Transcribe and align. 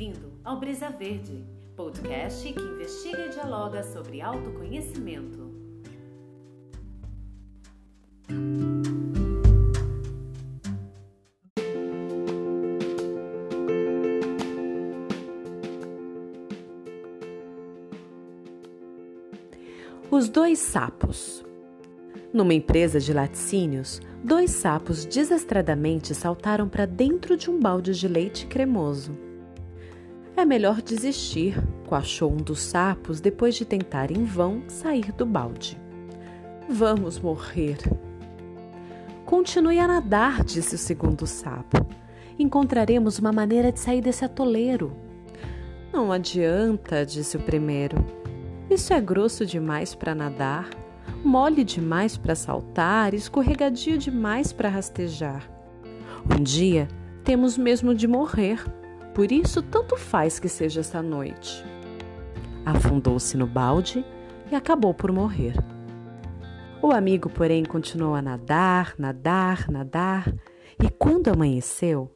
bem-vindo 0.00 0.32
ao 0.42 0.58
Brisa 0.58 0.88
Verde, 0.88 1.44
podcast 1.76 2.50
que 2.50 2.58
investiga 2.58 3.26
e 3.26 3.28
dialoga 3.28 3.82
sobre 3.82 4.22
autoconhecimento. 4.22 5.50
Os 20.10 20.30
dois 20.30 20.60
sapos. 20.60 21.44
Numa 22.32 22.54
empresa 22.54 22.98
de 22.98 23.12
laticínios, 23.12 24.00
dois 24.24 24.50
sapos 24.50 25.04
desastradamente 25.04 26.14
saltaram 26.14 26.70
para 26.70 26.86
dentro 26.86 27.36
de 27.36 27.50
um 27.50 27.60
balde 27.60 27.92
de 27.92 28.08
leite 28.08 28.46
cremoso. 28.46 29.29
É 30.36 30.44
melhor 30.44 30.80
desistir, 30.80 31.54
coachou 31.86 32.32
um 32.32 32.36
dos 32.36 32.60
sapos 32.60 33.20
depois 33.20 33.54
de 33.54 33.64
tentar 33.64 34.10
em 34.10 34.24
vão 34.24 34.62
sair 34.68 35.12
do 35.12 35.26
balde. 35.26 35.78
Vamos 36.68 37.18
morrer. 37.18 37.78
Continue 39.26 39.78
a 39.78 39.86
nadar, 39.86 40.42
disse 40.44 40.74
o 40.74 40.78
segundo 40.78 41.26
sapo. 41.26 41.86
Encontraremos 42.38 43.18
uma 43.18 43.32
maneira 43.32 43.70
de 43.70 43.80
sair 43.80 44.00
desse 44.00 44.24
atoleiro. 44.24 44.96
Não 45.92 46.10
adianta, 46.10 47.04
disse 47.04 47.36
o 47.36 47.40
primeiro. 47.40 48.04
Isso 48.70 48.94
é 48.94 49.00
grosso 49.00 49.44
demais 49.44 49.94
para 49.94 50.14
nadar, 50.14 50.70
mole 51.24 51.64
demais 51.64 52.16
para 52.16 52.36
saltar, 52.36 53.14
escorregadio 53.14 53.98
demais 53.98 54.52
para 54.52 54.68
rastejar. 54.68 55.50
Um 56.24 56.42
dia 56.42 56.86
temos 57.24 57.58
mesmo 57.58 57.94
de 57.94 58.06
morrer, 58.06 58.64
por 59.14 59.30
isso 59.30 59.62
tanto 59.62 59.96
faz 59.96 60.38
que 60.38 60.48
seja 60.48 60.80
esta 60.80 61.02
noite. 61.02 61.64
Afundou-se 62.64 63.36
no 63.36 63.46
balde 63.46 64.04
e 64.50 64.54
acabou 64.54 64.94
por 64.94 65.10
morrer. 65.12 65.54
O 66.82 66.92
amigo, 66.92 67.28
porém, 67.28 67.64
continuou 67.64 68.14
a 68.14 68.22
nadar, 68.22 68.94
nadar, 68.98 69.68
nadar, 69.70 70.32
e 70.82 70.88
quando 70.88 71.28
amanheceu, 71.28 72.10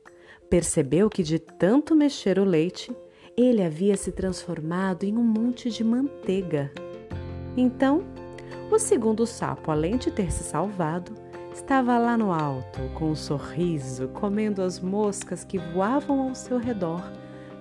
percebeu 0.49 1.11
que 1.11 1.23
de 1.23 1.39
tanto 1.39 1.95
mexer 1.95 2.39
o 2.39 2.45
leite, 2.45 2.95
ele 3.37 3.63
havia 3.63 3.97
se 3.97 4.13
transformado 4.13 5.05
em 5.05 5.17
um 5.19 5.23
monte 5.23 5.71
de 5.71 5.85
manteiga. 5.85 6.73
Então, 7.57 8.03
o 8.71 8.79
segundo 8.79 9.27
sapo, 9.27 9.71
além 9.71 9.97
de 9.97 10.11
ter 10.11 10.33
se 10.33 10.45
salvado, 10.45 11.13
estava 11.55 11.97
lá 11.99 12.19
no 12.19 12.33
alto, 12.33 12.81
com 12.95 13.13
um 13.13 13.17
sorriso, 13.17 14.09
comendo 14.09 14.61
as 14.61 14.81
moscas 14.81 15.45
que 15.45 15.57
voavam 15.57 16.29
ao 16.29 16.35
seu 16.35 16.59
redor, 16.59 17.01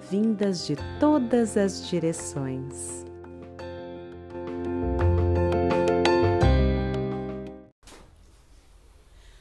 vindas 0.10 0.66
de 0.66 0.76
todas 1.00 1.56
as 1.56 1.88
direções. 1.88 3.06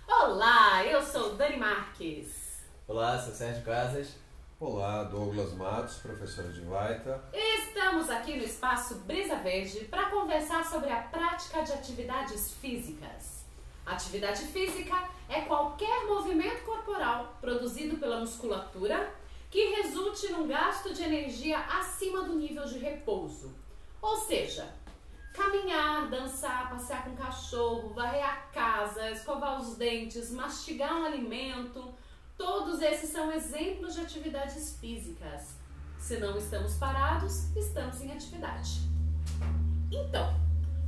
Olá, 0.06 0.84
eu 0.84 1.03
sou 1.03 1.34
Dani 1.34 1.56
Marques. 1.56 2.62
Olá, 2.87 3.19
sou 3.19 3.33
Sérgio 3.33 3.64
Casas. 3.64 4.16
Olá, 4.61 5.05
Douglas 5.05 5.55
Matos, 5.55 5.97
professor 5.97 6.53
de 6.53 6.61
Vaita. 6.61 7.25
Estamos 7.33 8.11
aqui 8.11 8.37
no 8.37 8.44
espaço 8.44 8.97
Brisa 9.06 9.37
Verde 9.37 9.87
para 9.87 10.11
conversar 10.11 10.62
sobre 10.64 10.91
a 10.91 11.00
prática 11.00 11.62
de 11.62 11.72
atividades 11.72 12.53
físicas. 12.61 13.42
Atividade 13.84 14.44
física 14.47 14.94
é 15.28 15.42
qualquer 15.42 16.06
movimento 16.06 16.64
corporal 16.64 17.36
produzido 17.41 17.97
pela 17.97 18.20
musculatura 18.20 19.12
que 19.50 19.75
resulte 19.77 20.32
num 20.32 20.47
gasto 20.47 20.94
de 20.94 21.03
energia 21.03 21.59
acima 21.59 22.22
do 22.22 22.34
nível 22.34 22.65
de 22.65 22.78
repouso. 22.78 23.54
Ou 24.00 24.16
seja, 24.16 24.72
caminhar, 25.34 26.09
dançar, 26.09 26.71
passear 26.71 27.04
com 27.04 27.15
cachorro, 27.16 27.91
varrer 27.91 28.25
a 28.25 28.37
casa, 28.53 29.10
escovar 29.10 29.60
os 29.60 29.76
dentes, 29.76 30.31
mastigar 30.31 30.97
um 30.97 31.04
alimento, 31.04 31.94
Todos 32.42 32.82
esses 32.82 33.10
são 33.10 33.31
exemplos 33.31 33.94
de 33.94 34.00
atividades 34.00 34.76
físicas. 34.81 35.54
Se 35.97 36.19
não 36.19 36.37
estamos 36.37 36.75
parados, 36.75 37.54
estamos 37.56 38.00
em 38.00 38.10
atividade. 38.10 38.81
Então, 39.92 40.34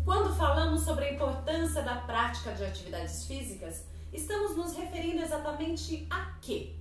quando 0.05 0.35
falamos 0.35 0.83
sobre 0.83 1.07
a 1.07 1.13
importância 1.13 1.83
da 1.83 1.97
prática 1.97 2.53
de 2.53 2.65
atividades 2.65 3.25
físicas, 3.25 3.85
estamos 4.13 4.57
nos 4.57 4.77
referindo 4.77 5.23
exatamente 5.23 6.07
a 6.11 6.37
quê? 6.41 6.77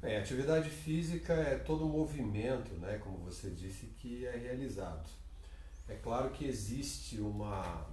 Bem, 0.00 0.18
atividade 0.18 0.68
física 0.68 1.32
é 1.32 1.56
todo 1.56 1.86
o 1.86 1.88
movimento, 1.88 2.74
né, 2.74 2.98
como 2.98 3.18
você 3.18 3.50
disse, 3.50 3.86
que 3.86 4.26
é 4.26 4.36
realizado. 4.36 5.08
É 5.88 5.94
claro 5.94 6.30
que 6.30 6.44
existe 6.44 7.18
uma, 7.20 7.86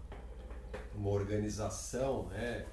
uma 0.93 1.09
organização, 1.09 2.27
né, 2.27 2.65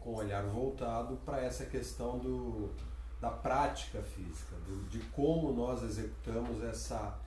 com 0.00 0.10
o 0.10 0.16
olhar 0.16 0.42
voltado 0.44 1.16
para 1.18 1.40
essa 1.44 1.64
questão 1.64 2.18
do, 2.18 2.74
da 3.20 3.30
prática 3.30 4.02
física, 4.02 4.56
do, 4.66 4.84
de 4.88 4.98
como 5.10 5.52
nós 5.52 5.82
executamos 5.84 6.62
essa, 6.64 7.20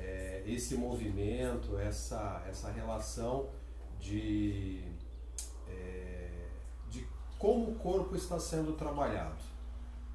é, 0.00 0.42
esse 0.46 0.74
movimento, 0.74 1.78
essa, 1.78 2.42
essa 2.48 2.70
relação 2.70 3.48
de, 4.00 4.82
é, 5.68 6.30
de 6.88 7.06
como 7.38 7.72
o 7.72 7.74
corpo 7.76 8.16
está 8.16 8.38
sendo 8.38 8.72
trabalhado. 8.72 9.44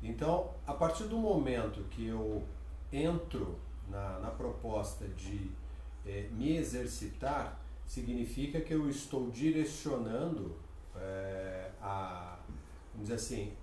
Então, 0.02 0.52
a 0.66 0.74
partir 0.74 1.06
do 1.06 1.18
momento 1.18 1.84
que 1.90 2.08
eu 2.08 2.44
entro 2.92 3.60
na, 3.88 4.20
na 4.20 4.32
proposta 4.32 5.08
de 5.08 5.52
é, 6.06 6.28
me 6.32 6.58
exercitar, 6.58 7.60
significa 7.86 8.60
que 8.62 8.74
eu 8.74 8.90
estou 8.90 9.30
direcionando 9.30 10.56
é, 10.96 11.72
a, 11.82 12.40
vamos 12.94 13.10
dizer 13.10 13.16
assim, 13.16 13.54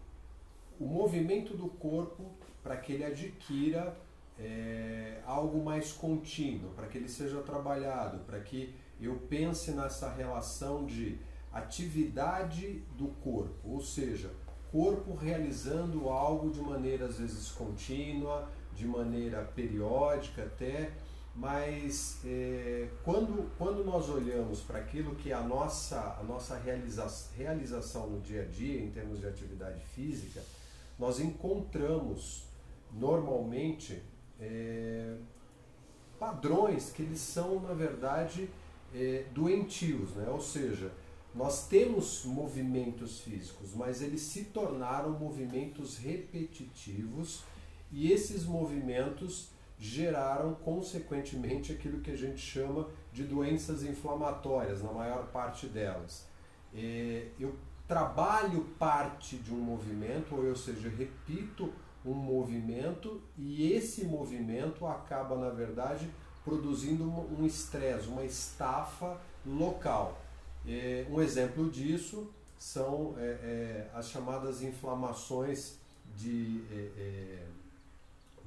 o 0.78 0.84
movimento 0.84 1.56
do 1.56 1.68
corpo 1.68 2.30
para 2.62 2.76
que 2.76 2.92
ele 2.92 3.04
adquira 3.04 3.96
é, 4.38 5.20
algo 5.26 5.62
mais 5.64 5.92
contínuo, 5.92 6.70
para 6.70 6.86
que 6.86 6.98
ele 6.98 7.08
seja 7.08 7.40
trabalhado, 7.42 8.18
para 8.24 8.40
que 8.40 8.74
eu 9.00 9.16
pense 9.28 9.72
nessa 9.72 10.10
relação 10.12 10.84
de 10.84 11.18
atividade 11.52 12.82
do 12.96 13.08
corpo, 13.22 13.56
ou 13.64 13.80
seja, 13.80 14.30
corpo 14.70 15.14
realizando 15.14 16.08
algo 16.08 16.50
de 16.50 16.60
maneira 16.60 17.06
às 17.06 17.18
vezes 17.18 17.50
contínua, 17.50 18.48
de 18.74 18.86
maneira 18.86 19.42
periódica 19.54 20.44
até, 20.44 20.92
mas 21.34 22.20
é, 22.24 22.88
quando, 23.04 23.50
quando 23.56 23.84
nós 23.84 24.08
olhamos 24.08 24.60
para 24.60 24.78
aquilo 24.78 25.14
que 25.14 25.30
é 25.30 25.34
a 25.34 25.42
nossa, 25.42 26.16
a 26.18 26.22
nossa 26.22 26.56
realiza, 26.58 27.06
realização 27.36 28.08
no 28.08 28.20
dia 28.20 28.42
a 28.42 28.44
dia, 28.44 28.80
em 28.80 28.90
termos 28.90 29.20
de 29.20 29.26
atividade 29.26 29.80
física, 29.94 30.42
nós 30.98 31.20
encontramos 31.20 32.46
normalmente 32.92 34.02
é, 34.42 35.14
padrões 36.18 36.90
que 36.90 37.02
eles 37.02 37.20
são, 37.20 37.60
na 37.60 37.72
verdade, 37.72 38.50
é, 38.94 39.24
doentios, 39.32 40.14
né? 40.14 40.28
ou 40.28 40.40
seja, 40.40 40.92
nós 41.34 41.66
temos 41.68 42.24
movimentos 42.24 43.20
físicos, 43.20 43.74
mas 43.74 44.02
eles 44.02 44.20
se 44.20 44.44
tornaram 44.46 45.10
movimentos 45.10 45.96
repetitivos 45.96 47.44
e 47.90 48.12
esses 48.12 48.44
movimentos 48.44 49.50
geraram 49.78 50.54
consequentemente 50.54 51.72
aquilo 51.72 52.00
que 52.00 52.10
a 52.10 52.16
gente 52.16 52.38
chama 52.38 52.88
de 53.12 53.24
doenças 53.24 53.82
inflamatórias, 53.82 54.82
na 54.82 54.92
maior 54.92 55.26
parte 55.28 55.66
delas. 55.66 56.26
É, 56.74 57.28
eu 57.38 57.54
trabalho 57.88 58.64
parte 58.78 59.36
de 59.36 59.52
um 59.52 59.58
movimento, 59.58 60.34
ou 60.34 60.54
seja, 60.54 60.88
repito 60.88 61.72
um 62.04 62.14
movimento 62.14 63.20
e 63.38 63.72
esse 63.72 64.04
movimento 64.04 64.86
acaba, 64.86 65.36
na 65.36 65.50
verdade, 65.50 66.08
produzindo 66.44 67.04
um 67.04 67.46
estresse, 67.46 68.08
uma 68.08 68.24
estafa 68.24 69.20
local. 69.46 70.20
É, 70.66 71.06
um 71.10 71.20
exemplo 71.20 71.70
disso 71.70 72.30
são 72.58 73.14
é, 73.18 73.22
é, 73.22 73.90
as 73.94 74.08
chamadas 74.08 74.62
inflamações 74.62 75.76
de 76.16 76.62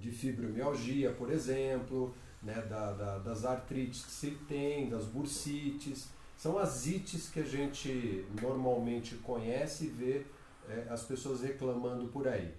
de 0.06 0.12
fibromialgia, 0.12 1.12
por 1.12 1.32
exemplo, 1.32 2.14
né, 2.42 2.62
da, 2.70 2.92
da, 2.92 3.18
das 3.18 3.44
artrites 3.44 4.06
que 4.06 4.12
se 4.12 4.32
tem, 4.48 4.88
das 4.88 5.06
bursites. 5.06 6.08
São 6.38 6.60
as 6.60 6.86
ites 6.86 7.30
que 7.30 7.40
a 7.40 7.46
gente 7.46 8.26
normalmente 8.40 9.16
conhece 9.16 9.86
e 9.86 9.88
vê 9.88 10.26
é, 10.70 10.88
as 10.90 11.04
pessoas 11.04 11.42
reclamando 11.42 12.08
por 12.08 12.28
aí. 12.28 12.54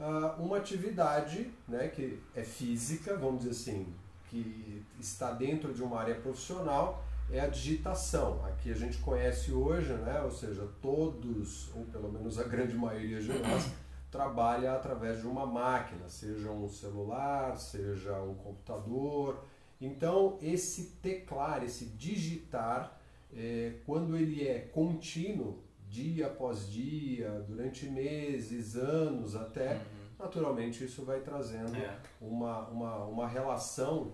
Ah, 0.00 0.36
uma 0.38 0.58
atividade 0.58 1.50
né, 1.66 1.88
que 1.88 2.20
é 2.34 2.42
física, 2.44 3.16
vamos 3.16 3.40
dizer 3.40 3.50
assim, 3.50 3.92
que 4.30 4.84
está 5.00 5.32
dentro 5.32 5.74
de 5.74 5.82
uma 5.82 5.98
área 5.98 6.14
profissional, 6.14 7.04
é 7.30 7.40
a 7.40 7.48
digitação. 7.48 8.44
Aqui 8.46 8.70
a 8.70 8.74
gente 8.74 8.98
conhece 8.98 9.52
hoje, 9.52 9.92
né, 9.94 10.20
ou 10.22 10.30
seja, 10.30 10.68
todos, 10.80 11.74
ou 11.74 11.84
pelo 11.86 12.12
menos 12.12 12.38
a 12.38 12.44
grande 12.44 12.74
maioria 12.74 13.20
de 13.20 13.32
nós, 13.32 13.70
trabalha 14.10 14.72
através 14.72 15.20
de 15.20 15.26
uma 15.26 15.44
máquina, 15.44 16.08
seja 16.08 16.50
um 16.50 16.68
celular, 16.68 17.58
seja 17.58 18.22
um 18.22 18.34
computador. 18.34 19.44
Então, 19.80 20.38
esse 20.40 20.96
teclar, 21.02 21.62
esse 21.64 21.86
digitar, 21.86 22.98
é, 23.34 23.74
quando 23.84 24.16
ele 24.16 24.46
é 24.46 24.60
contínuo, 24.60 25.58
dia 25.88 26.26
após 26.26 26.70
dia, 26.70 27.44
durante 27.46 27.86
meses, 27.86 28.76
anos 28.76 29.34
até, 29.34 29.74
uhum. 29.74 29.80
naturalmente 30.18 30.84
isso 30.84 31.04
vai 31.04 31.20
trazendo 31.20 31.76
é. 31.76 31.98
uma, 32.20 32.68
uma, 32.68 33.04
uma 33.04 33.28
relação 33.28 34.12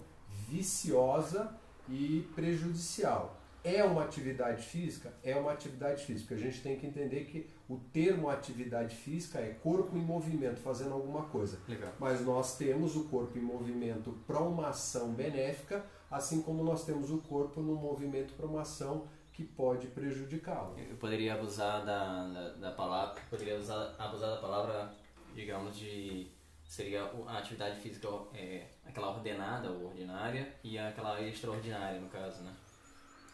viciosa 0.49 1.55
e 1.88 2.29
prejudicial. 2.35 3.41
É 3.62 3.82
uma 3.82 4.05
atividade 4.05 4.62
física? 4.62 5.15
É 5.23 5.35
uma 5.35 5.53
atividade 5.53 6.05
física. 6.05 6.35
A 6.35 6.38
gente 6.38 6.61
tem 6.62 6.76
que 6.76 6.87
entender 6.87 7.25
que 7.25 7.49
o 7.67 7.79
termo 7.79 8.29
atividade 8.29 8.94
física 8.94 9.38
é 9.38 9.55
corpo 9.55 9.97
em 9.97 10.03
movimento, 10.03 10.61
fazendo 10.61 10.93
alguma 10.93 11.23
coisa. 11.23 11.59
Legal. 11.67 11.91
Mas 11.99 12.20
nós 12.20 12.59
temos 12.59 12.94
o 12.94 13.05
corpo 13.05 13.38
em 13.38 13.41
movimento 13.41 14.12
para 14.27 14.38
uma 14.41 14.69
ação 14.69 15.15
benéfica, 15.15 15.82
assim 16.11 16.43
como 16.43 16.62
nós 16.62 16.85
temos 16.85 17.11
o 17.11 17.19
corpo 17.23 17.62
no 17.62 17.75
movimento 17.75 18.35
para 18.35 18.44
uma 18.44 18.61
ação 18.61 19.06
que 19.34 19.42
pode 19.44 19.88
prejudicá-lo. 19.88 20.78
Eu 20.78 20.96
poderia 20.96 21.34
abusar 21.34 21.84
da, 21.84 22.28
da, 22.28 22.48
da, 22.50 22.70
palavra, 22.70 23.20
poderia 23.28 23.58
usar, 23.58 23.94
abusar 23.98 24.31
da 24.31 24.36
palavra, 24.36 24.94
digamos, 25.34 25.76
de 25.76 26.28
seria 26.64 27.02
a 27.26 27.38
atividade 27.38 27.81
física 27.81 28.08
é, 28.32 28.66
aquela 28.86 29.10
ordenada 29.10 29.70
ou 29.70 29.86
ordinária 29.86 30.54
e 30.62 30.78
aquela 30.78 31.20
extraordinária 31.20 32.00
no 32.00 32.08
caso, 32.08 32.42
né? 32.42 32.54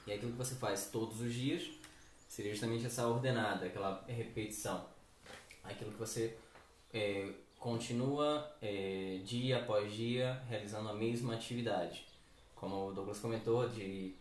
E 0.07 0.13
aquilo 0.13 0.33
que 0.33 0.39
você 0.39 0.55
faz 0.55 0.91
todos 0.91 1.21
os 1.21 1.33
dias 1.33 1.71
seria 2.27 2.51
justamente 2.51 2.87
essa 2.87 3.07
ordenada, 3.07 3.67
aquela 3.67 4.03
repetição. 4.09 4.87
Aquilo 5.63 5.93
que 5.93 5.99
você 5.99 6.37
é, 6.93 7.31
continua 7.59 8.51
é, 8.63 9.21
dia 9.23 9.59
após 9.59 9.93
dia 9.93 10.43
realizando 10.49 10.89
a 10.89 10.95
mesma 10.95 11.35
atividade. 11.35 12.07
Como 12.55 12.89
o 12.89 12.93
Douglas 12.93 13.19
comentou, 13.21 13.69
de, 13.69 14.15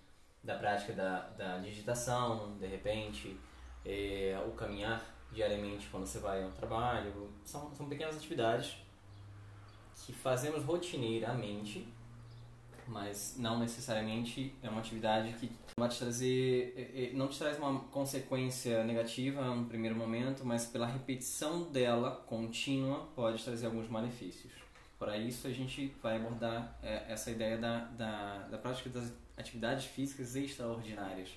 da 0.49 0.55
prática 0.55 0.93
da, 0.93 1.19
da 1.37 1.57
digitação, 1.59 2.57
de 2.57 2.65
repente, 2.65 3.39
é, 3.85 4.35
o 4.47 4.51
caminhar 4.51 4.99
diariamente 5.31 5.87
quando 5.89 6.07
você 6.07 6.17
vai 6.17 6.43
ao 6.43 6.49
trabalho. 6.49 7.29
São, 7.45 7.71
são 7.75 7.87
pequenas 7.87 8.17
atividades 8.17 8.75
que 10.05 10.11
fazemos 10.11 10.63
rotineiramente 10.63 11.87
mas 12.87 13.35
não 13.37 13.59
necessariamente 13.59 14.51
é 14.63 14.67
uma 14.67 14.79
atividade 14.79 15.31
que 15.33 15.51
vai 15.77 15.87
te 15.87 15.99
trazer, 15.99 16.73
é, 16.75 17.03
é, 17.03 17.13
não 17.13 17.27
te 17.27 17.37
traz 17.37 17.55
uma 17.59 17.81
consequência 17.81 18.83
negativa 18.83 19.43
no 19.53 19.65
primeiro 19.65 19.95
momento, 19.95 20.43
mas 20.43 20.65
pela 20.65 20.87
repetição 20.87 21.71
dela 21.71 22.23
contínua 22.25 23.07
pode 23.15 23.43
trazer 23.43 23.67
alguns 23.67 23.87
malefícios. 23.87 24.51
Para 24.97 25.17
isso 25.17 25.45
a 25.45 25.51
gente 25.51 25.95
vai 26.01 26.17
abordar 26.17 26.79
é, 26.81 27.05
essa 27.13 27.29
ideia 27.29 27.59
da, 27.59 27.85
da, 27.85 28.47
da 28.47 28.57
prática 28.57 28.89
das 28.89 29.13
atividades 29.39 29.85
físicas 29.85 30.35
extraordinárias. 30.35 31.29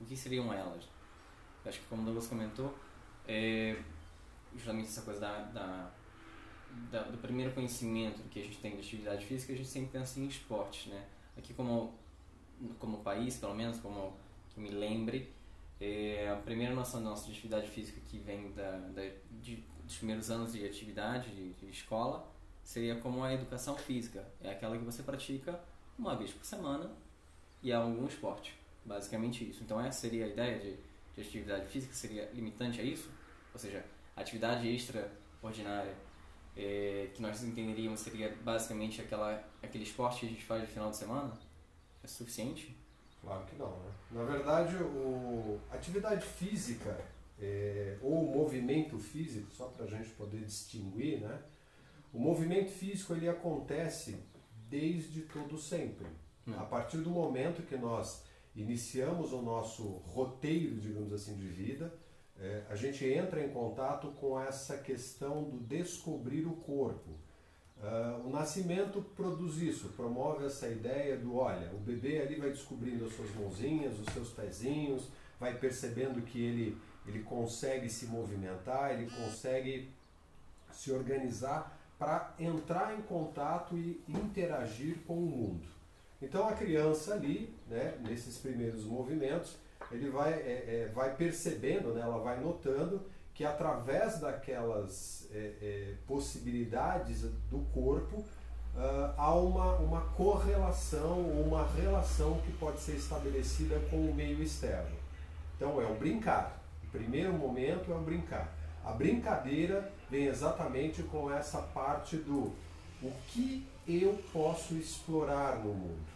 O 0.00 0.04
que 0.04 0.16
seriam 0.16 0.52
elas? 0.52 0.84
Eu 1.64 1.70
acho 1.70 1.80
que 1.80 1.86
como 1.86 2.02
o 2.02 2.04
Douglas 2.04 2.28
comentou, 2.28 2.72
é 3.26 3.76
justamente 4.54 4.88
essa 4.88 5.02
coisa 5.02 5.20
da, 5.20 5.42
da 5.42 5.90
da, 6.90 7.02
do 7.02 7.18
primeiro 7.18 7.52
conhecimento 7.52 8.22
que 8.28 8.40
a 8.40 8.42
gente 8.42 8.58
tem 8.58 8.72
de 8.72 8.80
atividade 8.80 9.24
física, 9.24 9.52
a 9.52 9.56
gente 9.56 9.68
sempre 9.68 9.98
pensa 9.98 10.20
em 10.20 10.26
esportes, 10.26 10.86
né? 10.86 11.04
Aqui 11.36 11.54
como 11.54 11.94
como 12.78 12.98
país, 12.98 13.36
pelo 13.36 13.54
menos, 13.54 13.78
como 13.80 14.14
que 14.48 14.60
me 14.60 14.70
lembre, 14.70 15.30
é, 15.78 16.30
a 16.30 16.36
primeira 16.36 16.74
noção 16.74 17.00
nossa 17.00 17.30
atividade 17.30 17.68
física 17.68 18.00
que 18.08 18.18
vem 18.18 18.50
da, 18.52 18.78
da 18.94 19.02
de, 19.42 19.62
dos 19.84 19.96
primeiros 19.98 20.30
anos 20.30 20.52
de 20.52 20.64
atividade 20.64 21.30
de, 21.30 21.52
de, 21.52 21.70
escola 21.70 22.26
seria 22.64 22.96
como 22.96 23.22
a 23.22 23.34
educação 23.34 23.76
física. 23.76 24.26
É 24.40 24.50
aquela 24.50 24.78
que 24.78 24.84
você 24.84 25.02
pratica 25.02 25.60
uma 25.98 26.16
vez 26.16 26.30
por 26.30 26.44
semana 26.46 26.90
e 27.66 27.72
é 27.72 27.74
algum 27.74 28.06
esporte. 28.06 28.56
Basicamente 28.84 29.50
isso. 29.50 29.64
Então 29.64 29.80
essa 29.80 30.02
seria 30.02 30.26
a 30.26 30.28
ideia 30.28 30.56
de, 30.60 30.76
de 31.16 31.20
atividade 31.20 31.66
física, 31.66 31.92
seria 31.92 32.30
limitante 32.32 32.80
a 32.80 32.84
isso? 32.84 33.10
Ou 33.52 33.58
seja, 33.58 33.84
atividade 34.14 34.72
extraordinária 34.72 35.92
é, 36.56 37.10
que 37.12 37.20
nós 37.20 37.42
entenderíamos 37.42 37.98
seria 37.98 38.32
basicamente 38.44 39.02
aquela, 39.02 39.42
aquele 39.60 39.82
esporte 39.82 40.20
que 40.20 40.26
a 40.26 40.28
gente 40.28 40.44
faz 40.44 40.62
no 40.62 40.68
final 40.68 40.90
de 40.90 40.96
semana? 40.96 41.36
É 42.04 42.06
suficiente? 42.06 42.76
Claro 43.20 43.44
que 43.46 43.56
não. 43.56 43.70
Né? 43.80 43.92
Na 44.12 44.22
verdade, 44.22 44.76
o 44.76 45.58
atividade 45.68 46.24
física 46.24 47.04
é, 47.40 47.98
ou 48.00 48.32
movimento 48.32 48.96
físico, 48.96 49.50
só 49.50 49.66
para 49.66 49.86
a 49.86 49.88
gente 49.88 50.10
poder 50.10 50.44
distinguir, 50.44 51.20
né? 51.20 51.42
o 52.14 52.20
movimento 52.20 52.70
físico 52.70 53.12
ele 53.12 53.28
acontece 53.28 54.16
desde 54.70 55.22
todo 55.22 55.58
sempre. 55.58 56.06
A 56.54 56.64
partir 56.64 56.98
do 56.98 57.10
momento 57.10 57.62
que 57.62 57.76
nós 57.76 58.22
iniciamos 58.54 59.32
o 59.32 59.42
nosso 59.42 59.82
roteiro, 60.06 60.76
digamos 60.76 61.12
assim, 61.12 61.34
de 61.34 61.46
vida, 61.46 61.92
é, 62.38 62.62
a 62.68 62.76
gente 62.76 63.04
entra 63.04 63.42
em 63.44 63.48
contato 63.48 64.08
com 64.20 64.40
essa 64.40 64.76
questão 64.76 65.44
do 65.44 65.58
descobrir 65.58 66.46
o 66.46 66.52
corpo. 66.52 67.10
Uh, 67.78 68.26
o 68.26 68.30
nascimento 68.30 69.02
produz 69.14 69.58
isso, 69.58 69.88
promove 69.90 70.46
essa 70.46 70.66
ideia 70.66 71.14
do 71.18 71.36
olha, 71.36 71.70
o 71.74 71.78
bebê 71.78 72.22
ali 72.22 72.36
vai 72.36 72.48
descobrindo 72.48 73.04
as 73.04 73.12
suas 73.12 73.34
mãozinhas, 73.34 73.98
os 73.98 74.06
seus 74.14 74.30
pezinhos, 74.30 75.10
vai 75.38 75.58
percebendo 75.58 76.22
que 76.22 76.42
ele, 76.42 76.78
ele 77.06 77.22
consegue 77.22 77.90
se 77.90 78.06
movimentar, 78.06 78.92
ele 78.92 79.10
consegue 79.10 79.90
se 80.72 80.90
organizar 80.90 81.78
para 81.98 82.34
entrar 82.38 82.98
em 82.98 83.02
contato 83.02 83.76
e 83.76 84.02
interagir 84.08 84.98
com 85.06 85.14
o 85.14 85.26
mundo. 85.26 85.75
Então 86.20 86.48
a 86.48 86.52
criança 86.52 87.14
ali, 87.14 87.54
né, 87.68 87.94
nesses 88.00 88.38
primeiros 88.38 88.84
movimentos, 88.84 89.56
ele 89.90 90.08
vai, 90.10 90.32
é, 90.32 90.86
é, 90.86 90.92
vai 90.94 91.14
percebendo, 91.14 91.92
né, 91.92 92.00
ela 92.00 92.18
vai 92.18 92.40
notando 92.40 93.02
que 93.34 93.44
através 93.44 94.18
daquelas 94.18 95.28
é, 95.30 95.52
é 95.60 95.94
possibilidades 96.06 97.22
do 97.50 97.58
corpo 97.72 98.24
uh, 98.76 99.12
há 99.16 99.34
uma, 99.34 99.74
uma 99.74 100.00
correlação 100.16 101.20
uma 101.20 101.66
relação 101.66 102.40
que 102.46 102.52
pode 102.52 102.80
ser 102.80 102.96
estabelecida 102.96 103.78
com 103.90 103.96
o 103.96 104.14
meio 104.14 104.42
externo. 104.42 104.96
Então 105.56 105.80
é 105.80 105.86
o 105.86 105.94
brincar. 105.94 106.62
O 106.84 106.86
primeiro 106.90 107.32
momento 107.32 107.92
é 107.92 107.94
o 107.94 108.00
brincar. 108.00 108.52
A 108.84 108.92
brincadeira 108.92 109.92
vem 110.10 110.26
exatamente 110.26 111.02
com 111.02 111.30
essa 111.30 111.60
parte 111.60 112.16
do 112.16 112.52
o 113.02 113.12
que 113.28 113.66
eu 113.86 114.18
posso 114.32 114.74
explorar 114.74 115.58
no 115.58 115.72
mundo. 115.72 116.06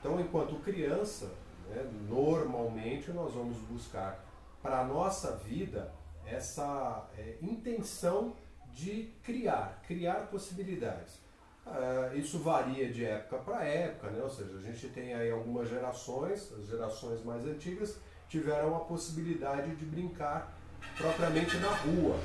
Então, 0.00 0.20
enquanto 0.20 0.56
criança, 0.56 1.30
né? 1.68 1.86
Normalmente 2.08 3.10
nós 3.10 3.34
vamos 3.34 3.58
buscar 3.58 4.24
para 4.62 4.80
a 4.80 4.84
nossa 4.84 5.36
vida 5.36 5.92
essa 6.26 7.08
é, 7.16 7.36
intenção 7.42 8.34
de 8.72 9.12
criar, 9.22 9.82
criar 9.86 10.26
possibilidades. 10.30 11.20
Uh, 11.66 12.16
isso 12.16 12.38
varia 12.38 12.90
de 12.90 13.04
época 13.04 13.38
para 13.38 13.64
época, 13.64 14.08
né? 14.10 14.22
ou 14.22 14.30
seja, 14.30 14.56
a 14.56 14.60
gente 14.60 14.88
tem 14.88 15.12
aí 15.12 15.30
algumas 15.30 15.68
gerações, 15.68 16.50
as 16.58 16.66
gerações 16.66 17.22
mais 17.22 17.44
antigas 17.44 17.98
tiveram 18.26 18.74
a 18.74 18.80
possibilidade 18.80 19.76
de 19.76 19.84
brincar 19.84 20.56
propriamente 20.96 21.58
na 21.58 21.68
rua. 21.68 22.16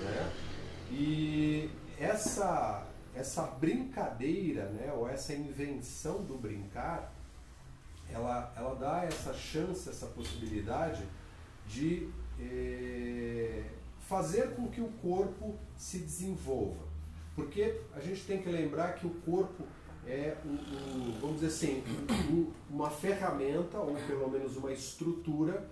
Né? 0.00 0.32
E 0.90 1.70
essa, 1.98 2.86
essa 3.18 3.42
brincadeira, 3.42 4.66
né? 4.66 4.92
ou 4.92 5.08
essa 5.08 5.34
invenção 5.34 6.22
do 6.22 6.38
brincar, 6.38 7.12
ela, 8.10 8.52
ela 8.56 8.74
dá 8.74 9.04
essa 9.04 9.34
chance, 9.34 9.88
essa 9.88 10.06
possibilidade 10.06 11.02
de 11.66 12.08
eh, 12.40 13.64
fazer 14.00 14.54
com 14.54 14.68
que 14.68 14.80
o 14.80 14.88
corpo 15.02 15.58
se 15.76 15.98
desenvolva. 15.98 16.86
Porque 17.34 17.80
a 17.94 18.00
gente 18.00 18.24
tem 18.24 18.40
que 18.40 18.48
lembrar 18.48 18.94
que 18.94 19.06
o 19.06 19.10
corpo 19.10 19.64
é, 20.06 20.36
um, 20.44 20.48
um, 20.48 21.18
vamos 21.20 21.40
dizer 21.40 21.48
assim, 21.48 21.84
um, 22.30 22.50
uma 22.70 22.88
ferramenta, 22.88 23.78
ou 23.78 23.94
pelo 24.06 24.30
menos 24.30 24.56
uma 24.56 24.72
estrutura 24.72 25.68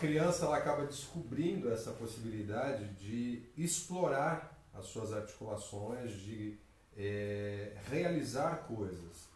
criança 0.00 0.46
ela 0.46 0.56
acaba 0.56 0.86
descobrindo 0.86 1.70
essa 1.70 1.90
possibilidade 1.92 2.88
de 2.94 3.42
explorar 3.56 4.58
as 4.72 4.86
suas 4.86 5.12
articulações, 5.12 6.12
de 6.12 6.58
é, 6.96 7.76
realizar 7.90 8.64
coisas. 8.66 9.28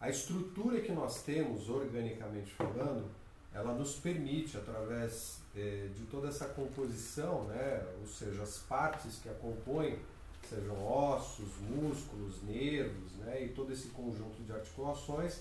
A 0.00 0.08
estrutura 0.08 0.80
que 0.80 0.92
nós 0.92 1.22
temos, 1.22 1.68
organicamente 1.68 2.52
falando, 2.52 3.10
ela 3.52 3.74
nos 3.74 3.96
permite, 3.96 4.56
através 4.56 5.40
é, 5.56 5.88
de 5.92 6.04
toda 6.06 6.28
essa 6.28 6.46
composição, 6.46 7.44
né, 7.44 7.84
ou 8.00 8.06
seja, 8.06 8.42
as 8.42 8.58
partes 8.58 9.18
que 9.18 9.28
a 9.28 9.34
compõem, 9.34 9.98
sejam 10.48 10.86
ossos, 10.86 11.56
músculos, 11.60 12.42
nervos, 12.44 13.12
né, 13.14 13.44
e 13.44 13.48
todo 13.48 13.72
esse 13.72 13.88
conjunto 13.88 14.40
de 14.44 14.52
articulações, 14.52 15.40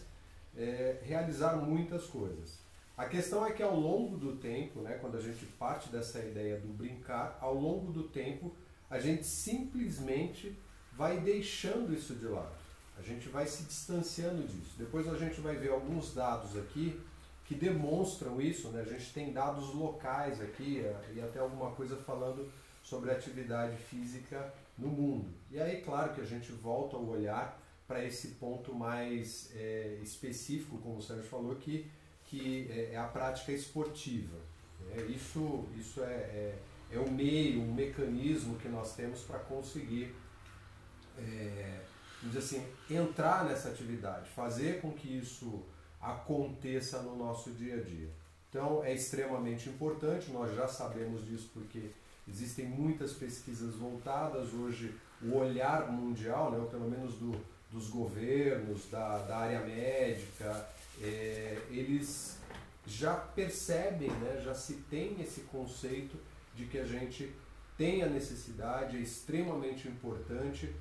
é, 0.55 0.99
realizar 1.03 1.55
muitas 1.57 2.05
coisas. 2.05 2.63
A 2.95 3.05
questão 3.05 3.45
é 3.45 3.51
que 3.51 3.63
ao 3.63 3.75
longo 3.75 4.17
do 4.17 4.35
tempo, 4.35 4.81
né, 4.81 4.97
quando 5.01 5.17
a 5.17 5.21
gente 5.21 5.45
parte 5.45 5.89
dessa 5.89 6.19
ideia 6.19 6.59
do 6.59 6.67
brincar, 6.67 7.37
ao 7.41 7.55
longo 7.55 7.91
do 7.91 8.03
tempo 8.03 8.55
a 8.89 8.99
gente 8.99 9.25
simplesmente 9.25 10.55
vai 10.91 11.19
deixando 11.19 11.93
isso 11.93 12.13
de 12.13 12.25
lado. 12.25 12.55
A 12.97 13.01
gente 13.01 13.27
vai 13.29 13.47
se 13.47 13.63
distanciando 13.63 14.43
disso. 14.43 14.75
Depois 14.77 15.07
a 15.07 15.17
gente 15.17 15.41
vai 15.41 15.55
ver 15.55 15.71
alguns 15.71 16.13
dados 16.13 16.55
aqui 16.55 16.99
que 17.45 17.55
demonstram 17.55 18.39
isso. 18.39 18.69
Né? 18.69 18.81
A 18.81 18.85
gente 18.85 19.11
tem 19.11 19.33
dados 19.33 19.73
locais 19.73 20.39
aqui 20.39 20.85
e 21.13 21.21
até 21.21 21.39
alguma 21.39 21.71
coisa 21.71 21.97
falando 21.97 22.51
sobre 22.83 23.11
atividade 23.11 23.75
física 23.77 24.53
no 24.77 24.89
mundo. 24.89 25.29
E 25.49 25.59
aí, 25.59 25.81
claro 25.81 26.13
que 26.13 26.21
a 26.21 26.25
gente 26.25 26.51
volta 26.51 26.97
o 26.97 27.09
olhar 27.09 27.59
para 27.87 28.03
esse 28.03 28.29
ponto 28.35 28.73
mais 28.73 29.51
é, 29.55 29.99
específico, 30.01 30.77
como 30.77 30.97
o 30.97 31.01
Sérgio 31.01 31.25
falou, 31.25 31.55
que, 31.55 31.89
que 32.33 32.67
é, 32.71 32.93
é 32.93 32.97
a 32.97 33.03
prática 33.03 33.51
esportiva. 33.51 34.37
É, 34.91 35.03
isso 35.03 35.65
isso 35.77 36.03
é, 36.03 36.13
é, 36.13 36.59
é 36.91 36.97
o 36.97 37.11
meio, 37.11 37.61
o 37.61 37.71
mecanismo 37.71 38.57
que 38.57 38.67
nós 38.67 38.95
temos 38.95 39.21
para 39.21 39.37
conseguir 39.37 40.15
é, 41.15 41.81
dizer 42.23 42.39
assim, 42.39 42.65
entrar 42.89 43.45
nessa 43.45 43.69
atividade, 43.69 44.29
fazer 44.31 44.81
com 44.81 44.91
que 44.91 45.15
isso 45.15 45.61
aconteça 46.01 47.03
no 47.03 47.15
nosso 47.15 47.51
dia 47.51 47.75
a 47.75 47.81
dia. 47.81 48.09
Então 48.49 48.83
é 48.83 48.93
extremamente 48.93 49.69
importante, 49.69 50.31
nós 50.31 50.55
já 50.55 50.67
sabemos 50.67 51.23
disso 51.27 51.51
porque 51.53 51.91
existem 52.27 52.65
muitas 52.65 53.13
pesquisas 53.13 53.75
voltadas 53.75 54.53
hoje, 54.53 54.95
o 55.21 55.37
olhar 55.37 55.91
mundial, 55.91 56.51
né, 56.51 56.57
ou 56.57 56.65
pelo 56.65 56.89
menos 56.89 57.13
do, 57.15 57.39
dos 57.71 57.89
governos, 57.89 58.89
da, 58.89 59.19
da 59.19 59.37
área 59.37 59.61
médica, 59.61 60.67
é, 61.01 61.61
eles 61.69 62.37
já 62.85 63.15
percebem, 63.15 64.11
né, 64.11 64.41
já 64.43 64.53
se 64.53 64.75
tem 64.89 65.21
esse 65.21 65.41
conceito 65.41 66.17
de 66.55 66.65
que 66.65 66.77
a 66.77 66.85
gente 66.85 67.33
tem 67.77 68.03
a 68.03 68.07
necessidade, 68.07 68.97
é 68.97 68.99
extremamente 68.99 69.87
importante 69.87 70.73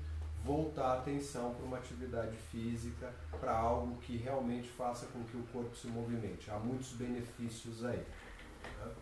voltar 0.43 0.87
a 0.87 0.99
atenção 0.99 1.53
para 1.55 1.65
uma 1.65 1.77
atividade 1.77 2.35
física, 2.51 3.13
para 3.39 3.57
algo 3.57 3.97
que 4.01 4.17
realmente 4.17 4.67
faça 4.69 5.05
com 5.07 5.23
que 5.23 5.37
o 5.37 5.43
corpo 5.47 5.75
se 5.75 5.87
movimente. 5.87 6.51
Há 6.51 6.59
muitos 6.59 6.89
benefícios 6.93 7.83
aí. 7.85 7.97
Né? 7.97 8.93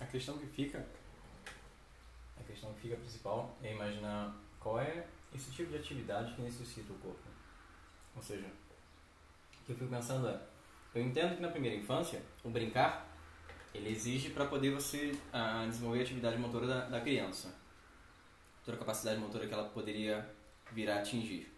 A 0.00 0.06
questão 0.06 0.38
que 0.38 0.46
fica, 0.46 0.84
a 2.40 2.42
questão 2.44 2.72
que 2.74 2.80
fica 2.80 2.96
principal 2.96 3.54
é 3.62 3.72
imaginar 3.72 4.34
qual 4.58 4.80
é 4.80 5.06
esse 5.34 5.50
tipo 5.50 5.70
de 5.70 5.76
atividade 5.76 6.34
que 6.34 6.42
necessita 6.42 6.92
o 6.92 6.98
corpo. 6.98 7.20
Ou 8.16 8.22
seja, 8.22 8.46
o 8.46 9.64
que 9.66 9.72
eu 9.72 9.76
fico 9.76 9.90
pensando 9.90 10.26
é, 10.28 10.40
eu 10.96 11.02
entendo 11.02 11.36
que 11.36 11.42
na 11.42 11.48
primeira 11.48 11.76
infância, 11.76 12.22
o 12.42 12.48
brincar, 12.48 13.06
ele 13.74 13.90
exige 13.90 14.30
para 14.30 14.46
poder 14.46 14.70
você 14.70 15.14
ah, 15.30 15.66
desenvolver 15.68 15.98
a 15.98 16.02
atividade 16.02 16.38
motora 16.38 16.66
da, 16.66 16.86
da 16.86 17.00
criança. 17.02 17.54
Toda 18.64 18.78
a 18.78 18.80
capacidade 18.80 19.20
motora 19.20 19.46
que 19.46 19.52
ela 19.52 19.68
poderia 19.68 20.26
vir 20.72 20.88
a 20.90 20.98
atingir. 20.98 21.52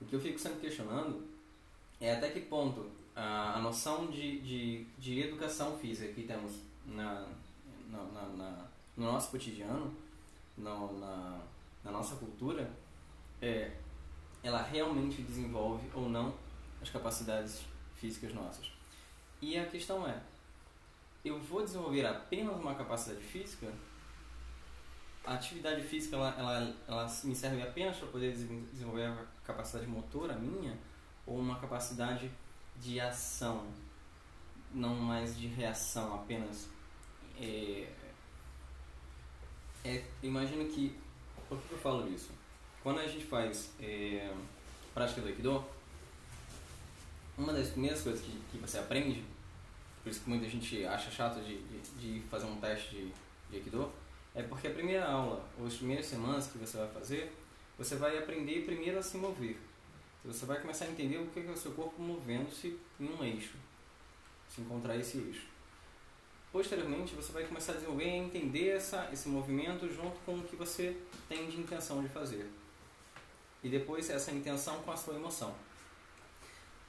O 0.00 0.04
que 0.04 0.16
eu 0.16 0.20
fico 0.20 0.36
sempre 0.36 0.62
questionando 0.62 1.24
é 2.00 2.12
até 2.12 2.28
que 2.30 2.40
ponto 2.40 2.90
a, 3.14 3.54
a 3.54 3.60
noção 3.60 4.08
de, 4.08 4.40
de, 4.40 4.84
de 4.98 5.20
educação 5.20 5.78
física 5.78 6.12
que 6.12 6.24
temos 6.24 6.60
na, 6.84 7.28
na, 7.88 8.02
na, 8.02 8.22
na 8.30 8.66
no 8.96 9.12
nosso 9.12 9.30
cotidiano, 9.30 9.94
no, 10.58 10.98
na, 10.98 11.40
na 11.84 11.90
nossa 11.92 12.16
cultura, 12.16 12.68
é, 13.40 13.72
ela 14.42 14.62
realmente 14.62 15.22
desenvolve 15.22 15.88
ou 15.94 16.08
não 16.08 16.34
as 16.84 16.90
capacidades 16.90 17.62
físicas 17.96 18.32
nossas. 18.32 18.70
E 19.42 19.58
a 19.58 19.66
questão 19.66 20.06
é, 20.06 20.20
eu 21.24 21.40
vou 21.40 21.64
desenvolver 21.64 22.06
apenas 22.06 22.54
uma 22.56 22.74
capacidade 22.74 23.20
física 23.20 23.72
a 25.24 25.34
atividade 25.34 25.82
física 25.82 26.16
ela, 26.16 26.34
ela, 26.38 26.76
ela 26.86 27.06
me 27.24 27.34
serve 27.34 27.62
apenas 27.62 27.96
para 27.96 28.08
poder 28.08 28.32
desenvolver 28.32 29.06
a 29.06 29.24
capacidade 29.42 29.86
motora 29.86 30.34
minha 30.34 30.76
ou 31.26 31.38
uma 31.38 31.58
capacidade 31.58 32.30
de 32.78 33.00
ação, 33.00 33.66
não 34.72 34.94
mais 34.94 35.38
de 35.38 35.46
reação 35.46 36.14
apenas. 36.14 36.68
É, 37.40 37.88
é, 39.82 40.04
imagino 40.22 40.66
que. 40.66 40.98
Por 41.48 41.58
que 41.58 41.72
eu 41.72 41.78
falo 41.78 42.08
isso? 42.12 42.30
Quando 42.82 43.00
a 43.00 43.06
gente 43.06 43.24
faz 43.24 43.72
é, 43.80 44.34
prática 44.92 45.22
do 45.22 45.28
Aikido, 45.28 45.64
uma 47.36 47.52
das 47.52 47.68
primeiras 47.68 48.02
coisas 48.02 48.20
que, 48.20 48.32
que 48.50 48.58
você 48.58 48.78
aprende, 48.78 49.24
por 50.02 50.10
isso 50.10 50.20
que 50.20 50.28
muita 50.28 50.48
gente 50.48 50.84
acha 50.84 51.10
chato 51.10 51.40
de, 51.40 51.58
de, 51.58 51.80
de 52.20 52.28
fazer 52.28 52.46
um 52.46 52.56
teste 52.56 52.90
de, 52.90 53.12
de 53.50 53.56
Aikido, 53.56 53.90
é 54.34 54.42
porque 54.42 54.66
a 54.66 54.70
primeira 54.70 55.06
aula, 55.06 55.44
ou 55.58 55.66
as 55.66 55.74
primeiras 55.74 56.06
semanas 56.06 56.46
que 56.46 56.58
você 56.58 56.76
vai 56.76 56.88
fazer, 56.88 57.32
você 57.78 57.96
vai 57.96 58.18
aprender 58.18 58.64
primeiro 58.64 58.98
a 58.98 59.02
se 59.02 59.16
mover. 59.16 59.56
Então, 60.20 60.32
você 60.32 60.46
vai 60.46 60.60
começar 60.60 60.86
a 60.86 60.88
entender 60.88 61.18
o 61.18 61.26
que 61.26 61.40
é 61.40 61.50
o 61.50 61.56
seu 61.56 61.72
corpo 61.72 62.00
movendo-se 62.00 62.78
em 62.98 63.06
um 63.06 63.24
eixo, 63.24 63.56
se 64.48 64.60
encontrar 64.60 64.96
esse 64.96 65.18
eixo. 65.18 65.46
Posteriormente, 66.50 67.14
você 67.14 67.32
vai 67.32 67.44
começar 67.44 67.72
a 67.72 67.74
desenvolver 67.74 68.04
e 68.04 68.16
entender 68.16 68.68
essa, 68.68 69.08
esse 69.12 69.28
movimento 69.28 69.92
junto 69.92 70.16
com 70.24 70.36
o 70.36 70.44
que 70.44 70.54
você 70.54 70.96
tem 71.28 71.50
de 71.50 71.60
intenção 71.60 72.02
de 72.02 72.08
fazer. 72.08 72.48
E 73.62 73.68
depois 73.68 74.08
essa 74.08 74.30
intenção 74.30 74.80
com 74.82 74.92
a 74.92 74.96
sua 74.96 75.14
emoção. 75.14 75.54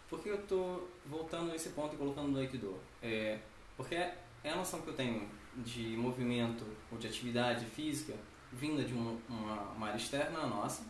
Por 0.09 0.21
que 0.21 0.29
eu 0.29 0.35
estou 0.35 0.89
voltando 1.05 1.51
a 1.51 1.55
esse 1.55 1.69
ponto 1.69 1.95
e 1.95 1.97
colocando 1.97 2.29
no 2.29 2.39
Aikido? 2.39 2.79
É, 3.01 3.39
porque 3.75 3.95
é 3.95 4.15
a 4.43 4.55
noção 4.55 4.81
que 4.81 4.89
eu 4.89 4.95
tenho 4.95 5.27
de 5.57 5.97
movimento 5.97 6.65
ou 6.91 6.97
de 6.97 7.07
atividade 7.07 7.65
física 7.65 8.13
vinda 8.51 8.83
de 8.83 8.93
uma, 8.93 9.17
uma, 9.27 9.61
uma 9.71 9.87
área 9.87 9.97
externa 9.97 10.39
à 10.39 10.47
nossa, 10.47 10.85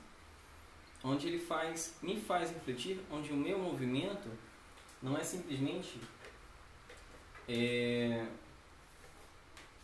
onde 1.04 1.28
ele 1.28 1.40
faz, 1.40 1.98
me 2.02 2.20
faz 2.20 2.52
refletir, 2.52 3.00
onde 3.12 3.32
o 3.32 3.36
meu 3.36 3.58
movimento 3.58 4.30
não 5.02 5.18
é 5.18 5.24
simplesmente 5.24 6.00
é, 7.48 8.28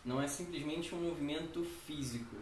não 0.04 0.20
é 0.20 0.26
simplesmente 0.26 0.94
um 0.94 1.00
movimento 1.00 1.64
físico. 1.86 2.36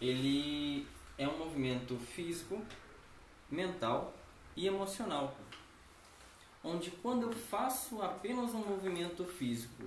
Ele 0.00 0.86
é 1.16 1.26
um 1.26 1.38
movimento 1.38 1.96
físico, 1.96 2.62
mental 3.50 4.14
e 4.56 4.66
emocional. 4.66 5.36
Onde 6.64 6.90
quando 6.90 7.22
eu 7.22 7.32
faço 7.32 8.00
apenas 8.02 8.54
um 8.54 8.64
movimento 8.64 9.24
físico 9.24 9.84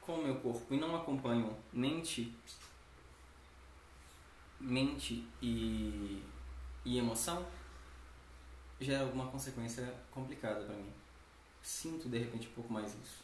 com 0.00 0.14
o 0.14 0.24
meu 0.24 0.36
corpo 0.36 0.74
e 0.74 0.78
não 0.78 0.96
acompanho 0.96 1.56
mente, 1.72 2.34
mente 4.60 5.26
e, 5.40 6.22
e 6.84 6.98
emoção, 6.98 7.46
gera 8.80 9.04
alguma 9.04 9.26
consequência 9.28 9.94
complicada 10.10 10.64
para 10.64 10.74
mim. 10.74 10.92
Sinto 11.62 12.08
de 12.08 12.18
repente 12.18 12.48
um 12.48 12.52
pouco 12.52 12.72
mais 12.72 12.92
isso. 12.92 13.22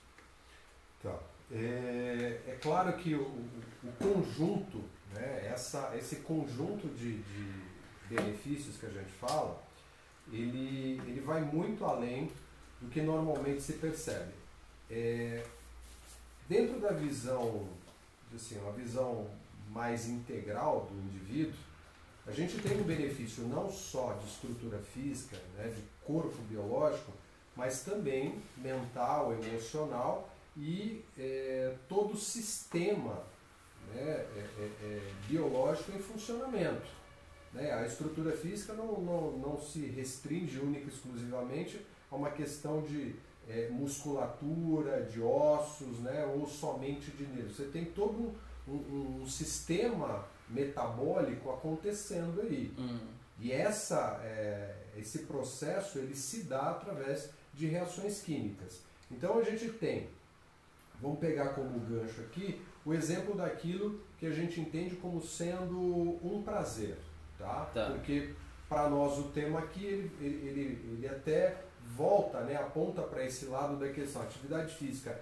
Tá. 1.02 1.18
É, 1.50 2.40
é 2.46 2.58
claro 2.62 2.96
que 2.96 3.14
o, 3.14 3.22
o 3.22 3.92
conjunto, 3.98 4.84
né, 5.12 5.48
essa, 5.48 5.96
esse 5.96 6.16
conjunto 6.16 6.88
de, 6.88 7.20
de 7.22 7.64
benefícios 8.08 8.76
que 8.76 8.86
a 8.86 8.90
gente 8.90 9.10
fala, 9.12 9.60
ele, 10.32 11.00
ele 11.06 11.20
vai 11.20 11.40
muito 11.42 11.84
além 11.84 12.30
do 12.80 12.88
que 12.88 13.00
normalmente 13.00 13.60
se 13.62 13.74
percebe. 13.74 14.32
É, 14.90 15.44
Dentro 16.50 16.80
da 16.80 16.90
visão, 16.90 17.64
assim, 18.34 18.58
uma 18.58 18.72
visão 18.72 19.24
mais 19.68 20.08
integral 20.08 20.88
do 20.90 21.00
indivíduo, 21.00 21.54
a 22.26 22.32
gente 22.32 22.60
tem 22.60 22.76
um 22.76 22.82
benefício 22.82 23.44
não 23.44 23.70
só 23.70 24.14
de 24.14 24.26
estrutura 24.26 24.78
física, 24.78 25.36
né, 25.56 25.68
de 25.68 25.80
corpo 26.04 26.36
biológico, 26.48 27.12
mas 27.54 27.84
também 27.84 28.42
mental, 28.56 29.32
emocional 29.32 30.28
e 30.56 31.04
é, 31.16 31.72
todo 31.88 32.14
o 32.14 32.18
sistema 32.18 33.22
né, 33.94 34.02
é, 34.02 34.48
é, 34.58 34.70
é 34.82 35.12
biológico 35.28 35.92
em 35.92 36.00
funcionamento. 36.00 36.88
Né? 37.52 37.72
A 37.72 37.86
estrutura 37.86 38.32
física 38.36 38.72
não, 38.72 39.00
não, 39.00 39.38
não 39.38 39.60
se 39.60 39.86
restringe 39.86 40.58
única 40.58 40.84
e 40.84 40.88
exclusivamente 40.88 41.84
a 42.10 42.16
uma 42.16 42.30
questão 42.30 42.82
de 42.82 43.14
é, 43.48 43.68
musculatura, 43.68 45.02
de 45.02 45.20
ossos, 45.20 45.98
né, 46.00 46.24
ou 46.24 46.46
somente 46.46 47.10
de 47.10 47.24
nervos. 47.24 47.56
Você 47.56 47.64
tem 47.64 47.84
todo 47.84 48.34
um, 48.68 48.72
um, 48.72 49.22
um 49.22 49.26
sistema 49.26 50.24
metabólico 50.48 51.50
acontecendo 51.50 52.40
aí. 52.40 52.72
Hum. 52.78 52.98
E 53.40 53.52
essa, 53.52 54.20
é, 54.22 54.74
esse 54.96 55.20
processo 55.20 55.98
ele 55.98 56.14
se 56.14 56.44
dá 56.44 56.70
através 56.70 57.30
de 57.54 57.66
reações 57.66 58.22
químicas. 58.22 58.80
Então 59.10 59.38
a 59.38 59.42
gente 59.42 59.68
tem, 59.70 60.08
vamos 61.00 61.18
pegar 61.18 61.50
como 61.50 61.80
gancho 61.80 62.20
aqui, 62.20 62.60
o 62.84 62.94
exemplo 62.94 63.34
daquilo 63.34 64.00
que 64.18 64.26
a 64.26 64.30
gente 64.30 64.60
entende 64.60 64.96
como 64.96 65.20
sendo 65.20 65.78
um 66.24 66.42
prazer. 66.44 66.96
Tá? 67.40 67.70
tá. 67.72 67.86
Porque 67.86 68.34
para 68.68 68.88
nós 68.88 69.18
o 69.18 69.24
tema 69.24 69.58
aqui, 69.58 69.84
ele, 69.84 70.12
ele, 70.20 70.94
ele 70.94 71.08
até 71.08 71.64
volta, 71.96 72.40
né, 72.42 72.54
aponta 72.56 73.02
para 73.02 73.24
esse 73.24 73.46
lado 73.46 73.76
da 73.76 73.88
questão. 73.88 74.22
A 74.22 74.24
atividade 74.26 74.74
física, 74.74 75.20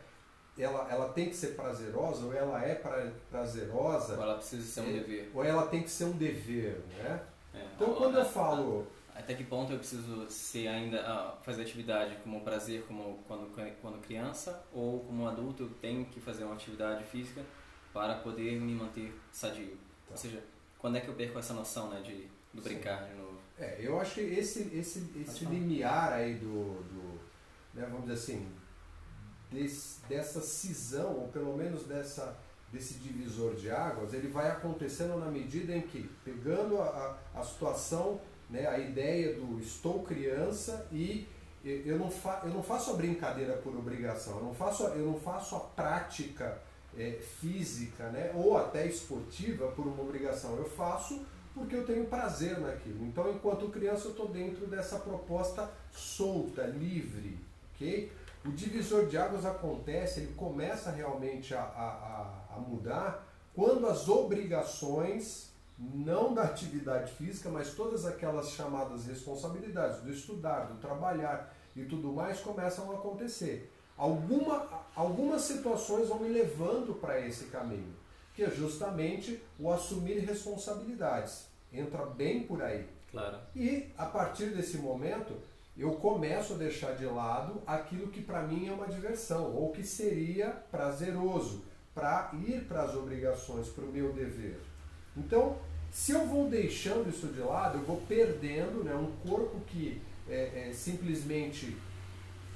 ela, 0.59 0.87
ela 0.91 1.09
tem 1.11 1.29
que 1.29 1.37
ser 1.37 1.55
prazerosa, 1.55 2.27
ou 2.27 2.35
ela 2.35 2.63
é 2.63 2.75
pra, 2.75 3.11
prazerosa. 3.31 4.17
Ou 4.17 4.23
ela 4.23 4.35
precisa 4.35 4.67
ser 4.67 4.81
um 4.81 4.91
é, 4.91 5.01
dever. 5.01 5.31
Ou 5.35 5.45
ela 5.45 5.67
tem 5.67 5.83
que 5.83 5.91
ser 5.91 6.05
um 6.05 6.13
dever, 6.13 6.83
né? 6.99 7.23
É, 7.55 7.65
Então, 7.75 7.95
quando 7.95 8.19
eu 8.19 8.25
falo... 8.25 8.87
Até 9.15 9.35
que 9.35 9.43
ponto 9.43 9.73
eu 9.73 9.79
preciso 9.79 10.31
ser 10.31 10.69
ainda 10.69 11.35
fazer 11.43 11.63
atividade 11.63 12.17
como 12.23 12.41
prazer 12.43 12.85
como 12.87 13.19
quando 13.27 13.53
quando 13.83 14.01
criança 14.01 14.65
ou 14.73 15.01
como 15.01 15.27
adulto 15.27 15.65
eu 15.65 15.71
tenho 15.81 16.05
que 16.05 16.21
fazer 16.21 16.45
uma 16.45 16.55
atividade 16.55 17.03
física 17.03 17.43
para 17.93 18.15
poder 18.15 18.61
me 18.61 18.73
manter 18.75 19.13
sadio. 19.33 19.77
Tá. 20.07 20.13
Ou 20.13 20.17
seja, 20.17 20.41
quando 20.79 20.97
é 20.97 21.01
que 21.01 21.09
eu 21.09 21.15
perco 21.15 21.39
essa 21.39 21.53
noção, 21.53 21.91
né, 21.91 22.01
de 22.01 22.29
do 22.53 22.63
Sim. 22.63 22.69
brincar 22.69 23.05
de 23.05 23.15
novo? 23.15 23.39
É, 23.59 23.77
eu 23.81 24.01
acho 24.01 24.15
que 24.15 24.21
esse, 24.21 24.71
esse, 24.75 25.11
esse 25.21 25.45
limiar 25.45 26.13
aí 26.13 26.35
do, 26.35 26.83
do 26.83 27.21
né, 27.75 27.87
vamos 27.91 28.03
dizer 28.03 28.15
assim, 28.15 28.49
desse, 29.51 30.01
dessa 30.09 30.41
cisão, 30.41 31.15
ou 31.15 31.29
pelo 31.29 31.57
menos 31.57 31.85
dessa, 31.85 32.37
desse 32.73 32.95
divisor 32.95 33.55
de 33.55 33.71
águas, 33.71 34.15
ele 34.15 34.29
vai 34.29 34.51
acontecendo 34.51 35.19
na 35.19 35.31
medida 35.31 35.75
em 35.75 35.83
que, 35.83 36.09
pegando 36.25 36.81
a, 36.81 37.19
a, 37.35 37.41
a 37.41 37.45
situação, 37.45 38.21
né, 38.49 38.67
a 38.67 38.79
ideia 38.79 39.35
do 39.35 39.61
estou 39.61 40.03
criança 40.05 40.87
e 40.93 41.27
eu 41.65 41.99
não, 41.99 42.11
fa, 42.11 42.43
eu 42.45 42.51
não 42.51 42.63
faço 42.63 42.93
a 42.93 42.95
brincadeira 42.95 43.55
por 43.57 43.77
obrigação, 43.77 44.39
eu 44.39 44.45
não 44.45 44.55
faço, 44.55 44.85
eu 44.85 45.05
não 45.05 45.19
faço 45.19 45.57
a 45.57 45.61
prática 45.61 46.59
é, 46.99 47.13
física 47.41 48.09
né, 48.11 48.33
ou 48.35 48.57
até 48.59 48.87
esportiva 48.87 49.69
por 49.69 49.87
uma 49.87 50.03
obrigação, 50.03 50.57
eu 50.57 50.65
faço 50.69 51.25
porque 51.55 51.75
eu 51.75 51.85
tenho 51.87 52.07
prazer 52.07 52.59
naquilo. 52.61 53.05
Então, 53.07 53.31
enquanto 53.33 53.69
criança, 53.69 54.07
eu 54.07 54.11
estou 54.13 54.29
dentro 54.29 54.67
dessa 54.67 54.99
proposta 54.99 55.69
solta, 55.91 56.63
livre, 56.63 57.39
ok? 57.75 58.13
O 58.45 58.51
divisor 58.53 59.07
de 59.07 59.17
águas 59.19 59.45
acontece, 59.45 60.21
ele 60.21 60.35
começa 60.35 60.91
realmente 60.91 61.55
a, 61.55 61.61
a- 61.61 62.55
a 62.57 62.61
mudar 62.61 63.27
quando 63.55 63.87
as 63.89 64.09
obrigações, 64.09 65.51
não 65.79 66.33
da 66.35 66.43
atividade 66.45 67.13
física, 67.13 67.49
mas 67.49 67.75
todas 67.75 68.05
aquelas 68.07 68.51
chamadas 68.51 69.07
responsabilidades 69.07 70.01
do 70.03 70.13
estudar, 70.13 70.67
do 70.67 70.79
trabalhar 70.81 71.53
e 71.75 71.85
tudo 71.85 72.13
mais 72.13 72.41
começam 72.41 72.91
a 72.93 72.95
acontecer. 72.95 73.71
Alguma, 73.99 74.87
algumas 74.95 75.43
situações 75.43 76.09
vão 76.09 76.21
me 76.21 76.29
levando 76.29 76.95
para 77.01 77.21
esse 77.21 77.47
caminho, 77.47 77.95
que 78.35 78.45
é 78.45 78.51
justamente 78.51 79.43
o 79.59 79.71
assumir 79.71 80.21
responsabilidades. 80.21 81.49
Entra 81.73 82.07
bem 82.07 82.45
por 82.45 82.63
aí. 82.63 82.87
Claro. 83.11 83.39
E 83.57 83.87
a 83.99 84.07
partir 84.07 84.51
desse 84.51 84.79
momento, 84.79 85.35
eu 85.77 85.93
começo 85.93 86.55
a 86.55 86.57
deixar 86.57 86.95
de 86.97 87.07
lado 87.07 87.61
aquilo 87.67 88.09
que 88.09 88.23
para 88.23 88.43
mim 88.43 88.69
é 88.69 88.73
uma 88.73 88.87
diversão, 88.87 89.55
ou 89.55 89.73
que 89.73 89.85
seria 89.85 90.51
prazeroso, 90.71 91.65
para 91.95 92.31
ir 92.47 92.65
para 92.67 92.83
as 92.83 92.95
obrigações, 92.95 93.69
para 93.69 93.85
o 93.85 93.93
meu 93.93 94.13
dever. 94.13 94.61
Então, 95.17 95.59
se 95.91 96.13
eu 96.13 96.27
vou 96.27 96.49
deixando 96.49 97.09
isso 97.09 97.27
de 97.29 97.41
lado, 97.41 97.79
eu 97.79 97.85
vou 97.85 98.01
perdendo 98.09 98.85
né, 98.85 98.95
um 98.95 99.11
corpo 99.29 99.61
que 99.67 100.01
é, 100.29 100.69
é, 100.69 100.73
simplesmente 100.73 101.77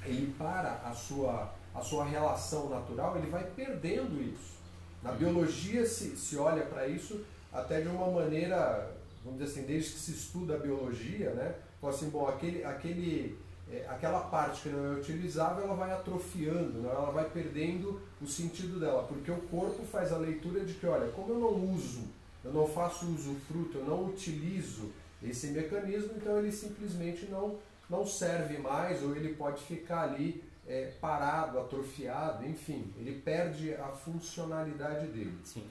ele 0.05 0.33
para 0.37 0.81
a 0.85 0.93
sua, 0.93 1.53
a 1.73 1.81
sua 1.81 2.05
relação 2.05 2.69
natural, 2.69 3.17
ele 3.17 3.29
vai 3.29 3.43
perdendo 3.43 4.21
isso. 4.21 4.53
Na 5.01 5.11
biologia 5.11 5.85
se, 5.85 6.15
se 6.15 6.37
olha 6.37 6.65
para 6.65 6.87
isso 6.87 7.21
até 7.51 7.81
de 7.81 7.87
uma 7.87 8.09
maneira, 8.09 8.91
vamos 9.23 9.39
dizer 9.39 9.51
assim, 9.51 9.67
desde 9.67 9.91
que 9.91 9.99
se 9.99 10.11
estuda 10.11 10.55
a 10.55 10.59
biologia, 10.59 11.31
né? 11.31 11.55
Fala 11.79 11.93
assim, 11.93 12.09
bom, 12.09 12.27
aquele, 12.27 12.63
aquele, 12.63 13.37
é, 13.69 13.85
aquela 13.89 14.21
parte 14.21 14.61
que 14.61 14.69
não 14.69 14.93
é 14.93 14.97
utilizável, 14.97 15.65
ela 15.65 15.75
vai 15.75 15.91
atrofiando, 15.91 16.79
né? 16.79 16.89
ela 16.89 17.11
vai 17.11 17.29
perdendo 17.29 18.01
o 18.21 18.25
sentido 18.25 18.79
dela, 18.79 19.03
porque 19.03 19.29
o 19.29 19.41
corpo 19.41 19.83
faz 19.83 20.13
a 20.13 20.17
leitura 20.17 20.63
de 20.63 20.73
que, 20.75 20.85
olha, 20.85 21.11
como 21.11 21.33
eu 21.33 21.39
não 21.39 21.73
uso, 21.73 22.03
eu 22.43 22.53
não 22.53 22.67
faço 22.67 23.05
usufruto, 23.05 23.79
eu 23.79 23.85
não 23.85 24.05
utilizo 24.05 24.91
esse 25.21 25.47
mecanismo, 25.47 26.11
então 26.15 26.37
ele 26.39 26.51
simplesmente 26.51 27.25
não, 27.25 27.57
não 27.93 28.05
serve 28.05 28.57
mais, 28.57 29.03
ou 29.03 29.15
ele 29.15 29.35
pode 29.35 29.63
ficar 29.63 30.01
ali 30.01 30.43
é, 30.67 30.91
parado, 30.99 31.59
atrofiado, 31.59 32.43
enfim, 32.45 32.91
ele 32.97 33.21
perde 33.21 33.75
a 33.75 33.89
funcionalidade 33.89 35.07
dele. 35.07 35.37
Sim. 35.43 35.63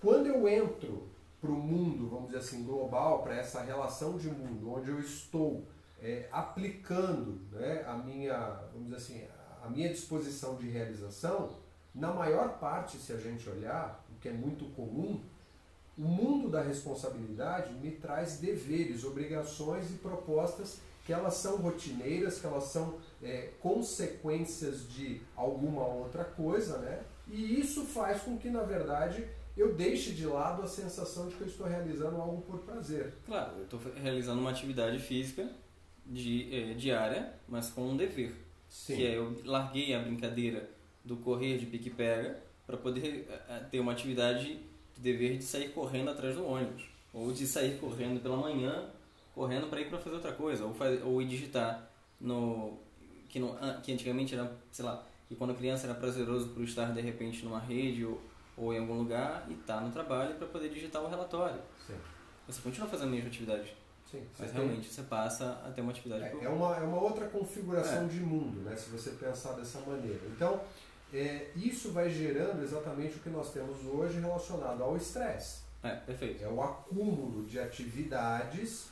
Quando 0.00 0.26
eu 0.26 0.46
entro 0.46 1.08
para 1.40 1.50
o 1.50 1.54
mundo, 1.54 2.08
vamos 2.08 2.26
dizer 2.26 2.38
assim, 2.38 2.64
global, 2.64 3.22
para 3.22 3.36
essa 3.36 3.62
relação 3.62 4.18
de 4.18 4.28
mundo, 4.28 4.72
onde 4.72 4.90
eu 4.90 5.00
estou 5.00 5.64
é, 6.02 6.28
aplicando 6.30 7.40
né, 7.52 7.82
a 7.86 7.94
minha, 7.94 8.38
vamos 8.72 8.90
dizer 8.90 8.96
assim, 8.96 9.24
a 9.62 9.70
minha 9.70 9.88
disposição 9.88 10.56
de 10.56 10.68
realização, 10.68 11.50
na 11.94 12.12
maior 12.12 12.58
parte, 12.58 12.98
se 12.98 13.12
a 13.12 13.16
gente 13.16 13.48
olhar, 13.48 14.04
o 14.14 14.20
que 14.20 14.28
é 14.28 14.32
muito 14.32 14.66
comum, 14.74 15.22
o 15.96 16.02
mundo 16.02 16.50
da 16.50 16.60
responsabilidade 16.60 17.72
me 17.74 17.92
traz 17.92 18.38
deveres, 18.38 19.04
obrigações 19.04 19.90
e 19.90 19.94
propostas 19.94 20.80
que 21.04 21.12
elas 21.12 21.34
são 21.34 21.58
rotineiras, 21.58 22.38
que 22.38 22.46
elas 22.46 22.64
são 22.64 22.98
é, 23.22 23.50
consequências 23.60 24.88
de 24.88 25.20
alguma 25.36 25.86
outra 25.86 26.24
coisa, 26.24 26.78
né? 26.78 27.02
E 27.28 27.60
isso 27.60 27.84
faz 27.84 28.22
com 28.22 28.38
que, 28.38 28.48
na 28.48 28.62
verdade, 28.62 29.26
eu 29.56 29.74
deixe 29.74 30.12
de 30.12 30.26
lado 30.26 30.62
a 30.62 30.66
sensação 30.66 31.28
de 31.28 31.34
que 31.36 31.42
eu 31.42 31.46
estou 31.46 31.66
realizando 31.66 32.16
algo 32.16 32.42
por 32.42 32.58
prazer. 32.60 33.12
Claro, 33.26 33.58
eu 33.58 33.64
estou 33.64 33.80
realizando 34.02 34.40
uma 34.40 34.50
atividade 34.50 34.98
física 34.98 35.48
de, 36.04 36.48
eh, 36.54 36.74
diária, 36.74 37.32
mas 37.48 37.70
com 37.70 37.82
um 37.90 37.96
dever. 37.96 38.34
Sim. 38.68 38.96
Que 38.96 39.06
é 39.06 39.16
eu 39.16 39.40
larguei 39.44 39.94
a 39.94 40.00
brincadeira 40.00 40.68
do 41.04 41.16
correr 41.16 41.58
de 41.58 41.66
pique-pega 41.66 42.40
para 42.66 42.76
poder 42.76 43.26
eh, 43.28 43.40
eh, 43.48 43.66
ter 43.70 43.80
uma 43.80 43.92
atividade 43.92 44.58
de 44.94 45.00
dever 45.00 45.38
de 45.38 45.44
sair 45.44 45.70
correndo 45.70 46.10
atrás 46.10 46.34
do 46.34 46.44
ônibus. 46.44 46.88
Ou 47.12 47.32
de 47.32 47.46
sair 47.46 47.78
correndo 47.78 48.20
pela 48.20 48.36
manhã, 48.36 48.90
correndo 49.34 49.68
para 49.68 49.80
ir 49.80 49.88
para 49.88 49.98
fazer 49.98 50.16
outra 50.16 50.32
coisa. 50.32 50.64
Ou, 50.64 50.72
faz, 50.74 51.02
ou 51.04 51.20
ir 51.20 51.26
digitar 51.26 51.88
no. 52.20 52.78
Que, 53.28 53.38
ah, 53.60 53.80
que 53.82 53.92
antigamente 53.92 54.34
era, 54.34 54.50
sei 54.70 54.84
lá, 54.84 55.02
que 55.28 55.34
quando 55.34 55.54
criança 55.54 55.86
era 55.86 55.94
prazeroso 55.94 56.50
por 56.50 56.62
estar 56.62 56.92
de 56.92 57.00
repente 57.00 57.44
numa 57.44 57.58
rede 57.58 58.04
ou, 58.04 58.20
ou 58.56 58.72
em 58.72 58.78
algum 58.78 58.94
lugar 58.98 59.44
e 59.48 59.54
estar 59.54 59.80
no 59.80 59.90
trabalho 59.90 60.36
para 60.36 60.46
poder 60.46 60.68
digitar 60.68 61.02
o 61.02 61.08
relatório. 61.08 61.60
Sim. 61.86 61.94
Você 62.46 62.60
continua 62.62 62.86
fazendo 62.88 63.08
a 63.08 63.10
mesma 63.10 63.28
atividade, 63.28 63.74
Sim. 64.08 64.22
mas 64.38 64.50
tem- 64.52 64.60
realmente 64.60 64.88
você 64.88 65.02
passa 65.02 65.60
a 65.66 65.70
ter 65.72 65.80
uma 65.80 65.90
atividade 65.90 66.30
por- 66.30 66.42
É, 66.42 66.44
é 66.44 66.48
uma, 66.48 66.76
é 66.76 66.80
uma 66.82 67.00
outra 67.00 67.26
configuração 67.26 68.04
É. 68.04 68.08
de 68.08 68.20
mundo, 68.20 68.60
né, 68.60 68.76
se 68.76 68.90
você 68.90 69.10
pensar 69.10 69.54
dessa 69.54 69.80
maneira. 69.80 70.20
Então, 70.28 70.60
é, 71.12 71.50
isso 71.56 71.90
vai 71.90 72.08
gerando 72.10 72.62
exatamente 72.62 73.16
o 73.16 73.20
que 73.20 73.30
nós 73.30 73.50
temos 73.52 73.84
hoje 73.84 74.20
relacionado 74.20 74.80
ao 74.82 74.96
estresse. 74.96 75.62
É, 75.82 75.96
perfeito. 75.96 76.44
É 76.44 76.48
o 76.48 76.62
acúmulo 76.62 77.44
de 77.46 77.58
atividades, 77.58 78.90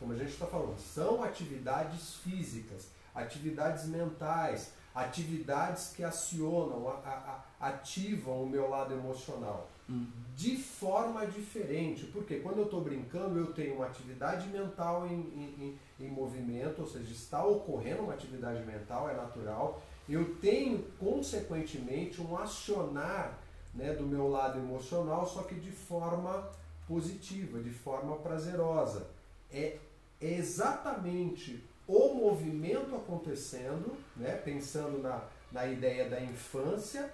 como 0.00 0.12
a 0.12 0.16
gente 0.16 0.30
está 0.32 0.46
falando, 0.46 0.76
são 0.80 1.22
atividades 1.22 2.14
físicas, 2.16 2.88
atividades 3.14 3.86
mentais, 3.86 4.72
atividades 4.94 5.92
que 5.94 6.02
acionam, 6.02 6.88
a- 6.88 7.44
a- 7.60 7.66
ativam 7.68 8.42
o 8.42 8.48
meu 8.48 8.68
lado 8.68 8.92
emocional 8.94 9.68
Hum. 9.88 10.06
de 10.34 10.56
forma 10.56 11.26
diferente. 11.26 12.06
Porque 12.06 12.36
quando 12.40 12.58
eu 12.58 12.64
estou 12.64 12.80
brincando, 12.80 13.38
eu 13.38 13.52
tenho 13.52 13.74
uma 13.76 13.86
atividade 13.86 14.48
mental 14.48 15.06
em, 15.06 15.12
em, 15.12 15.78
em- 16.00 16.06
em 16.06 16.10
movimento, 16.10 16.80
ou 16.82 16.88
seja, 16.88 17.12
está 17.12 17.44
ocorrendo 17.44 18.02
uma 18.02 18.14
atividade 18.14 18.64
mental, 18.64 19.08
é 19.10 19.14
natural. 19.14 19.80
Eu 20.08 20.34
tenho, 20.36 20.82
consequentemente, 20.98 22.20
um 22.20 22.36
acionar 22.36 23.38
né, 23.74 23.92
do 23.92 24.04
meu 24.04 24.28
lado 24.28 24.58
emocional, 24.58 25.24
só 25.26 25.42
que 25.42 25.54
de 25.54 25.70
forma 25.70 26.48
positiva, 26.88 27.60
de 27.60 27.70
forma 27.70 28.16
prazerosa. 28.16 29.06
É, 29.52 29.76
é 30.20 30.34
exatamente 30.34 31.64
o 31.86 32.14
movimento 32.14 32.94
acontecendo, 32.94 33.96
né, 34.16 34.36
pensando 34.36 34.98
na, 34.98 35.24
na 35.50 35.66
ideia 35.66 36.08
da 36.08 36.20
infância, 36.20 37.12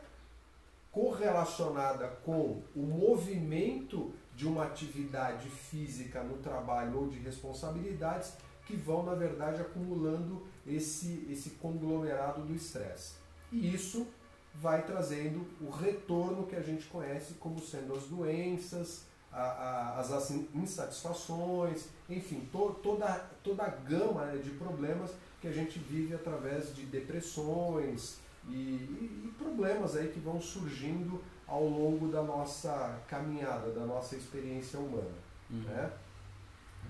correlacionada 0.92 2.08
com 2.24 2.62
o 2.74 2.82
movimento 2.82 4.12
de 4.34 4.46
uma 4.46 4.64
atividade 4.64 5.48
física 5.48 6.22
no 6.22 6.38
trabalho 6.38 6.98
ou 6.98 7.08
de 7.08 7.18
responsabilidades 7.18 8.32
que 8.66 8.76
vão, 8.76 9.02
na 9.02 9.14
verdade, 9.14 9.60
acumulando 9.60 10.46
esse, 10.66 11.26
esse 11.30 11.50
conglomerado 11.50 12.42
do 12.42 12.54
estresse. 12.54 13.14
E 13.52 13.74
isso 13.74 14.06
vai 14.54 14.84
trazendo 14.84 15.46
o 15.60 15.70
retorno 15.70 16.46
que 16.46 16.56
a 16.56 16.62
gente 16.62 16.86
conhece 16.86 17.34
como 17.34 17.60
sendo 17.60 17.94
as 17.94 18.04
doenças, 18.04 19.04
a- 19.36 19.96
a- 19.98 20.00
as 20.00 20.30
insatisfações, 20.54 21.86
enfim, 22.08 22.48
to- 22.50 22.74
toda, 22.82 23.06
toda 23.42 23.64
a 23.64 23.68
gama 23.68 24.24
né, 24.26 24.38
de 24.38 24.50
problemas 24.50 25.10
que 25.40 25.48
a 25.48 25.52
gente 25.52 25.78
vive 25.78 26.14
através 26.14 26.74
de 26.74 26.82
depressões 26.86 28.18
e, 28.48 28.52
e- 28.52 29.22
e 29.26 29.28
problemas 29.38 29.96
aí 29.96 30.08
que 30.08 30.20
vão 30.20 30.40
surgindo 30.40 31.22
ao 31.46 31.64
longo 31.64 32.08
da 32.08 32.22
nossa 32.22 32.98
caminhada, 33.06 33.70
da 33.72 33.84
nossa 33.84 34.16
experiência 34.16 34.78
humana. 34.78 35.14
Uhum. 35.50 35.60
Né? 35.60 35.92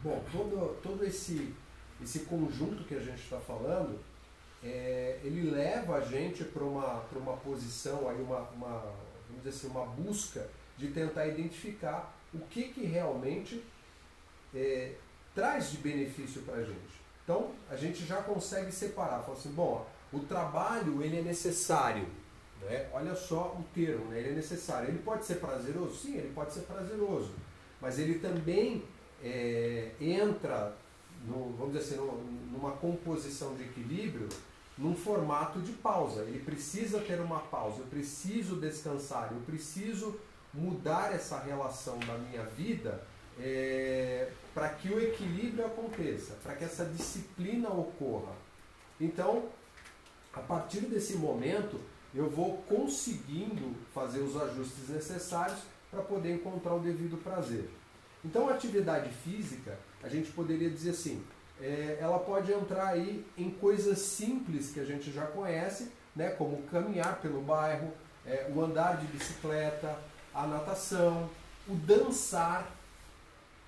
Bom, 0.03 0.23
todo, 0.31 0.81
todo 0.83 1.05
esse, 1.05 1.55
esse 2.03 2.21
conjunto 2.21 2.85
que 2.85 2.95
a 2.95 3.01
gente 3.01 3.23
está 3.23 3.39
falando, 3.41 3.99
é, 4.63 5.21
ele 5.25 5.51
leva 5.51 5.97
a 5.97 6.01
gente 6.01 6.45
para 6.45 6.63
uma, 6.65 7.03
uma 7.13 7.37
posição, 7.39 8.09
aí 8.09 8.21
uma, 8.23 8.41
uma, 8.51 8.79
vamos 9.29 9.43
dizer 9.43 9.51
assim, 9.51 9.67
uma 9.69 9.85
busca 9.87 10.49
de 10.79 10.89
tentar 10.89 11.27
identificar 11.27 12.15
o 12.35 12.39
que, 12.41 12.65
que 12.65 12.85
realmente 12.85 13.63
é, 14.55 14.95
traz 15.35 15.71
de 15.71 15.79
benefício 15.79 16.43
para 16.43 16.57
a 16.57 16.65
gente. 16.65 16.97
Então, 17.25 17.53
a 17.69 17.77
gente 17.77 18.05
já 18.05 18.23
consegue 18.23 18.71
separar, 18.71 19.23
falar 19.23 19.37
assim, 19.37 19.51
bom, 19.51 19.87
o 20.13 20.21
trabalho 20.21 21.03
ele 21.03 21.19
é 21.19 21.23
necessário, 21.23 22.07
né? 22.63 22.89
olha 22.93 23.15
só 23.15 23.57
o 23.59 23.65
termo, 23.75 24.07
né? 24.07 24.21
ele 24.21 24.31
é 24.31 24.33
necessário. 24.33 24.89
Ele 24.89 24.99
pode 24.99 25.25
ser 25.25 25.37
prazeroso? 25.37 25.97
Sim, 25.97 26.17
ele 26.17 26.33
pode 26.33 26.53
ser 26.53 26.61
prazeroso, 26.61 27.33
mas 27.81 27.99
ele 27.99 28.19
também 28.19 28.85
é, 29.23 29.91
entra, 30.01 30.77
no, 31.27 31.53
vamos 31.57 31.75
dizer 31.75 31.95
assim, 31.95 32.23
numa 32.53 32.73
composição 32.73 33.55
de 33.57 33.65
equilíbrio 33.65 34.29
num 34.79 34.95
formato 34.95 35.61
de 35.61 35.73
pausa. 35.73 36.23
Ele 36.23 36.39
precisa 36.39 37.01
ter 37.01 37.21
uma 37.21 37.41
pausa, 37.41 37.81
eu 37.81 37.87
preciso 37.87 38.57
descansar, 38.57 39.33
eu 39.33 39.41
preciso 39.41 40.19
mudar 40.57 41.15
essa 41.15 41.39
relação 41.39 41.99
da 42.01 42.17
minha 42.19 42.43
vida 42.45 43.03
é, 43.39 44.31
para 44.55 44.71
que 44.71 44.89
o 44.89 45.01
equilíbrio 45.01 45.67
aconteça, 45.67 46.35
para 46.43 46.55
que 46.55 46.65
essa 46.65 46.85
disciplina 46.87 47.69
ocorra. 47.69 48.33
Então, 49.01 49.45
a 50.33 50.41
partir 50.41 50.81
desse 50.81 51.17
momento, 51.17 51.81
eu 52.15 52.31
vou 52.31 52.59
conseguindo 52.69 53.75
fazer 53.95 54.21
os 54.21 54.37
ajustes 54.37 54.89
necessários 54.89 55.59
para 55.91 56.03
poder 56.03 56.35
encontrar 56.35 56.75
o 56.75 56.81
devido 56.81 57.23
prazer. 57.23 57.69
Então, 58.25 58.49
a 58.49 58.55
atividade 58.55 59.11
física, 59.11 59.79
a 60.03 60.09
gente 60.09 60.33
poderia 60.33 60.71
dizer 60.71 60.91
assim, 60.91 61.23
é, 61.61 61.99
ela 62.01 62.19
pode 62.19 62.53
entrar 62.53 62.89
aí 62.89 63.25
em 63.37 63.51
coisas 63.51 63.99
simples 63.99 64.71
que 64.71 64.81
a 64.81 64.85
gente 64.85 65.13
já 65.13 65.27
conhece, 65.27 65.93
né, 66.15 66.31
como 66.31 66.63
caminhar 66.65 67.21
pelo 67.21 67.41
bairro, 67.43 67.93
é, 68.27 68.51
o 68.55 68.61
andar 68.61 68.99
de 68.99 69.07
bicicleta, 69.07 69.97
a 70.37 70.47
natação, 70.47 71.29
o 71.67 71.75
dançar. 71.75 72.71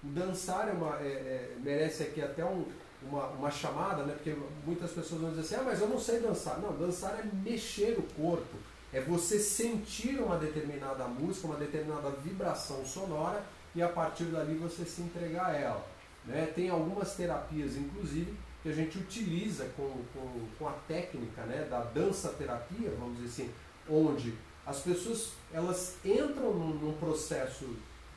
O 0.04 0.08
dançar 0.08 0.68
é 0.68 0.72
uma, 0.72 0.96
é, 1.00 1.06
é, 1.06 1.56
merece 1.60 2.02
aqui 2.02 2.22
até 2.22 2.44
um, 2.44 2.64
uma, 3.02 3.26
uma 3.28 3.50
chamada, 3.50 4.04
né, 4.04 4.12
porque 4.12 4.36
muitas 4.64 4.92
pessoas 4.92 5.22
vão 5.22 5.30
dizer 5.30 5.42
assim, 5.42 5.54
ah, 5.56 5.64
mas 5.64 5.80
eu 5.80 5.88
não 5.88 5.98
sei 5.98 6.20
dançar. 6.20 6.60
Não, 6.60 6.76
dançar 6.76 7.18
é 7.18 7.24
mexer 7.42 7.98
o 7.98 8.02
corpo, 8.20 8.56
é 8.92 9.00
você 9.00 9.38
sentir 9.38 10.20
uma 10.20 10.36
determinada 10.36 11.04
música, 11.08 11.46
uma 11.46 11.56
determinada 11.56 12.10
vibração 12.10 12.84
sonora 12.84 13.42
e 13.74 13.82
a 13.82 13.88
partir 13.88 14.24
dali 14.24 14.54
você 14.54 14.84
se 14.84 15.00
entregar 15.00 15.46
a 15.46 15.56
ela. 15.56 15.86
Né? 16.26 16.52
Tem 16.54 16.68
algumas 16.68 17.14
terapias, 17.14 17.76
inclusive, 17.76 18.34
que 18.62 18.68
a 18.68 18.72
gente 18.72 18.98
utiliza 18.98 19.66
com, 19.76 19.90
com, 20.12 20.46
com 20.58 20.68
a 20.68 20.72
técnica 20.86 21.42
né, 21.42 21.66
da 21.70 21.80
dança 21.80 22.28
terapia, 22.30 22.90
vamos 22.98 23.18
dizer 23.18 23.44
assim, 23.44 23.54
onde 23.88 24.34
as 24.68 24.80
pessoas 24.80 25.30
elas 25.52 25.96
entram 26.04 26.52
num, 26.52 26.74
num 26.74 26.92
processo 26.94 27.64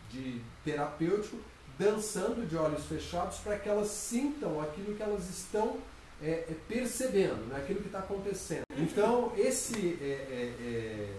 de 0.10 0.42
terapêutico 0.66 1.38
dançando 1.80 2.46
de 2.46 2.58
olhos 2.58 2.86
fechados 2.86 3.38
para 3.38 3.58
que 3.58 3.70
elas 3.70 3.88
sintam 3.88 4.62
aquilo 4.62 4.94
que 4.96 5.02
elas 5.02 5.30
estão 5.30 5.78
é, 6.22 6.30
é, 6.30 6.56
percebendo, 6.68 7.48
né, 7.48 7.58
aquilo 7.58 7.80
que 7.80 7.88
está 7.88 8.00
acontecendo. 8.00 8.64
Então, 8.78 9.32
esse 9.36 9.98
é, 10.02 10.06
é, 10.06 10.56
é 10.62 11.18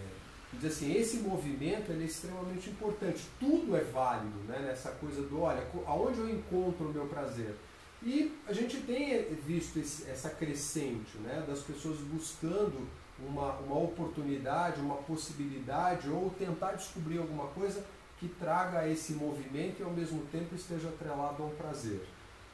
dizer 0.52 0.68
assim, 0.68 0.94
esse 0.94 1.16
movimento 1.16 1.90
é 1.90 1.96
extremamente 2.04 2.70
importante. 2.70 3.22
Tudo 3.40 3.74
é 3.74 3.80
válido 3.80 4.38
né, 4.46 4.58
nessa 4.60 4.90
coisa 4.90 5.22
do, 5.22 5.40
olha, 5.40 5.66
aonde 5.86 6.20
eu 6.20 6.30
encontro 6.30 6.86
o 6.86 6.92
meu 6.92 7.06
prazer? 7.06 7.54
E 8.02 8.36
a 8.46 8.52
gente 8.52 8.78
tem 8.78 9.24
visto 9.46 9.78
esse, 9.78 10.08
essa 10.10 10.28
crescente 10.28 11.16
né, 11.18 11.42
das 11.48 11.60
pessoas 11.60 11.98
buscando 11.98 12.86
uma, 13.28 13.52
uma 13.58 13.78
oportunidade, 13.78 14.80
uma 14.80 14.96
possibilidade 14.96 16.08
ou 16.08 16.30
tentar 16.30 16.72
descobrir 16.72 17.18
alguma 17.18 17.46
coisa 17.48 17.84
que 18.18 18.28
traga 18.28 18.88
esse 18.88 19.14
movimento 19.14 19.80
e 19.80 19.82
ao 19.82 19.90
mesmo 19.90 20.22
tempo 20.26 20.54
esteja 20.54 20.88
atrelado 20.88 21.42
a 21.42 21.46
um 21.46 21.54
prazer. 21.56 22.06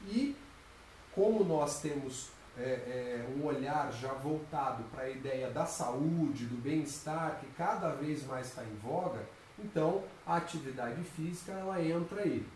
E 0.06 0.36
como 1.14 1.44
nós 1.44 1.80
temos 1.80 2.30
é, 2.56 2.62
é, 2.62 3.26
um 3.36 3.44
olhar 3.44 3.92
já 3.92 4.12
voltado 4.12 4.82
para 4.84 5.04
a 5.04 5.10
ideia 5.10 5.50
da 5.50 5.66
saúde, 5.66 6.46
do 6.46 6.56
bem-estar, 6.60 7.38
que 7.40 7.46
cada 7.56 7.90
vez 7.90 8.26
mais 8.26 8.48
está 8.48 8.64
em 8.64 8.74
voga, 8.76 9.20
então 9.58 10.02
a 10.26 10.36
atividade 10.36 11.02
física 11.04 11.52
ela 11.52 11.82
entra 11.82 12.22
aí. 12.22 12.46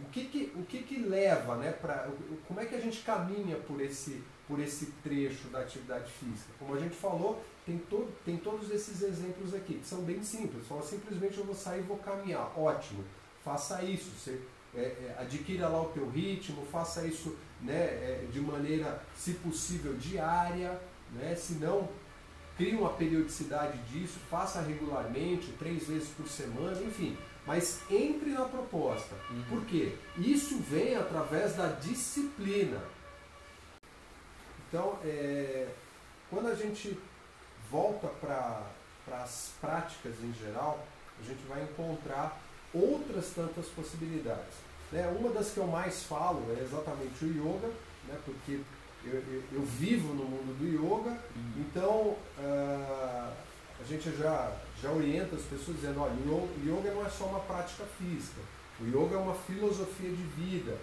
O 0.00 0.04
que, 0.10 0.26
que, 0.26 0.52
o 0.54 0.64
que, 0.64 0.82
que 0.82 0.98
leva, 0.98 1.56
né, 1.56 1.72
pra, 1.72 2.08
como 2.46 2.60
é 2.60 2.66
que 2.66 2.74
a 2.74 2.80
gente 2.80 3.02
caminha 3.02 3.56
por 3.56 3.80
esse, 3.80 4.22
por 4.48 4.58
esse 4.58 4.86
trecho 5.02 5.48
da 5.48 5.60
atividade 5.60 6.10
física? 6.10 6.50
Como 6.58 6.74
a 6.74 6.80
gente 6.80 6.96
falou, 6.96 7.44
tem, 7.64 7.78
to, 7.78 8.08
tem 8.24 8.36
todos 8.38 8.70
esses 8.70 9.02
exemplos 9.02 9.54
aqui, 9.54 9.74
que 9.74 9.86
são 9.86 10.00
bem 10.00 10.22
simples. 10.24 10.66
Só 10.66 10.80
simplesmente 10.80 11.38
eu 11.38 11.44
vou 11.44 11.54
sair 11.54 11.80
e 11.80 11.82
vou 11.82 11.98
caminhar. 11.98 12.58
Ótimo, 12.58 13.04
faça 13.44 13.84
isso. 13.84 14.10
Você 14.18 14.40
é, 14.74 14.80
é, 14.80 15.16
adquira 15.18 15.68
lá 15.68 15.82
o 15.82 15.90
teu 15.90 16.08
ritmo, 16.08 16.64
faça 16.66 17.06
isso 17.06 17.36
né, 17.60 17.74
é, 17.74 18.26
de 18.32 18.40
maneira, 18.40 19.02
se 19.14 19.34
possível, 19.34 19.94
diária, 19.94 20.80
né, 21.12 21.34
se 21.34 21.54
não, 21.54 21.88
crie 22.56 22.74
uma 22.74 22.90
periodicidade 22.90 23.78
disso, 23.90 24.18
faça 24.30 24.60
regularmente, 24.60 25.52
três 25.58 25.86
vezes 25.86 26.08
por 26.08 26.26
semana, 26.28 26.80
enfim. 26.82 27.16
Mas 27.46 27.80
entre 27.90 28.30
na 28.30 28.44
proposta. 28.44 29.14
Uhum. 29.30 29.42
Por 29.48 29.64
quê? 29.64 29.94
Isso 30.18 30.58
vem 30.58 30.96
através 30.96 31.54
da 31.54 31.68
disciplina. 31.68 32.82
Então, 34.68 34.98
é, 35.02 35.66
quando 36.30 36.48
a 36.48 36.54
gente 36.54 36.98
volta 37.70 38.06
para 38.08 38.66
as 39.12 39.52
práticas 39.60 40.14
em 40.22 40.32
geral, 40.34 40.84
a 41.18 41.24
gente 41.24 41.42
vai 41.48 41.62
encontrar 41.62 42.38
outras 42.72 43.30
tantas 43.30 43.66
possibilidades. 43.66 44.54
Né? 44.92 45.06
Uma 45.18 45.30
das 45.30 45.50
que 45.50 45.58
eu 45.58 45.66
mais 45.66 46.02
falo 46.02 46.44
é 46.58 46.62
exatamente 46.62 47.24
o 47.24 47.28
yoga, 47.28 47.68
né? 48.06 48.18
porque 48.24 48.60
eu, 49.04 49.14
eu, 49.14 49.42
eu 49.52 49.62
vivo 49.62 50.12
no 50.12 50.24
mundo 50.24 50.58
do 50.58 50.66
yoga, 50.66 51.10
uhum. 51.10 51.52
então 51.58 52.16
uh, 52.38 53.32
a 53.80 53.84
gente 53.86 54.14
já, 54.16 54.52
já 54.82 54.90
orienta 54.90 55.36
as 55.36 55.42
pessoas 55.42 55.78
dizendo, 55.78 56.00
olha, 56.00 56.12
o 56.12 56.50
yoga 56.62 56.92
não 56.92 57.06
é 57.06 57.08
só 57.08 57.24
uma 57.24 57.40
prática 57.40 57.84
física, 57.98 58.40
o 58.80 58.86
yoga 58.86 59.16
é 59.16 59.18
uma 59.18 59.34
filosofia 59.34 60.10
de 60.10 60.22
vida 60.22 60.76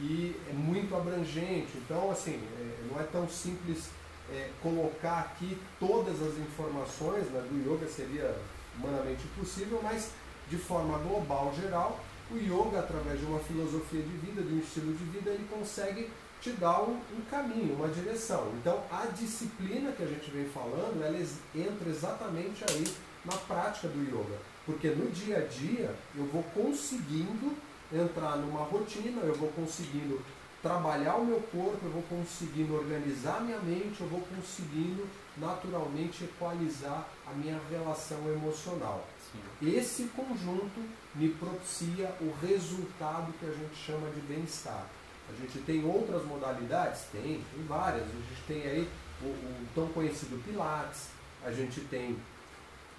que 0.00 0.34
é 0.48 0.52
muito 0.54 0.96
abrangente, 0.96 1.76
então 1.76 2.10
assim, 2.10 2.40
é, 2.58 2.88
não 2.90 2.98
é 2.98 3.04
tão 3.04 3.28
simples 3.28 3.90
é, 4.32 4.48
colocar 4.62 5.18
aqui 5.20 5.58
todas 5.78 6.22
as 6.22 6.38
informações 6.38 7.26
né, 7.30 7.44
do 7.50 7.58
yoga, 7.58 7.86
seria 7.86 8.34
humanamente 8.78 9.22
impossível, 9.24 9.80
mas 9.82 10.12
de 10.48 10.56
forma 10.56 10.96
global, 10.98 11.52
geral, 11.54 12.00
o 12.30 12.36
yoga, 12.36 12.78
através 12.78 13.20
de 13.20 13.26
uma 13.26 13.40
filosofia 13.40 14.00
de 14.00 14.16
vida, 14.16 14.40
de 14.40 14.54
um 14.54 14.60
estilo 14.60 14.94
de 14.94 15.04
vida, 15.04 15.30
ele 15.30 15.46
consegue 15.50 16.08
te 16.40 16.52
dar 16.52 16.80
um, 16.82 16.94
um, 16.94 17.20
caminho, 17.30 17.74
uma 17.74 17.88
direção. 17.88 18.50
Então, 18.58 18.82
a 18.90 19.06
disciplina 19.06 19.92
que 19.92 20.02
a 20.02 20.06
gente 20.06 20.30
vem 20.30 20.46
falando, 20.46 21.02
ela 21.04 21.18
entra 21.18 21.90
exatamente 21.90 22.64
aí 22.70 22.84
na 23.26 23.36
prática 23.36 23.88
do 23.88 24.00
yoga. 24.02 24.38
Porque 24.64 24.88
no 24.88 25.10
dia 25.10 25.38
a 25.38 25.40
dia, 25.40 25.94
eu 26.16 26.24
vou 26.26 26.42
conseguindo 26.54 27.54
entrar 27.92 28.36
numa 28.36 28.64
rotina, 28.64 29.22
eu 29.22 29.34
vou 29.34 29.48
conseguindo 29.50 30.20
trabalhar 30.62 31.16
o 31.16 31.24
meu 31.24 31.40
corpo, 31.40 31.78
eu 31.82 31.90
vou 31.90 32.02
conseguindo 32.02 32.74
organizar 32.74 33.40
minha 33.40 33.58
mente, 33.60 34.00
eu 34.00 34.08
vou 34.08 34.20
conseguindo 34.20 35.08
naturalmente 35.36 36.24
equalizar 36.24 37.08
a 37.26 37.32
minha 37.32 37.58
relação 37.70 38.18
emocional. 38.30 39.06
Sim. 39.32 39.68
Esse 39.76 40.04
conjunto 40.04 40.80
me 41.14 41.28
propicia 41.30 42.14
o 42.20 42.34
resultado 42.46 43.32
que 43.38 43.46
a 43.46 43.52
gente 43.52 43.74
chama 43.74 44.10
de 44.10 44.20
bem-estar. 44.20 44.86
A 45.32 45.40
gente 45.40 45.58
tem 45.60 45.84
outras 45.84 46.24
modalidades? 46.24 47.02
Tem, 47.12 47.22
tem 47.22 47.64
várias. 47.66 48.02
A 48.02 48.06
gente 48.06 48.42
tem 48.46 48.62
aí 48.62 48.88
o, 49.22 49.26
o 49.26 49.66
tão 49.74 49.86
conhecido 49.88 50.42
Pilates, 50.44 51.08
a 51.44 51.52
gente 51.52 51.80
tem 51.82 52.18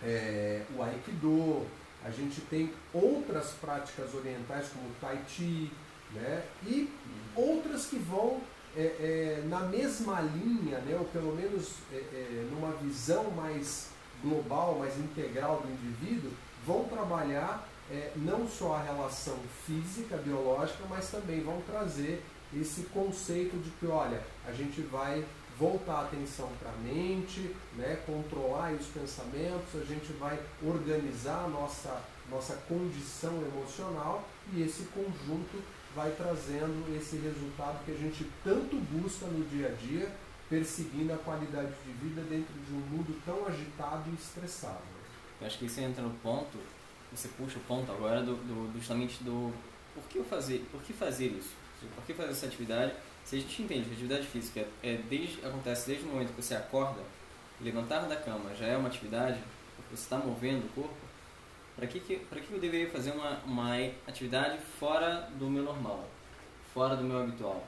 é, 0.02 0.64
o 0.76 0.82
Aikido, 0.82 1.66
a 2.04 2.10
gente 2.10 2.42
tem 2.42 2.74
outras 2.94 3.52
práticas 3.52 4.14
orientais 4.14 4.70
como 4.70 4.90
o 4.90 4.94
Tai 5.00 5.22
Chi, 5.28 5.72
né? 6.14 6.44
e 6.66 6.90
outras 7.36 7.86
que 7.86 7.98
vão 7.98 8.42
é, 8.76 8.82
é, 8.82 9.44
na 9.48 9.62
mesma 9.62 10.22
linha, 10.22 10.80
né? 10.80 10.96
ou 10.98 11.06
pelo 11.06 11.36
menos 11.36 11.76
é, 11.92 11.98
é, 11.98 12.48
numa 12.52 12.72
visão 12.78 13.30
mais 13.32 13.90
global, 14.24 14.78
mais 14.80 14.98
integral 14.98 15.62
do 15.62 15.72
indivíduo, 15.72 16.32
vão 16.66 16.86
trabalhar 16.86 17.68
é, 17.92 18.12
não 18.16 18.48
só 18.48 18.76
a 18.76 18.82
relação 18.82 19.38
física, 19.66 20.18
biológica, 20.18 20.84
mas 20.90 21.10
também 21.10 21.42
vão 21.42 21.62
trazer 21.62 22.24
esse 22.56 22.84
conceito 22.84 23.58
de 23.62 23.70
que, 23.72 23.86
olha, 23.88 24.22
a 24.48 24.52
gente 24.52 24.82
vai 24.82 25.26
voltar 25.62 25.94
a 25.94 26.02
atenção 26.06 26.50
para 26.60 26.72
a 26.72 26.78
mente, 26.78 27.56
né, 27.78 28.02
controlar 28.08 28.74
os 28.74 28.88
pensamentos, 28.88 29.80
a 29.80 29.86
gente 29.86 30.12
vai 30.14 30.40
organizar 30.66 31.46
a 31.46 31.48
nossa, 31.48 32.02
nossa 32.32 32.56
condição 32.68 33.32
emocional 33.44 34.28
e 34.52 34.64
esse 34.64 34.86
conjunto 34.86 35.62
vai 35.96 36.10
trazendo 36.18 36.98
esse 36.98 37.18
resultado 37.18 37.86
que 37.86 37.92
a 37.92 37.96
gente 37.96 38.26
tanto 38.44 38.76
busca 38.92 39.28
no 39.28 39.46
dia 39.50 39.68
a 39.68 39.72
dia, 39.72 40.12
perseguindo 40.50 41.14
a 41.14 41.18
qualidade 41.18 41.72
de 41.86 41.92
vida 41.92 42.22
dentro 42.24 42.54
de 42.54 42.74
um 42.74 42.80
mundo 42.80 43.22
tão 43.24 43.46
agitado 43.46 44.10
e 44.10 44.16
estressado. 44.16 44.82
Eu 45.40 45.46
acho 45.46 45.60
que 45.60 45.70
você 45.70 45.82
entra 45.82 46.02
no 46.02 46.14
ponto, 46.16 46.58
você 47.12 47.28
puxa 47.28 47.60
o 47.60 47.62
ponto 47.62 47.92
agora 47.92 48.24
do, 48.24 48.36
do 48.36 48.74
justamente 48.80 49.24
do 49.24 49.54
por 49.94 50.04
que 50.06 50.18
eu 50.18 50.24
fazer, 50.24 50.66
por 50.72 50.82
que 50.82 50.92
fazer 50.92 51.28
isso? 51.28 51.52
Por 51.96 52.04
que 52.04 52.14
fazer 52.14 52.32
essa 52.32 52.46
atividade? 52.48 52.94
Se 53.26 53.36
a 53.36 53.40
gente 53.40 53.62
entende 53.62 53.86
que 53.86 53.92
a 53.92 53.94
atividade 53.94 54.28
física 54.28 54.68
é 54.84 54.98
desde, 55.10 55.46
acontece 55.46 55.88
desde 55.88 56.06
o 56.06 56.10
momento 56.10 56.34
que 56.34 56.42
você 56.42 56.56
acorda, 56.56 57.02
levantar 57.62 58.02
da 58.08 58.16
cama 58.16 58.54
já 58.56 58.66
é 58.66 58.76
uma 58.76 58.88
atividade, 58.88 59.40
porque 59.76 59.96
você 59.96 60.04
está 60.04 60.18
movendo 60.18 60.66
o 60.66 60.70
corpo, 60.70 60.96
para 61.76 61.88
que, 61.88 62.00
que, 62.00 62.18
que 62.18 62.52
eu 62.52 62.60
deveria 62.60 62.90
fazer 62.90 63.12
uma, 63.12 63.40
uma 63.46 63.76
atividade 64.08 64.60
fora 64.80 65.30
do 65.38 65.50
meu 65.50 65.64
normal, 65.64 66.08
fora 66.74 66.96
do 66.96 67.04
meu 67.04 67.22
habitual? 67.22 67.66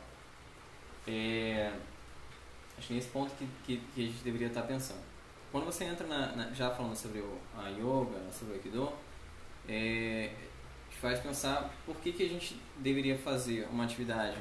É, 1.08 1.72
acho 2.78 2.88
que 2.88 2.94
é 2.96 2.98
esse 2.98 3.10
ponto 3.10 3.32
que, 3.36 3.48
que, 3.66 3.82
que, 3.94 4.04
a 4.04 4.06
gente 4.08 4.24
deveria 4.24 4.48
estar 4.48 4.63
pensando. 4.63 5.02
Quando 5.52 5.66
você 5.66 5.86
entra 5.86 6.08
na, 6.08 6.28
na, 6.36 6.54
já 6.54 6.72
falando 6.72 6.96
sobre 6.96 7.20
o, 7.20 7.38
a 7.58 7.70
yoga, 7.70 8.20
sobre 8.32 8.54
o 8.54 8.56
aikido, 8.56 8.92
é, 9.68 10.32
faz 11.02 11.20
pensar 11.20 11.70
por 11.86 11.96
que, 11.98 12.12
que 12.12 12.24
a 12.24 12.30
gente 12.30 12.60
deveria 12.78 13.18
fazer 13.18 13.68
uma 13.72 13.84
atividade 13.84 14.38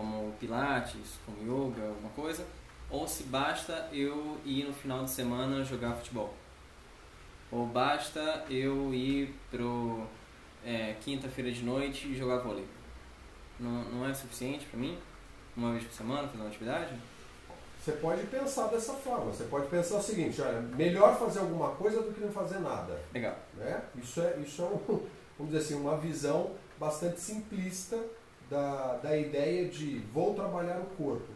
como 0.00 0.32
pilates, 0.40 1.18
como 1.26 1.42
yoga, 1.42 1.88
alguma 1.88 2.08
coisa, 2.10 2.46
ou 2.88 3.06
se 3.06 3.24
basta 3.24 3.90
eu 3.92 4.38
ir 4.46 4.64
no 4.64 4.72
final 4.72 5.04
de 5.04 5.10
semana 5.10 5.62
jogar 5.62 5.92
futebol. 5.92 6.32
Ou 7.52 7.66
basta 7.66 8.46
eu 8.48 8.94
ir 8.94 9.34
pro 9.50 10.06
é, 10.64 10.96
quinta-feira 11.02 11.52
de 11.52 11.62
noite 11.62 12.08
e 12.08 12.16
jogar 12.16 12.38
vôlei. 12.38 12.66
Não, 13.58 13.84
não 13.90 14.08
é 14.08 14.14
suficiente 14.14 14.64
para 14.66 14.80
mim? 14.80 14.98
Uma 15.54 15.72
vez 15.72 15.84
por 15.84 15.92
semana 15.92 16.26
fazer 16.28 16.38
uma 16.38 16.48
atividade? 16.48 16.94
Você 17.78 17.92
pode 17.92 18.26
pensar 18.28 18.68
dessa 18.68 18.94
forma. 18.94 19.26
Você 19.26 19.44
pode 19.44 19.66
pensar 19.66 19.98
o 19.98 20.02
seguinte, 20.02 20.40
olha, 20.40 20.62
melhor 20.62 21.18
fazer 21.18 21.40
alguma 21.40 21.72
coisa 21.72 22.00
do 22.02 22.14
que 22.14 22.20
não 22.20 22.32
fazer 22.32 22.60
nada. 22.60 22.98
Legal. 23.12 23.36
Né? 23.54 23.82
Isso 23.96 24.20
é, 24.22 24.38
isso 24.38 24.62
é 24.62 24.64
um, 24.64 24.78
vamos 25.36 25.52
dizer 25.52 25.58
assim, 25.58 25.74
uma 25.74 25.98
visão 25.98 26.52
bastante 26.78 27.20
simplista 27.20 27.98
da, 28.50 28.96
da 28.96 29.16
ideia 29.16 29.68
de 29.68 29.98
vou 30.12 30.34
trabalhar 30.34 30.80
o 30.80 30.96
corpo. 30.96 31.28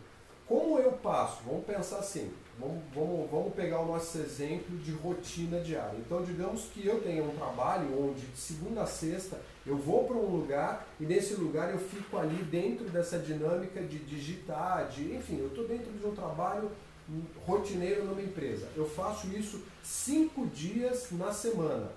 Como 0.46 0.79
eu 0.79 0.92
passo? 0.92 1.42
Vamos 1.46 1.64
pensar 1.64 1.98
assim, 1.98 2.31
vamos, 2.59 2.83
vamos, 2.94 3.31
vamos 3.31 3.55
pegar 3.55 3.81
o 3.81 3.87
nosso 3.87 4.18
exemplo 4.18 4.77
de 4.79 4.92
rotina 4.92 5.61
diária. 5.61 5.96
Então, 5.98 6.22
digamos 6.22 6.64
que 6.64 6.87
eu 6.87 7.00
tenha 7.00 7.22
um 7.22 7.35
trabalho 7.35 7.87
onde 7.98 8.27
de 8.27 8.37
segunda 8.37 8.83
a 8.83 8.87
sexta 8.87 9.40
eu 9.64 9.77
vou 9.79 10.05
para 10.05 10.16
um 10.16 10.27
lugar 10.27 10.87
e 11.00 11.05
nesse 11.05 11.35
lugar 11.35 11.70
eu 11.70 11.79
fico 11.79 12.18
ali 12.18 12.42
dentro 12.44 12.85
dessa 12.90 13.18
dinâmica 13.18 13.81
de 13.81 13.98
digitar, 14.00 14.88
de, 14.88 15.14
enfim, 15.14 15.38
eu 15.38 15.46
estou 15.46 15.66
dentro 15.66 15.90
de 15.90 16.05
um 16.05 16.14
trabalho 16.14 16.70
rotineiro 17.46 18.05
numa 18.05 18.20
empresa. 18.20 18.68
Eu 18.77 18.87
faço 18.87 19.29
isso 19.29 19.62
cinco 19.83 20.46
dias 20.48 21.09
na 21.12 21.33
semana. 21.33 21.90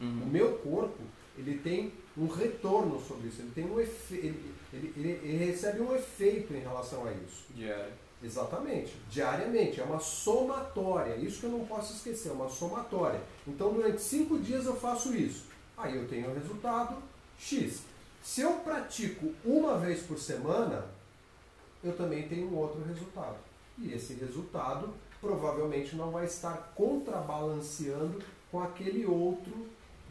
Uhum. 0.00 0.22
O 0.22 0.26
meu 0.26 0.54
corpo 0.58 1.02
ele 1.38 1.58
tem 1.58 1.92
um 2.16 2.26
retorno 2.26 3.00
sobre 3.00 3.28
isso, 3.28 3.40
ele 3.40 3.52
tem 3.54 3.64
um 3.64 3.80
efe... 3.80 4.34
ele, 4.72 4.92
ele, 4.96 5.10
ele, 5.22 5.44
recebe 5.44 5.80
um 5.80 5.94
efeito 5.94 6.54
em 6.54 6.60
relação 6.60 7.06
a 7.06 7.12
isso. 7.12 7.46
Diário. 7.54 7.92
Exatamente, 8.22 8.96
diariamente, 9.10 9.80
é 9.80 9.84
uma 9.84 9.98
somatória, 9.98 11.16
isso 11.16 11.40
que 11.40 11.46
eu 11.46 11.50
não 11.50 11.66
posso 11.66 11.94
esquecer, 11.94 12.28
é 12.28 12.32
uma 12.32 12.48
somatória. 12.48 13.20
Então 13.48 13.72
durante 13.72 14.00
cinco 14.00 14.38
dias 14.38 14.64
eu 14.64 14.76
faço 14.76 15.12
isso, 15.12 15.46
aí 15.76 15.96
eu 15.96 16.06
tenho 16.06 16.30
o 16.30 16.34
resultado 16.34 17.02
X. 17.36 17.82
Se 18.22 18.42
eu 18.42 18.52
pratico 18.60 19.32
uma 19.44 19.76
vez 19.76 20.02
por 20.02 20.20
semana, 20.20 20.86
eu 21.82 21.96
também 21.96 22.28
tenho 22.28 22.48
um 22.48 22.56
outro 22.56 22.80
resultado. 22.84 23.38
E 23.76 23.92
esse 23.92 24.14
resultado 24.14 24.94
provavelmente 25.20 25.96
não 25.96 26.12
vai 26.12 26.26
estar 26.26 26.72
contrabalanceando 26.76 28.22
com 28.52 28.62
aquele 28.62 29.04
outro 29.04 29.66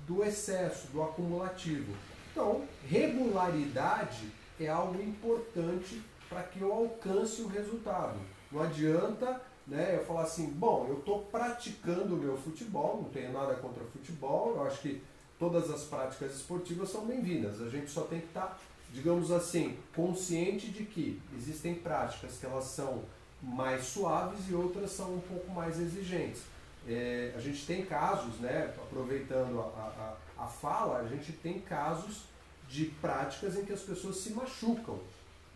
do 0.06 0.22
excesso, 0.22 0.88
do 0.88 1.02
acumulativo. 1.02 1.94
Então, 2.32 2.66
regularidade 2.86 4.41
é 4.66 4.70
algo 4.70 5.02
importante 5.02 6.02
para 6.30 6.44
que 6.44 6.62
eu 6.62 6.72
alcance 6.72 7.42
o 7.42 7.48
resultado. 7.48 8.18
Não 8.52 8.62
adianta 8.62 9.42
né, 9.68 9.98
eu 9.98 10.06
falar 10.06 10.24
assim, 10.24 10.48
bom, 10.48 10.86
eu 10.90 11.00
estou 11.00 11.24
praticando 11.26 12.16
o 12.16 12.18
meu 12.18 12.38
futebol, 12.38 13.02
não 13.04 13.10
tenho 13.10 13.32
nada 13.32 13.56
contra 13.56 13.84
futebol, 13.86 14.56
eu 14.56 14.64
acho 14.64 14.82
que 14.82 15.02
todas 15.38 15.70
as 15.70 15.84
práticas 15.84 16.36
esportivas 16.36 16.90
são 16.90 17.06
bem-vindas. 17.06 17.62
A 17.62 17.70
gente 17.70 17.90
só 17.90 18.02
tem 18.02 18.20
que 18.20 18.28
estar, 18.28 18.48
tá, 18.48 18.58
digamos 18.92 19.32
assim, 19.32 19.78
consciente 19.96 20.70
de 20.70 20.86
que 20.86 21.22
existem 21.36 21.76
práticas 21.76 22.38
que 22.38 22.46
elas 22.46 22.66
são 22.66 23.04
mais 23.42 23.86
suaves 23.86 24.50
e 24.50 24.54
outras 24.54 24.92
são 24.92 25.16
um 25.16 25.22
pouco 25.22 25.50
mais 25.52 25.80
exigentes. 25.80 26.44
É, 26.88 27.34
a 27.36 27.40
gente 27.40 27.66
tem 27.66 27.86
casos, 27.86 28.40
né, 28.40 28.74
aproveitando 28.78 29.60
a, 29.60 30.16
a, 30.38 30.44
a 30.44 30.48
fala, 30.48 31.00
a 31.00 31.08
gente 31.08 31.32
tem 31.34 31.60
casos 31.60 32.24
de 32.72 32.86
práticas 32.86 33.58
em 33.58 33.66
que 33.66 33.74
as 33.74 33.82
pessoas 33.82 34.18
se 34.18 34.32
machucam. 34.32 34.98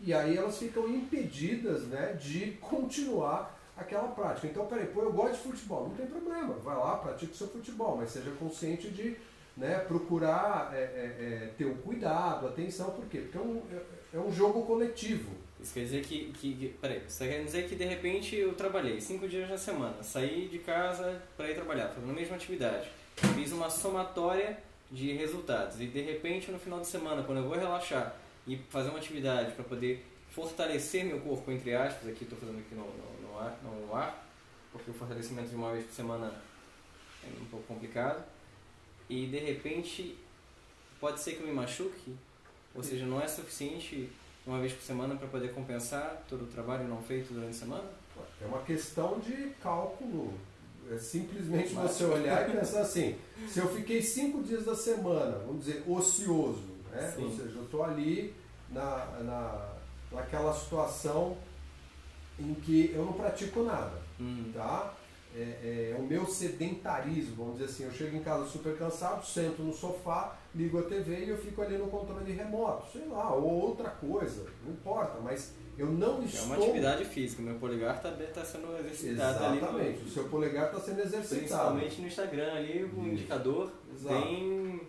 E 0.02 0.14
aí 0.14 0.36
elas 0.36 0.58
ficam 0.58 0.88
impedidas 0.90 1.84
né, 1.84 2.14
de 2.14 2.52
continuar 2.60 3.58
aquela 3.78 4.10
prática. 4.10 4.48
Então, 4.48 4.66
peraí, 4.66 4.88
pô, 4.88 5.02
eu 5.02 5.14
gosto 5.14 5.38
de 5.38 5.52
futebol, 5.52 5.88
não 5.88 5.96
tem 5.96 6.06
problema, 6.06 6.54
vai 6.56 6.76
lá, 6.76 6.98
pratique 6.98 7.32
o 7.32 7.36
seu 7.36 7.48
futebol, 7.48 7.98
mas 7.98 8.12
seja 8.12 8.32
consciente 8.32 8.90
de 8.90 9.16
né, 9.56 9.80
procurar 9.80 10.72
é, 10.74 10.78
é, 10.78 10.82
é, 10.84 11.50
ter 11.58 11.66
um 11.66 11.76
cuidado, 11.76 12.48
atenção, 12.48 12.92
por 12.92 13.06
quê? 13.06 13.20
Porque 13.20 13.38
é 13.38 13.42
um, 13.42 13.62
é, 13.72 14.18
é 14.18 14.20
um 14.20 14.32
jogo 14.32 14.66
coletivo. 14.66 15.32
Isso 15.62 15.74
quer 15.74 15.82
dizer 15.82 16.04
que, 16.04 16.32
que, 16.34 16.54
que 16.54 16.68
peraí, 16.82 17.02
você 17.08 17.28
quer 17.28 17.44
dizer 17.44 17.68
que 17.68 17.76
de 17.76 17.86
repente 17.86 18.36
eu 18.36 18.54
trabalhei 18.54 19.00
cinco 19.00 19.28
dias 19.28 19.50
na 19.50 19.58
semana, 19.58 20.04
saí 20.04 20.50
de 20.50 20.60
casa 20.60 21.22
para 21.38 21.50
ir 21.50 21.56
trabalhar, 21.56 21.88
fazendo 21.88 22.12
a 22.12 22.14
mesma 22.14 22.36
atividade, 22.36 22.90
fiz 23.34 23.54
uma 23.54 23.70
somatória 23.70 24.58
de 24.92 25.14
resultados 25.14 25.82
e 25.82 25.88
de 25.88 26.02
repente 26.02 26.52
no 26.52 26.60
final 26.60 26.80
de 26.80 26.88
semana, 26.88 27.24
quando 27.24 27.40
eu 27.40 27.44
vou 27.46 27.58
relaxar 27.58 28.16
e 28.48 28.58
fazer 28.70 28.90
uma 28.90 29.00
atividade 29.00 29.52
para 29.54 29.64
poder 29.64 30.06
fortalecer 30.30 31.06
meu 31.06 31.20
corpo, 31.22 31.52
entre 31.52 31.74
aspas, 31.74 32.10
aqui 32.10 32.24
estou 32.24 32.38
fazendo 32.38 32.60
aqui 32.60 32.76
no, 32.76 32.84
no, 32.84 33.28
no, 33.28 33.40
ar, 33.40 33.58
no 33.64 33.96
ar, 33.96 34.28
porque 34.72 34.92
o 34.92 34.94
fortalecimento 34.94 35.50
de 35.50 35.56
uma 35.56 35.72
vez 35.72 35.86
por 35.86 35.94
semana 35.94 36.34
é 37.24 37.42
um 37.42 37.46
pouco 37.46 37.66
complicado, 37.66 38.24
e 39.10 39.26
de 39.28 39.40
repente 39.40 40.18
pode 41.00 41.20
ser 41.20 41.34
que 41.34 41.42
eu 41.42 41.48
me 41.48 41.54
machuque, 41.54 42.16
ou 42.74 42.84
seja, 42.84 43.06
não 43.06 43.22
é 43.22 43.28
suficiente 43.28 44.10
uma 44.46 44.60
vez 44.60 44.74
por 44.74 44.84
semana 44.84 45.16
para 45.16 45.28
poder 45.28 45.54
compensar 45.54 46.24
todo 46.30 46.44
o 46.44 46.48
trabalho 46.48 46.88
não 46.88 47.02
feito 47.02 47.34
durante 47.34 47.52
a 47.52 47.60
semana? 47.60 47.90
É 48.42 48.46
uma 48.46 48.62
questão 48.62 49.20
de 49.20 49.50
cálculo. 49.62 50.34
É 50.92 50.98
simplesmente 50.98 51.74
Mas... 51.74 51.92
você 51.92 52.04
olhar 52.06 52.48
e 52.48 52.54
pensar 52.54 52.82
assim: 52.82 53.16
se 53.48 53.60
eu 53.60 53.68
fiquei 53.74 54.02
cinco 54.02 54.44
dias 54.44 54.66
da 54.66 54.76
semana, 54.76 55.40
vamos 55.40 55.66
dizer, 55.66 55.84
ocioso, 55.88 56.62
né? 56.92 57.14
ou 57.18 57.32
seja, 57.32 57.56
eu 57.56 57.64
estou 57.64 57.84
ali 57.84 58.34
na, 58.70 59.06
na, 59.22 59.74
naquela 60.12 60.54
situação 60.54 61.38
em 62.40 62.54
que 62.54 62.92
eu 62.94 63.06
não 63.06 63.14
pratico 63.14 63.64
nada, 63.64 64.02
uhum. 64.20 64.52
tá? 64.54 64.94
É, 65.38 65.42
é, 65.42 65.92
é, 65.92 66.00
o 66.00 66.04
meu 66.04 66.26
sedentarismo, 66.26 67.36
vamos 67.36 67.60
dizer 67.60 67.66
assim, 67.66 67.84
eu 67.84 67.92
chego 67.92 68.16
em 68.16 68.24
casa 68.24 68.46
super 68.46 68.78
cansado, 68.78 69.26
sento 69.26 69.62
no 69.62 69.74
sofá, 69.74 70.38
ligo 70.54 70.80
a 70.80 70.84
TV 70.84 71.26
e 71.26 71.30
eu 71.30 71.38
fico 71.38 71.62
ali 71.62 71.78
no 71.78 71.88
controle 71.88 72.32
remoto, 72.32 72.90
sei 72.94 73.06
lá, 73.08 73.34
ou 73.34 73.68
outra 73.68 73.90
coisa, 73.90 74.46
não 74.64 74.72
importa, 74.72 75.20
mas 75.22 75.52
eu 75.78 75.88
não 75.88 76.24
estou... 76.24 76.42
É 76.42 76.46
uma 76.46 76.56
atividade 76.58 77.06
física, 77.06 77.42
meu 77.42 77.56
polegar 77.56 77.96
está 77.98 78.12
tá 78.12 78.46
sendo 78.46 78.78
exercitado 78.78 79.56
Exatamente, 79.56 79.66
ali. 79.66 79.98
No... 80.00 80.06
o 80.06 80.10
seu 80.10 80.24
polegar 80.26 80.66
está 80.68 80.80
sendo 80.80 81.00
exercitado. 81.02 81.40
Principalmente 81.40 82.02
no 82.02 82.08
Instagram 82.08 82.54
ali, 82.54 82.84
o 82.84 82.88
Isso. 82.88 83.00
indicador 83.00 83.72
Exato. 83.94 84.16
bem... 84.16 84.82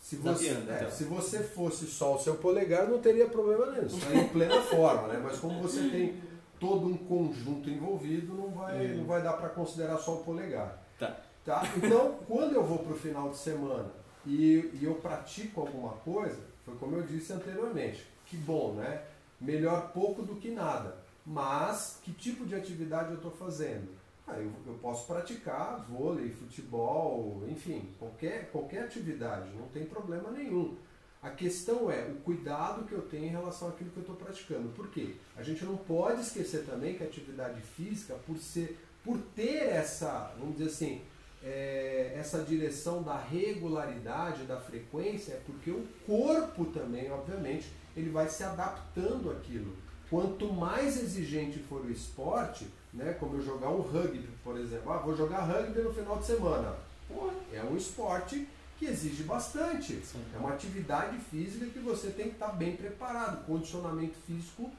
Se 0.00 0.16
você, 0.16 0.48
é, 0.48 0.52
então. 0.52 0.90
se 0.90 1.04
você 1.04 1.38
fosse 1.44 1.86
só 1.86 2.16
o 2.16 2.18
seu 2.18 2.34
polegar, 2.34 2.88
não 2.88 2.98
teria 2.98 3.26
problema 3.28 3.66
nenhum, 3.66 3.86
está 3.86 4.12
em 4.12 4.28
plena 4.28 4.60
forma, 4.66 5.06
né? 5.06 5.20
Mas 5.22 5.38
como 5.38 5.62
você 5.62 5.88
tem 5.90 6.20
todo 6.58 6.88
um 6.88 6.96
conjunto 6.96 7.70
envolvido, 7.70 8.34
não 8.34 8.50
vai, 8.50 8.88
não 8.88 9.04
vai 9.04 9.22
dar 9.22 9.34
para 9.34 9.48
considerar 9.50 9.98
só 9.98 10.14
o 10.14 10.24
polegar. 10.24 10.82
Tá. 10.98 11.16
Tá? 11.44 11.62
Então, 11.76 12.18
quando 12.26 12.54
eu 12.54 12.64
vou 12.64 12.78
para 12.78 12.92
o 12.92 12.98
final 12.98 13.30
de 13.30 13.36
semana 13.36 13.90
e, 14.26 14.70
e 14.74 14.80
eu 14.82 14.94
pratico 14.94 15.60
alguma 15.60 15.92
coisa, 15.94 16.38
foi 16.64 16.74
como 16.76 16.96
eu 16.96 17.02
disse 17.02 17.32
anteriormente, 17.32 18.06
que 18.26 18.36
bom, 18.36 18.74
né? 18.74 19.02
Melhor 19.42 19.92
pouco 19.92 20.22
do 20.22 20.36
que 20.36 20.50
nada. 20.50 20.96
Mas 21.26 21.98
que 22.02 22.12
tipo 22.12 22.46
de 22.46 22.54
atividade 22.54 23.10
eu 23.10 23.16
estou 23.16 23.30
fazendo? 23.32 23.88
Ah, 24.26 24.38
eu, 24.38 24.52
eu, 24.66 24.74
posso 24.80 25.06
praticar 25.06 25.84
vôlei, 25.88 26.30
futebol, 26.30 27.42
enfim, 27.48 27.88
qualquer, 27.98 28.50
qualquer 28.52 28.84
atividade, 28.84 29.50
não 29.56 29.66
tem 29.68 29.84
problema 29.84 30.30
nenhum. 30.30 30.76
A 31.20 31.30
questão 31.30 31.90
é 31.90 32.06
o 32.06 32.16
cuidado 32.16 32.84
que 32.84 32.92
eu 32.92 33.02
tenho 33.02 33.26
em 33.26 33.30
relação 33.30 33.68
àquilo 33.68 33.90
que 33.90 33.96
eu 33.96 34.02
estou 34.02 34.16
praticando. 34.16 34.68
Por 34.70 34.90
quê? 34.90 35.14
A 35.36 35.42
gente 35.42 35.64
não 35.64 35.76
pode 35.76 36.20
esquecer 36.20 36.64
também 36.64 36.94
que 36.94 37.02
a 37.02 37.06
atividade 37.06 37.60
física, 37.60 38.14
por 38.26 38.36
ser, 38.38 38.78
por 39.04 39.18
ter 39.34 39.68
essa, 39.68 40.32
vamos 40.38 40.56
dizer 40.56 40.70
assim, 40.70 41.02
é, 41.44 42.14
essa 42.16 42.42
direção 42.42 43.02
da 43.02 43.16
regularidade, 43.16 44.44
da 44.44 44.60
frequência, 44.60 45.34
é 45.34 45.40
porque 45.44 45.70
o 45.70 45.86
corpo 46.06 46.66
também, 46.66 47.10
obviamente, 47.10 47.70
ele 47.96 48.10
vai 48.10 48.28
se 48.28 48.42
adaptando 48.42 49.30
àquilo. 49.30 49.74
Quanto 50.08 50.52
mais 50.52 51.02
exigente 51.02 51.58
for 51.58 51.84
o 51.84 51.90
esporte, 51.90 52.66
né, 52.92 53.14
como 53.18 53.36
eu 53.36 53.42
jogar 53.42 53.70
um 53.70 53.80
rugby, 53.80 54.28
por 54.44 54.58
exemplo, 54.58 54.92
ah, 54.92 54.98
vou 54.98 55.16
jogar 55.16 55.40
rugby 55.40 55.80
no 55.80 55.92
final 55.92 56.18
de 56.18 56.26
semana. 56.26 56.74
Pô, 57.08 57.30
é 57.52 57.62
um 57.62 57.76
esporte 57.76 58.46
que 58.78 58.86
exige 58.86 59.22
bastante. 59.22 59.94
Sim. 60.04 60.22
É 60.34 60.38
uma 60.38 60.50
atividade 60.50 61.16
física 61.18 61.66
que 61.66 61.78
você 61.78 62.10
tem 62.10 62.26
que 62.26 62.34
estar 62.34 62.48
bem 62.48 62.76
preparado, 62.76 63.46
condicionamento 63.46 64.16
físico 64.26 64.70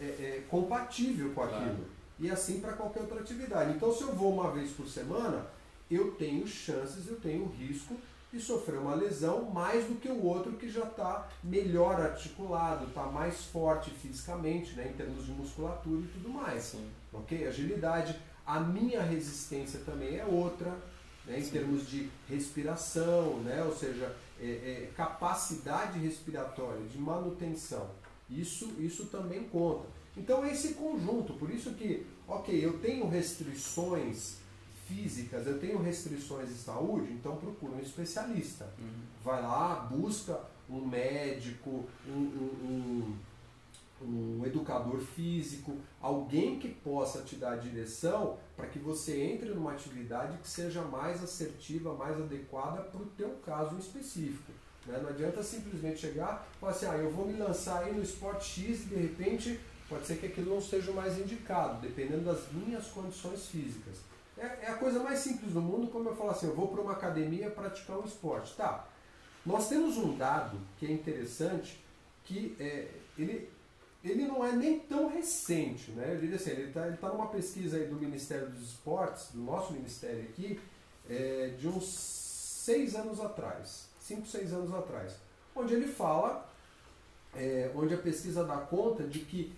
é, 0.00 0.04
é 0.04 0.44
compatível 0.50 1.30
com 1.30 1.42
aquilo. 1.42 1.60
Claro. 1.60 1.86
E 2.20 2.30
assim 2.30 2.60
para 2.60 2.72
qualquer 2.72 3.00
outra 3.00 3.20
atividade. 3.20 3.72
Então, 3.72 3.94
se 3.94 4.02
eu 4.02 4.14
vou 4.14 4.32
uma 4.32 4.50
vez 4.50 4.70
por 4.72 4.86
semana, 4.86 5.46
eu 5.90 6.12
tenho 6.12 6.46
chances, 6.46 7.08
eu 7.08 7.16
tenho 7.16 7.46
risco 7.46 7.96
de 8.32 8.40
sofrer 8.40 8.78
uma 8.78 8.94
lesão 8.94 9.44
mais 9.50 9.84
do 9.84 9.96
que 9.96 10.08
o 10.08 10.24
outro 10.24 10.52
que 10.54 10.70
já 10.70 10.84
está 10.84 11.28
melhor 11.44 12.00
articulado, 12.00 12.86
está 12.86 13.04
mais 13.04 13.44
forte 13.44 13.90
fisicamente, 13.90 14.74
né, 14.74 14.88
em 14.88 14.96
termos 14.96 15.26
de 15.26 15.32
musculatura 15.32 16.00
e 16.00 16.08
tudo 16.08 16.30
mais. 16.30 16.62
Sim. 16.64 16.88
Ok? 17.12 17.46
Agilidade. 17.46 18.18
A 18.46 18.58
minha 18.58 19.02
resistência 19.02 19.80
também 19.84 20.16
é 20.16 20.24
outra, 20.24 20.70
né, 21.26 21.38
em 21.38 21.42
Sim. 21.42 21.50
termos 21.50 21.86
de 21.86 22.08
respiração, 22.26 23.36
né, 23.40 23.62
ou 23.62 23.76
seja, 23.76 24.16
é, 24.40 24.46
é, 24.46 24.90
capacidade 24.96 25.98
respiratória, 25.98 26.82
de 26.86 26.98
manutenção. 26.98 27.90
Isso, 28.30 28.72
isso 28.78 29.06
também 29.06 29.44
conta. 29.44 29.86
Então, 30.16 30.44
esse 30.46 30.74
conjunto, 30.74 31.34
por 31.34 31.50
isso 31.50 31.72
que, 31.74 32.06
ok, 32.26 32.64
eu 32.64 32.78
tenho 32.78 33.08
restrições 33.08 34.41
físicas, 34.86 35.46
eu 35.46 35.58
tenho 35.58 35.80
restrições 35.80 36.48
de 36.48 36.54
saúde, 36.54 37.12
então 37.12 37.36
procura 37.36 37.72
um 37.72 37.80
especialista. 37.80 38.72
Uhum. 38.78 39.02
Vai 39.24 39.42
lá, 39.42 39.88
busca 39.90 40.40
um 40.68 40.86
médico, 40.86 41.84
um, 42.06 42.12
um, 42.12 43.16
um, 44.02 44.06
um, 44.40 44.46
educador 44.46 45.00
físico, 45.00 45.76
alguém 46.00 46.58
que 46.58 46.68
possa 46.68 47.22
te 47.22 47.36
dar 47.36 47.52
a 47.52 47.56
direção 47.56 48.38
para 48.56 48.66
que 48.66 48.78
você 48.78 49.20
entre 49.20 49.50
numa 49.50 49.72
atividade 49.72 50.38
que 50.38 50.48
seja 50.48 50.82
mais 50.82 51.22
assertiva, 51.22 51.94
mais 51.94 52.20
adequada 52.20 52.82
para 52.82 53.02
o 53.02 53.06
teu 53.06 53.30
caso 53.44 53.78
específico. 53.78 54.52
Né? 54.86 54.98
Não 55.00 55.10
adianta 55.10 55.42
simplesmente 55.42 56.00
chegar 56.00 56.48
e 56.56 56.60
falar 56.60 56.72
assim, 56.72 56.86
ah, 56.86 56.96
eu 56.96 57.10
vou 57.10 57.26
me 57.26 57.34
lançar 57.34 57.84
aí 57.84 57.92
no 57.92 58.02
esporte 58.02 58.44
X 58.44 58.84
e 58.84 58.86
de 58.86 58.96
repente 58.96 59.60
pode 59.88 60.06
ser 60.06 60.16
que 60.16 60.26
aquilo 60.26 60.54
não 60.54 60.60
seja 60.60 60.90
mais 60.92 61.18
indicado, 61.18 61.80
dependendo 61.80 62.24
das 62.24 62.50
minhas 62.50 62.86
condições 62.86 63.46
físicas. 63.46 64.11
É, 64.36 64.46
é, 64.62 64.66
a 64.68 64.74
coisa 64.74 65.00
mais 65.00 65.18
simples 65.18 65.52
do 65.52 65.60
mundo, 65.60 65.88
como 65.88 66.08
eu 66.08 66.16
falo 66.16 66.30
assim, 66.30 66.46
eu 66.46 66.54
vou 66.54 66.68
para 66.68 66.80
uma 66.80 66.92
academia 66.92 67.50
praticar 67.50 67.98
um 67.98 68.04
esporte. 68.04 68.54
Tá, 68.56 68.86
nós 69.44 69.68
temos 69.68 69.96
um 69.96 70.16
dado 70.16 70.58
que 70.78 70.86
é 70.86 70.90
interessante, 70.90 71.82
que 72.24 72.56
é, 72.58 72.88
ele, 73.18 73.50
ele 74.02 74.24
não 74.24 74.44
é 74.44 74.52
nem 74.52 74.78
tão 74.78 75.08
recente, 75.08 75.90
né? 75.90 76.14
Eu 76.14 76.20
diria 76.20 76.36
assim, 76.36 76.50
ele 76.50 76.68
está 76.68 76.86
ele 76.86 76.96
tá 76.96 77.08
numa 77.08 77.26
pesquisa 77.26 77.76
aí 77.76 77.86
do 77.86 77.96
Ministério 77.96 78.48
dos 78.48 78.70
Esportes, 78.70 79.28
do 79.32 79.40
nosso 79.40 79.72
ministério 79.72 80.22
aqui, 80.22 80.60
é, 81.10 81.54
de 81.58 81.68
uns 81.68 81.84
seis 81.84 82.94
anos 82.94 83.20
atrás, 83.20 83.88
cinco, 84.00 84.26
seis 84.26 84.52
anos 84.52 84.72
atrás, 84.72 85.14
onde 85.54 85.74
ele 85.74 85.88
fala, 85.88 86.48
é, 87.34 87.70
onde 87.74 87.94
a 87.94 87.98
pesquisa 87.98 88.44
dá 88.44 88.56
conta 88.58 89.02
de 89.04 89.20
que 89.20 89.52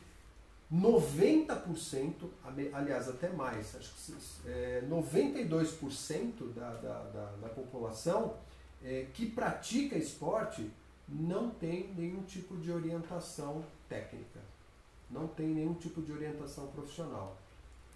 90%, 0.73 2.29
aliás, 2.73 3.09
até 3.09 3.29
mais, 3.29 3.77
acho 3.77 3.95
que 3.95 4.49
é, 4.49 4.83
92% 4.89 6.53
da, 6.55 6.71
da, 6.75 7.03
da, 7.05 7.33
da, 7.43 7.49
população 7.49 8.37
é, 8.83 9.07
que 9.13 9.27
pratica 9.27 9.97
esporte 9.97 10.71
não 11.09 11.51
tem 11.51 11.93
nenhum 11.97 12.23
tipo 12.23 12.57
de 12.57 12.73
orientação 12.73 13.65
técnica, 13.89 14.41
não 15.11 15.29
tem 15.29 15.49
nenhum 15.49 15.75
tipo 15.75 16.01
de 16.01 16.13
orientação 16.13 16.67
profissional. 16.69 17.37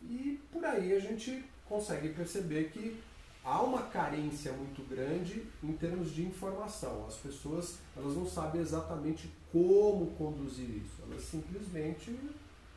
E 0.02 0.38
por 0.52 0.64
aí 0.64 0.94
a 0.94 1.00
gente 1.00 1.44
consegue 1.68 2.10
perceber 2.10 2.70
que 2.70 3.00
há 3.44 3.62
uma 3.62 3.82
carência 3.84 4.52
muito 4.52 4.86
grande 4.88 5.42
em 5.62 5.72
termos 5.72 6.12
de 6.12 6.22
informação. 6.22 7.06
As 7.06 7.16
pessoas 7.16 7.78
elas 7.96 8.14
não 8.14 8.28
sabem 8.28 8.60
exatamente 8.60 9.30
como 9.50 10.12
conduzir 10.12 10.68
isso, 10.68 11.02
elas 11.08 11.24
simplesmente 11.24 12.16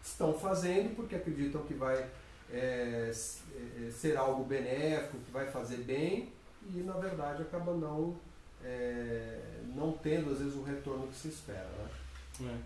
estão 0.04 0.34
fazendo 0.34 0.96
porque 0.96 1.16
acreditam 1.16 1.62
que 1.64 1.74
vai 1.74 2.10
é, 2.52 3.12
é, 3.12 3.92
ser 3.92 4.18
algo 4.18 4.44
benéfico, 4.44 5.18
que 5.20 5.32
vai 5.32 5.50
fazer 5.50 5.78
bem 5.78 6.32
e 6.70 6.80
na 6.80 6.94
verdade 6.94 7.42
acaba 7.42 7.74
não, 7.74 8.16
é, 8.64 9.40
não 9.74 9.94
tendo 9.94 10.32
às 10.32 10.40
vezes 10.40 10.56
o 10.56 10.64
retorno 10.64 11.08
que 11.08 11.16
se 11.16 11.30
espera. 11.30 11.70
Né? 12.40 12.62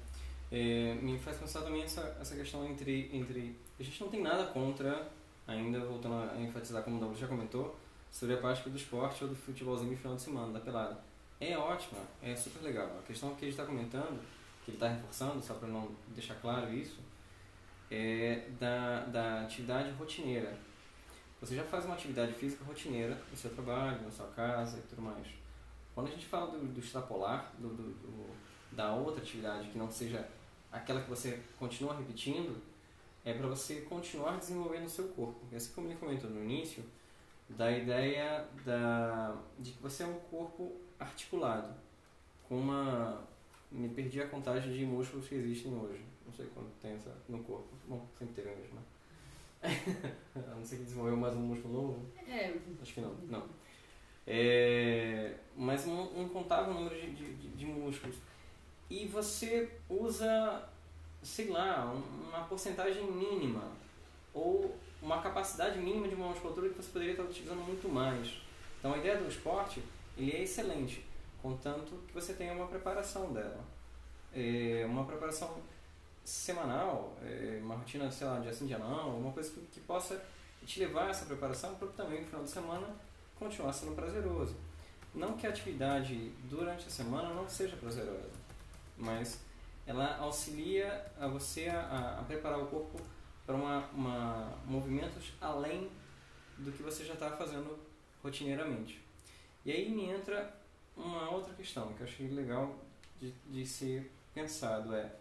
É. 0.52 0.92
é 0.92 0.96
me 0.96 1.18
faz 1.20 1.38
pensar 1.38 1.62
também 1.62 1.84
essa, 1.84 2.18
essa 2.20 2.36
questão 2.36 2.66
entre, 2.66 3.10
entre. 3.14 3.56
A 3.80 3.84
gente 3.84 4.02
não 4.02 4.10
tem 4.10 4.22
nada 4.22 4.46
contra, 4.48 5.08
ainda 5.48 5.80
voltando 5.82 6.16
a 6.16 6.42
enfatizar, 6.42 6.84
como 6.84 6.98
o 6.98 7.00
Davi 7.00 7.20
já 7.20 7.28
comentou, 7.28 7.76
sobre 8.12 8.36
a 8.36 8.38
prática 8.38 8.70
do 8.70 8.78
esporte 8.78 9.24
ou 9.24 9.30
do 9.30 9.36
futebolzinho 9.36 9.92
no 9.92 9.98
final 9.98 10.16
de 10.16 10.22
semana, 10.22 10.54
da 10.54 10.60
pelada. 10.60 10.98
É 11.40 11.58
ótima, 11.58 12.00
é 12.24 12.34
super 12.36 12.64
legal. 12.64 12.90
A 12.98 13.02
questão 13.06 13.36
que 13.36 13.44
ele 13.44 13.52
está 13.52 13.66
comentando, 13.66 14.22
que 14.64 14.72
ele 14.72 14.78
está 14.78 14.88
reforçando, 14.88 15.42
só 15.44 15.56
para 15.56 15.68
não 15.68 15.92
deixar 16.10 16.36
claro 16.36 16.74
isso, 16.74 17.00
é 17.90 18.48
da, 18.60 19.06
da 19.06 19.42
atividade 19.42 19.92
rotineira. 19.92 20.58
Você 21.40 21.56
já 21.56 21.64
faz 21.64 21.86
uma 21.86 21.94
atividade 21.94 22.34
física 22.34 22.64
rotineira 22.64 23.18
no 23.30 23.38
seu 23.38 23.52
trabalho, 23.52 24.02
na 24.02 24.12
sua 24.12 24.28
casa 24.28 24.80
e 24.80 24.82
tudo 24.84 25.02
mais. 25.02 25.28
Quando 25.94 26.08
a 26.08 26.12
gente 26.12 26.26
fala 26.26 26.52
do, 26.52 26.66
do 26.66 26.80
extrapolar, 26.80 27.54
do, 27.60 27.70
do, 27.70 27.84
do, 27.94 28.36
da 28.72 28.94
outra 28.94 29.22
atividade 29.22 29.70
que 29.70 29.78
não 29.78 29.92
seja 29.92 30.28
aquela 30.72 31.02
que 31.02 31.10
você 31.10 31.42
continua 31.58 31.96
repetindo, 31.96 32.62
é 33.24 33.34
para 33.34 33.48
você 33.48 33.82
continuar 33.82 34.38
desenvolvendo 34.38 34.86
o 34.86 34.90
seu 34.90 35.08
corpo. 35.10 35.40
Assim 35.56 35.72
como 35.74 35.88
ele 35.88 35.96
comentou 35.96 36.30
no 36.30 36.44
início, 36.44 36.84
da 37.50 37.72
ideia 37.72 38.48
da, 38.66 39.36
de 39.60 39.72
que 39.72 39.82
você 39.82 40.04
é 40.04 40.08
um 40.08 40.20
corpo 40.32 40.74
articulado, 41.00 41.74
com 42.48 42.60
uma. 42.60 43.22
Me 43.72 43.90
perdi 43.90 44.22
a 44.22 44.28
contagem 44.28 44.72
de 44.72 44.86
músculos 44.86 45.28
que 45.28 45.36
existem 45.36 45.74
hoje 45.74 46.02
não 46.26 46.34
sei 46.34 46.46
quanto 46.54 46.70
tem 46.82 46.94
essa 46.94 47.16
no 47.30 47.40
corpo. 47.44 47.70
Bom, 47.88 48.06
sempre 48.18 48.34
teve 48.36 48.56
mesmo, 48.56 48.76
né? 48.76 48.82
A 50.36 50.56
não 50.56 50.66
ser 50.66 50.78
que 50.78 50.84
desenvolveu 50.84 51.18
mais 51.18 51.34
um 51.36 51.40
músculo 51.40 51.74
novo. 51.74 52.06
É. 52.28 52.54
Acho 52.82 52.94
que 52.94 53.02
não. 53.02 53.14
Não. 53.30 53.44
É, 54.28 55.36
mas 55.56 55.86
um, 55.86 56.18
um 56.18 56.24
incontável 56.24 56.74
número 56.74 56.96
de, 56.96 57.12
de, 57.12 57.48
de, 57.50 57.66
músculos. 57.66 58.16
E 58.90 59.06
você 59.06 59.70
usa, 59.90 60.68
sei 61.22 61.50
lá, 61.50 61.92
uma 61.94 62.46
porcentagem 62.46 63.04
mínima 63.12 63.72
ou 64.34 64.76
uma 65.02 65.22
capacidade 65.22 65.80
mínima 65.80 66.08
de 66.08 66.16
uma 66.16 66.30
musculatura 66.30 66.70
que 66.70 66.76
você 66.76 66.92
poderia 66.92 67.14
estar 67.14 67.24
utilizando 67.24 67.64
muito 67.66 67.88
mais. 67.88 68.42
Então 68.80 68.94
a 68.94 68.98
ideia 68.98 69.18
do 69.18 69.28
esporte 69.28 69.82
ele 70.18 70.32
é 70.32 70.44
excelente, 70.44 71.06
contanto 71.42 72.00
que 72.08 72.14
você 72.14 72.34
tenha 72.34 72.54
uma 72.54 72.68
preparação 72.68 73.32
dela. 73.32 73.64
É 74.34 74.86
uma 74.88 75.06
preparação 75.06 75.62
semanal, 76.26 77.16
é, 77.24 77.60
uma 77.62 77.76
rotina, 77.76 78.12
sei 78.12 78.26
lá, 78.26 78.40
dia 78.40 78.52
sim, 78.52 78.66
dia 78.66 78.80
não, 78.80 79.00
alguma 79.00 79.32
coisa 79.32 79.52
que, 79.52 79.62
que 79.68 79.80
possa 79.82 80.20
te 80.66 80.80
levar 80.80 81.06
a 81.06 81.10
essa 81.12 81.26
preparação 81.26 81.76
para 81.76 81.88
também 81.90 82.22
no 82.22 82.28
final 82.28 82.44
de 82.44 82.50
semana 82.50 82.88
continuar 83.38 83.72
sendo 83.72 83.96
prazeroso. 83.96 84.56
Não 85.14 85.38
que 85.38 85.46
a 85.46 85.52
atividade 85.52 86.32
durante 86.50 86.88
a 86.88 86.90
semana 86.90 87.34
não 87.34 87.48
seja 87.48 87.78
prazerosa, 87.78 88.32
mas 88.98 89.40
ela 89.86 90.18
auxilia 90.18 91.06
a 91.20 91.28
você 91.28 91.68
a, 91.70 92.18
a 92.20 92.24
preparar 92.24 92.60
o 92.60 92.66
corpo 92.66 93.00
para 93.46 93.56
uma, 93.56 93.86
uma, 93.94 94.58
movimentos 94.66 95.34
além 95.40 95.90
do 96.58 96.72
que 96.72 96.82
você 96.82 97.06
já 97.06 97.14
está 97.14 97.30
fazendo 97.32 97.78
rotineiramente. 98.24 99.00
E 99.64 99.72
aí 99.72 99.90
me 99.90 100.10
entra 100.10 100.52
uma 100.98 101.30
outra 101.30 101.54
questão 101.54 101.94
que 101.94 102.02
eu 102.02 102.08
achei 102.08 102.28
legal 102.30 102.76
de, 103.20 103.32
de 103.48 103.66
ser 103.66 104.12
pensado, 104.34 104.96
é 104.96 105.12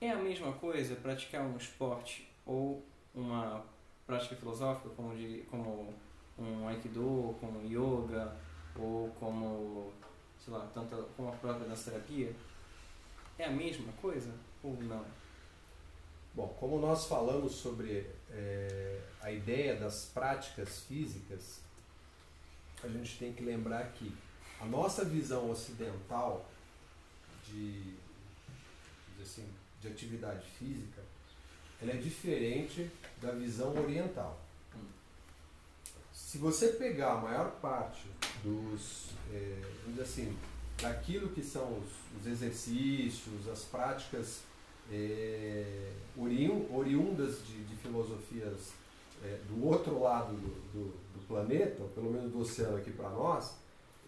é 0.00 0.10
a 0.10 0.16
mesma 0.16 0.52
coisa 0.52 0.96
praticar 0.96 1.42
um 1.42 1.56
esporte 1.56 2.28
ou 2.44 2.84
uma 3.14 3.64
prática 4.06 4.36
filosófica 4.36 4.90
como, 4.90 5.16
de, 5.16 5.44
como 5.50 5.92
um 6.38 6.68
aikido, 6.68 7.34
como 7.40 7.64
yoga 7.64 8.36
ou 8.78 9.10
como, 9.18 9.92
sei 10.38 10.52
lá, 10.52 10.70
tanto 10.74 11.08
como 11.16 11.28
a 11.28 11.32
própria 11.32 11.66
dança 11.66 11.90
terapia? 11.90 12.34
É 13.38 13.44
a 13.44 13.50
mesma 13.50 13.92
coisa 13.94 14.32
ou 14.62 14.74
não? 14.82 15.04
Bom, 16.34 16.48
como 16.60 16.78
nós 16.78 17.06
falamos 17.06 17.52
sobre 17.52 18.06
é, 18.30 19.00
a 19.22 19.32
ideia 19.32 19.76
das 19.76 20.10
práticas 20.12 20.80
físicas, 20.80 21.60
a 22.84 22.88
gente 22.88 23.18
tem 23.18 23.32
que 23.32 23.42
lembrar 23.42 23.90
que 23.92 24.14
a 24.60 24.66
nossa 24.66 25.04
visão 25.04 25.50
ocidental 25.50 26.44
de, 27.44 27.94
de 29.16 29.22
assim, 29.22 29.48
de 29.80 29.88
atividade 29.88 30.46
física, 30.58 31.02
ela 31.80 31.92
é 31.92 31.96
diferente 31.96 32.90
da 33.20 33.32
visão 33.32 33.76
oriental. 33.76 34.40
se 36.12 36.38
você 36.38 36.68
pegar 36.68 37.12
a 37.12 37.20
maior 37.20 37.50
parte 37.60 38.06
dos, 38.42 39.10
é, 39.32 39.62
assim, 40.00 40.36
daquilo 40.80 41.28
que 41.30 41.42
são 41.42 41.78
os, 41.78 42.20
os 42.20 42.26
exercícios, 42.26 43.48
as 43.48 43.64
práticas 43.64 44.40
é, 44.90 45.92
oriundas 46.16 47.46
de, 47.46 47.64
de 47.64 47.76
filosofias 47.76 48.72
é, 49.24 49.38
do 49.48 49.64
outro 49.66 50.00
lado 50.00 50.34
do, 50.34 50.48
do, 50.72 50.84
do, 51.14 51.26
planeta, 51.26 51.82
ou 51.82 51.88
pelo 51.88 52.10
menos 52.10 52.30
do 52.30 52.40
oceano 52.40 52.76
aqui 52.76 52.90
para 52.90 53.08
nós, 53.10 53.56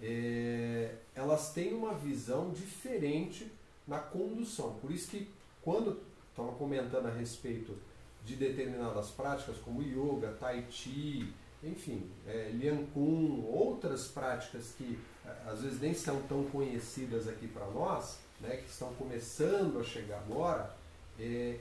é, 0.00 0.94
elas 1.14 1.52
têm 1.52 1.74
uma 1.74 1.94
visão 1.94 2.50
diferente 2.50 3.50
na 3.86 3.98
condução. 3.98 4.74
Por 4.80 4.90
isso 4.90 5.10
que 5.10 5.28
quando 5.68 6.00
estava 6.30 6.50
comentando 6.52 7.08
a 7.08 7.10
respeito 7.10 7.76
de 8.24 8.36
determinadas 8.36 9.10
práticas 9.10 9.58
como 9.58 9.82
yoga, 9.82 10.34
tai 10.40 10.64
chi, 10.70 11.30
enfim, 11.62 12.10
é, 12.26 12.50
lian 12.54 12.86
kun, 12.94 13.44
outras 13.46 14.08
práticas 14.08 14.72
que 14.78 14.98
é, 15.26 15.30
às 15.46 15.60
vezes 15.60 15.78
nem 15.78 15.92
são 15.92 16.22
tão 16.22 16.44
conhecidas 16.44 17.28
aqui 17.28 17.46
para 17.46 17.66
nós, 17.66 18.18
né, 18.40 18.56
que 18.56 18.70
estão 18.70 18.94
começando 18.94 19.78
a 19.78 19.84
chegar 19.84 20.20
agora, 20.20 20.74
é, 21.20 21.60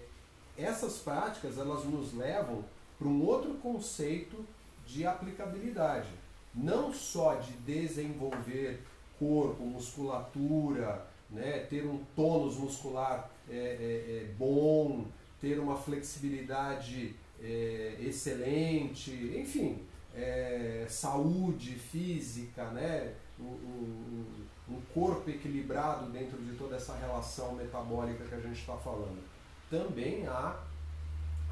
essas 0.57 0.99
práticas 0.99 1.57
elas 1.57 1.83
nos 1.83 2.13
levam 2.13 2.63
para 2.97 3.09
um 3.09 3.25
outro 3.25 3.55
conceito 3.55 4.37
de 4.85 5.05
aplicabilidade, 5.05 6.07
não 6.55 6.93
só 6.93 7.35
de 7.35 7.51
desenvolver 7.57 8.79
corpo, 9.19 9.65
musculatura, 9.65 11.05
né, 11.29 11.65
ter 11.69 11.85
um 11.85 11.99
tônus 12.15 12.57
muscular 12.57 13.29
é, 13.49 13.53
é, 13.55 13.57
é 13.57 14.33
bom, 14.37 15.05
ter 15.39 15.59
uma 15.59 15.77
flexibilidade 15.77 17.15
é, 17.41 17.97
excelente, 17.99 19.11
enfim, 19.11 19.83
é, 20.15 20.85
saúde 20.89 21.75
física, 21.75 22.65
né, 22.71 23.13
um, 23.39 24.25
um, 24.69 24.81
corpo 24.93 25.29
equilibrado 25.29 26.09
dentro 26.09 26.37
de 26.37 26.55
toda 26.55 26.75
essa 26.75 26.95
relação 26.95 27.53
metabólica 27.53 28.25
que 28.25 28.33
a 28.33 28.39
gente 28.39 28.59
está 28.59 28.75
falando. 28.77 29.21
Também 29.69 30.25
há 30.27 30.59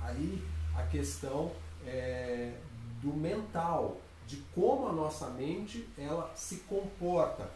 aí 0.02 0.42
a 0.76 0.84
questão 0.84 1.52
é, 1.86 2.54
do 3.02 3.14
mental, 3.14 4.02
de 4.26 4.38
como 4.56 4.88
a 4.88 4.92
nossa 4.92 5.30
mente 5.30 5.88
ela 5.98 6.32
se 6.36 6.58
comporta. 6.62 7.50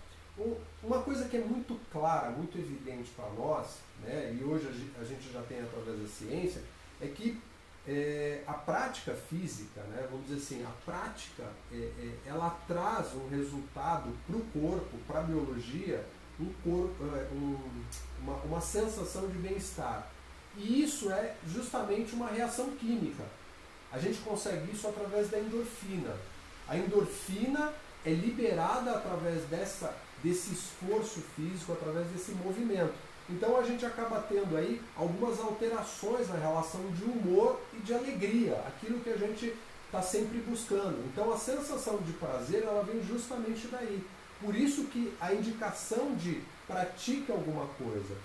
Uma 0.81 1.01
coisa 1.01 1.27
que 1.27 1.37
é 1.37 1.41
muito 1.41 1.79
clara, 1.91 2.29
muito 2.29 2.57
evidente 2.57 3.11
para 3.15 3.29
nós, 3.31 3.79
né, 4.01 4.37
e 4.39 4.43
hoje 4.43 4.67
a 4.99 5.03
gente 5.03 5.31
já 5.31 5.41
tem 5.41 5.59
através 5.59 5.99
da 5.99 6.07
ciência, 6.07 6.61
é 7.01 7.07
que 7.07 7.39
é, 7.87 8.43
a 8.47 8.53
prática 8.53 9.13
física, 9.13 9.81
né, 9.81 10.07
vamos 10.09 10.27
dizer 10.27 10.37
assim, 10.37 10.65
a 10.65 10.71
prática, 10.85 11.43
é, 11.71 11.75
é, 11.75 12.11
ela 12.25 12.49
traz 12.67 13.13
um 13.15 13.27
resultado 13.29 14.15
para 14.27 14.37
o 14.37 14.45
corpo, 14.53 14.97
para 15.07 15.19
a 15.19 15.23
biologia, 15.23 16.05
um 16.39 16.51
corpo, 16.63 17.03
é, 17.15 17.27
um, 17.33 17.57
uma, 18.21 18.35
uma 18.43 18.61
sensação 18.61 19.27
de 19.27 19.37
bem-estar. 19.37 20.09
E 20.55 20.83
isso 20.83 21.11
é 21.11 21.35
justamente 21.47 22.13
uma 22.13 22.27
reação 22.27 22.71
química. 22.71 23.23
A 23.91 23.97
gente 23.97 24.19
consegue 24.19 24.71
isso 24.71 24.87
através 24.87 25.29
da 25.29 25.39
endorfina. 25.39 26.15
A 26.67 26.77
endorfina 26.77 27.73
é 28.05 28.11
liberada 28.11 28.91
através 28.91 29.43
dessa, 29.45 29.95
desse 30.23 30.53
esforço 30.53 31.21
físico, 31.35 31.73
através 31.73 32.07
desse 32.07 32.31
movimento. 32.31 32.93
Então 33.29 33.57
a 33.57 33.63
gente 33.63 33.85
acaba 33.85 34.19
tendo 34.21 34.57
aí 34.57 34.81
algumas 34.95 35.39
alterações 35.39 36.27
na 36.27 36.35
relação 36.35 36.81
de 36.91 37.03
humor 37.03 37.59
e 37.73 37.77
de 37.77 37.93
alegria, 37.93 38.55
aquilo 38.67 38.99
que 39.01 39.09
a 39.09 39.17
gente 39.17 39.53
está 39.85 40.01
sempre 40.01 40.39
buscando. 40.39 41.03
Então 41.11 41.31
a 41.31 41.37
sensação 41.37 41.97
de 41.97 42.13
prazer 42.13 42.63
ela 42.63 42.83
vem 42.83 43.03
justamente 43.03 43.67
daí. 43.67 44.03
Por 44.41 44.55
isso 44.55 44.85
que 44.85 45.13
a 45.19 45.33
indicação 45.33 46.15
de 46.15 46.41
pratique 46.65 47.31
alguma 47.31 47.67
coisa 47.77 48.15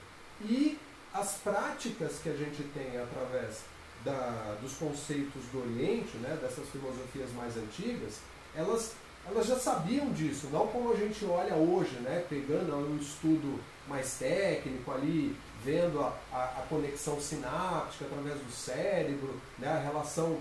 e 0.40 0.78
as 1.12 1.34
práticas 1.34 2.18
que 2.22 2.28
a 2.28 2.36
gente 2.36 2.62
tem 2.74 2.98
através 2.98 3.60
da, 4.04 4.56
dos 4.60 4.74
conceitos 4.74 5.42
do 5.52 5.62
Oriente, 5.62 6.16
né, 6.18 6.38
dessas 6.40 6.68
filosofias 6.68 7.32
mais 7.32 7.56
antigas, 7.56 8.18
elas, 8.54 8.92
elas 9.26 9.46
já 9.46 9.58
sabiam 9.58 10.12
disso, 10.12 10.48
não 10.52 10.66
como 10.66 10.92
a 10.92 10.96
gente 10.96 11.24
olha 11.24 11.54
hoje, 11.54 11.96
né, 12.00 12.24
pegando 12.28 12.76
um 12.76 12.96
estudo 12.98 13.58
mais 13.88 14.14
técnico 14.18 14.92
ali, 14.92 15.36
vendo 15.64 16.00
a, 16.00 16.14
a, 16.32 16.42
a 16.42 16.66
conexão 16.68 17.20
sináptica 17.20 18.04
através 18.04 18.38
do 18.38 18.52
cérebro, 18.52 19.40
né, 19.58 19.68
a 19.68 19.80
relação 19.80 20.38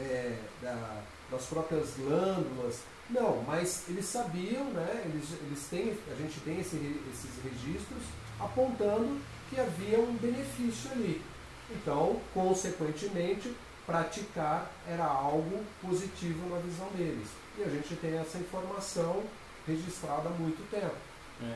é, 0.00 0.36
da, 0.60 1.02
das 1.30 1.46
próprias 1.46 1.90
glândulas. 1.96 2.80
Não, 3.08 3.42
mas 3.46 3.84
eles 3.88 4.06
sabiam, 4.06 4.64
né, 4.70 5.02
eles, 5.04 5.30
eles 5.42 5.66
têm, 5.68 5.96
a 6.10 6.14
gente 6.16 6.40
tem 6.40 6.60
esse, 6.60 6.76
esses 7.12 7.42
registros 7.44 8.02
apontando 8.40 9.20
que 9.48 9.60
havia 9.60 10.00
um 10.00 10.14
benefício 10.14 10.90
ali. 10.90 11.22
Então, 11.70 12.20
consequentemente, 12.32 13.54
praticar 13.86 14.70
era 14.88 15.04
algo 15.04 15.62
positivo 15.80 16.48
na 16.48 16.58
visão 16.58 16.88
deles. 16.96 17.28
E 17.58 17.62
a 17.62 17.68
gente 17.68 17.96
tem 17.96 18.16
essa 18.16 18.38
informação 18.38 19.22
registrada 19.66 20.28
há 20.28 20.32
muito 20.32 20.68
tempo. 20.70 20.94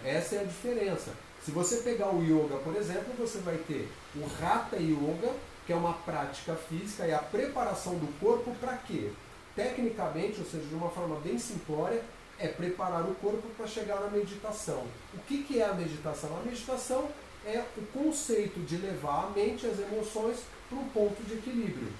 É. 0.04 0.16
Essa 0.16 0.36
é 0.36 0.40
a 0.40 0.44
diferença. 0.44 1.12
Se 1.44 1.50
você 1.50 1.76
pegar 1.78 2.14
o 2.14 2.22
yoga, 2.22 2.56
por 2.58 2.76
exemplo, 2.76 3.14
você 3.18 3.38
vai 3.38 3.56
ter 3.56 3.88
o 4.16 4.24
Hatha 4.24 4.76
Yoga, 4.76 5.32
que 5.66 5.72
é 5.72 5.76
uma 5.76 5.94
prática 5.94 6.54
física 6.54 7.06
e 7.06 7.12
a 7.12 7.18
preparação 7.18 7.94
do 7.94 8.06
corpo 8.18 8.54
para 8.60 8.76
quê? 8.78 9.10
Tecnicamente, 9.54 10.40
ou 10.40 10.46
seja, 10.46 10.64
de 10.64 10.74
uma 10.74 10.90
forma 10.90 11.16
bem 11.20 11.38
simplória, 11.38 12.02
é 12.38 12.48
preparar 12.48 13.02
o 13.02 13.14
corpo 13.16 13.48
para 13.56 13.66
chegar 13.66 14.00
na 14.00 14.08
meditação. 14.08 14.84
O 15.14 15.18
que, 15.26 15.42
que 15.42 15.60
é 15.60 15.64
a 15.64 15.74
meditação? 15.74 16.36
A 16.38 16.44
meditação 16.44 17.08
é 17.44 17.64
o 17.76 17.82
conceito 17.86 18.60
de 18.60 18.76
levar 18.76 19.24
a 19.26 19.30
mente 19.30 19.66
e 19.66 19.70
as 19.70 19.78
emoções 19.78 20.38
para 20.68 20.78
um 20.78 20.88
ponto 20.88 21.22
de 21.24 21.34
equilíbrio. 21.34 21.92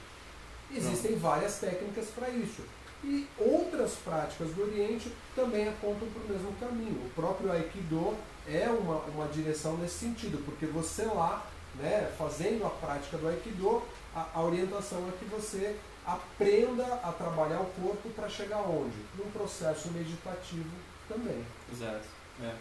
Existem 0.75 1.13
Não. 1.13 1.19
várias 1.19 1.59
técnicas 1.59 2.07
para 2.09 2.29
isso. 2.31 2.63
E 3.05 3.29
outras 3.39 3.95
práticas 3.97 4.51
do 4.51 4.63
Oriente 4.63 5.13
também 5.35 5.69
apontam 5.69 6.09
para 6.09 6.23
o 6.23 6.29
mesmo 6.29 6.53
caminho. 6.59 7.07
O 7.07 7.11
próprio 7.15 7.53
Aikido 7.53 8.17
é 8.47 8.69
uma, 8.69 8.97
uma 9.05 9.27
direção 9.29 9.77
nesse 9.77 9.99
sentido, 9.99 10.43
porque 10.45 10.67
você 10.67 11.05
lá, 11.05 11.47
né, 11.77 12.13
fazendo 12.19 12.67
a 12.67 12.71
prática 12.71 13.17
do 13.19 13.29
Aikido, 13.29 13.83
a, 14.15 14.27
a 14.35 14.43
orientação 14.43 15.09
é 15.09 15.13
que 15.19 15.25
você 15.27 15.77
aprenda 16.05 16.85
a 17.05 17.13
trabalhar 17.13 17.61
o 17.61 17.67
corpo 17.81 18.09
para 18.11 18.29
chegar 18.29 18.63
onde? 18.63 18.97
Num 19.17 19.31
processo 19.31 19.91
meditativo 19.93 20.71
também. 21.07 21.45
Exato. 21.73 22.07
É. 22.43 22.55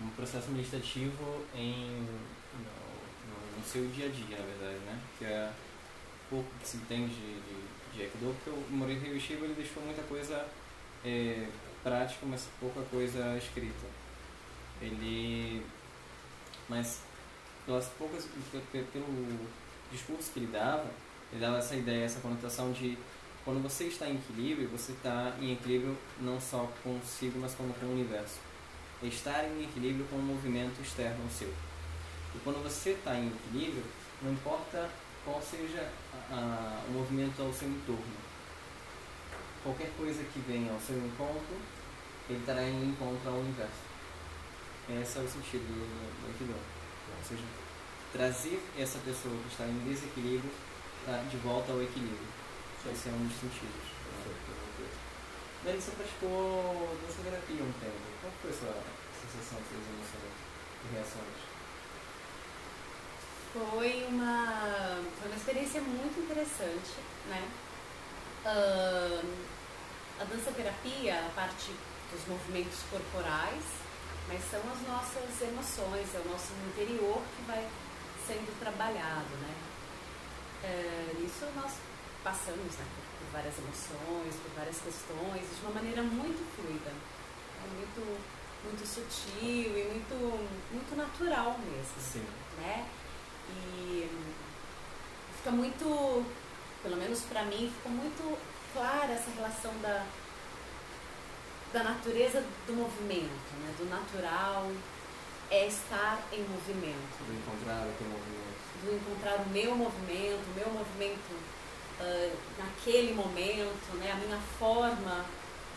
Um 0.00 0.08
processo 0.10 0.50
meditativo 0.50 1.42
em, 1.54 2.06
no, 2.54 3.58
no, 3.58 3.64
seu 3.64 3.86
dia 3.88 4.06
a 4.06 4.08
dia, 4.08 4.38
na 4.38 4.44
verdade, 4.44 4.78
né? 4.84 5.00
Que 5.18 5.24
é 5.24 5.50
pouco 6.28 6.48
que 6.60 6.68
se 6.68 6.76
entende 6.76 7.14
de, 7.14 7.34
de 7.40 7.77
de 7.94 8.02
Aikido, 8.02 8.34
porque 8.36 8.50
o 8.50 8.64
Morihei 8.70 9.12
Ueshiba 9.12 9.44
ele 9.44 9.54
deixou 9.54 9.82
muita 9.82 10.02
coisa 10.02 10.46
é, 11.04 11.46
prática, 11.82 12.26
mas 12.26 12.48
pouca 12.60 12.82
coisa 12.90 13.36
escrita. 13.36 13.86
Ele... 14.80 15.62
Mas 16.68 17.02
pelas 17.64 17.86
poucas... 17.98 18.26
pelo 18.72 19.48
discurso 19.90 20.30
que 20.32 20.40
ele 20.40 20.52
dava, 20.52 20.86
ele 21.32 21.40
dava 21.40 21.58
essa 21.58 21.74
ideia, 21.74 22.04
essa 22.04 22.20
conotação 22.20 22.72
de 22.72 22.98
quando 23.44 23.62
você 23.62 23.84
está 23.84 24.06
em 24.06 24.16
equilíbrio, 24.16 24.68
você 24.68 24.92
está 24.92 25.34
em 25.40 25.52
equilíbrio 25.52 25.96
não 26.20 26.38
só 26.38 26.70
consigo, 26.82 27.38
mas 27.38 27.54
como 27.54 27.72
com 27.72 27.86
o 27.86 27.92
universo. 27.92 28.38
Estar 29.02 29.44
em 29.44 29.64
equilíbrio 29.64 30.04
com 30.10 30.16
o 30.16 30.22
movimento 30.22 30.80
externo 30.82 31.24
seu. 31.30 31.48
E 32.34 32.38
quando 32.44 32.62
você 32.62 32.90
está 32.90 33.14
em 33.14 33.28
equilíbrio, 33.28 33.84
não 34.20 34.32
importa 34.32 34.90
qual 35.28 35.42
seja 35.42 35.86
a, 36.30 36.82
o 36.88 36.92
movimento 36.92 37.42
ao 37.42 37.52
seu 37.52 37.68
entorno. 37.68 38.16
Qualquer 39.62 39.90
coisa 39.98 40.24
que 40.24 40.40
venha 40.40 40.72
ao 40.72 40.80
seu 40.80 40.96
encontro, 40.96 41.56
ele 42.30 42.38
estará 42.40 42.62
em 42.62 42.88
encontro 42.88 43.28
ao 43.28 43.36
universo. 43.36 43.84
Esse 44.88 45.18
é 45.18 45.22
o 45.22 45.28
sentido 45.28 45.68
do, 45.68 46.46
do. 46.46 46.54
Ou 46.54 47.24
seja, 47.28 47.44
trazer 48.12 48.62
essa 48.78 48.98
pessoa 49.00 49.36
que 49.42 49.48
está 49.52 49.64
em 49.64 49.84
desequilíbrio 49.84 50.50
tá, 51.04 51.22
de 51.28 51.36
volta 51.36 51.72
ao 51.72 51.82
equilíbrio. 51.82 52.28
Esse 52.90 53.10
é 53.10 53.12
um 53.12 53.26
dos 53.28 53.36
sentidos. 53.36 53.98
Daí 55.64 55.76
você 55.76 55.90
praticou 55.90 56.96
dança 57.02 57.22
terapia 57.22 57.62
um 57.62 57.72
tempo. 57.72 58.00
Qual 58.22 58.32
foi 58.40 58.50
a 58.50 58.54
sua 58.54 58.82
sensação, 59.20 59.58
suas 59.68 59.84
emoções 59.92 60.32
e 60.84 60.94
reações? 60.94 61.47
Foi 63.58 64.06
uma, 64.08 65.02
foi 65.18 65.28
uma 65.28 65.36
experiência 65.36 65.80
muito 65.80 66.20
interessante, 66.20 66.94
né? 67.28 67.42
Uh, 68.46 69.34
a 70.20 70.24
dança 70.24 70.52
terapia, 70.52 71.26
a 71.26 71.30
parte 71.34 71.72
dos 72.12 72.24
movimentos 72.28 72.78
corporais, 72.88 73.64
mas 74.28 74.40
são 74.48 74.60
as 74.60 74.80
nossas 74.86 75.42
emoções, 75.42 76.14
é 76.14 76.18
o 76.24 76.30
nosso 76.30 76.52
interior 76.70 77.20
que 77.34 77.42
vai 77.48 77.66
sendo 78.28 78.56
trabalhado, 78.60 79.34
né? 79.42 79.54
Uh, 80.62 81.26
isso 81.26 81.44
nós 81.56 81.72
passamos 82.22 82.76
né, 82.78 82.84
por, 82.94 83.26
por, 83.26 83.32
várias 83.32 83.58
emoções, 83.58 84.34
por 84.36 84.52
várias 84.54 84.78
questões, 84.78 85.42
de 85.42 85.66
uma 85.66 85.74
maneira 85.74 86.02
muito 86.02 86.46
fluida, 86.54 86.90
né, 86.90 87.66
muito, 87.74 88.20
muito 88.62 88.86
sutil 88.86 89.76
e 89.76 89.84
muito, 89.90 90.14
muito 90.70 90.96
natural 90.96 91.58
mesmo. 91.58 91.98
Sim. 91.98 92.26
Né? 92.58 92.86
E 93.50 94.08
fica 95.36 95.50
muito, 95.50 96.24
pelo 96.82 96.96
menos 96.96 97.20
para 97.22 97.44
mim, 97.44 97.72
ficou 97.74 97.92
muito 97.92 98.38
clara 98.72 99.12
essa 99.12 99.30
relação 99.30 99.72
da, 99.80 100.04
da 101.72 101.82
natureza 101.82 102.44
do 102.66 102.72
movimento, 102.74 103.50
né? 103.60 103.74
do 103.78 103.88
natural, 103.88 104.70
é 105.50 105.66
estar 105.66 106.20
em 106.32 106.42
movimento. 106.42 107.24
Do 107.26 107.32
encontrar 107.32 107.86
o 107.86 107.92
teu 107.98 108.06
movimento. 108.08 108.58
Do 108.84 108.94
encontrar 108.94 109.40
o 109.40 109.48
meu 109.48 109.74
movimento, 109.74 110.40
o 110.50 110.54
meu 110.54 110.70
movimento 110.70 111.32
uh, 112.00 112.36
naquele 112.58 113.14
momento, 113.14 113.96
né? 113.96 114.12
a 114.12 114.16
minha 114.16 114.38
forma 114.58 115.24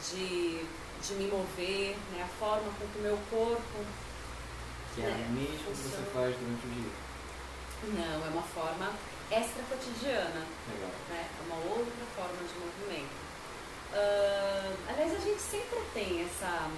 de, 0.10 0.66
de 1.02 1.14
me 1.14 1.28
mover, 1.28 1.96
né? 2.12 2.24
a 2.24 2.40
forma 2.40 2.72
com 2.78 2.88
que 2.88 3.00
o 3.00 3.02
meu 3.02 3.18
corpo. 3.30 3.86
Que 4.96 5.02
é 5.02 5.06
né? 5.06 5.26
a 5.28 5.32
mesma 5.32 5.58
que 5.58 5.78
você 5.78 6.04
faz 6.14 6.36
durante 6.36 6.68
o 6.68 6.70
dia. 6.70 7.11
Não, 7.84 8.26
é 8.26 8.30
uma 8.30 8.44
forma 8.44 8.94
extra 9.32 9.64
cotidiana. 9.64 10.46
Legal. 10.70 10.92
Né? 11.10 11.28
É 11.28 11.42
uma 11.46 11.58
outra 11.74 12.06
forma 12.16 12.38
de 12.38 12.54
movimento. 12.60 13.22
Uh, 13.94 14.78
aliás, 14.88 15.14
a 15.14 15.20
gente 15.20 15.42
sempre 15.42 15.80
tem 15.94 16.24
essa 16.24 16.70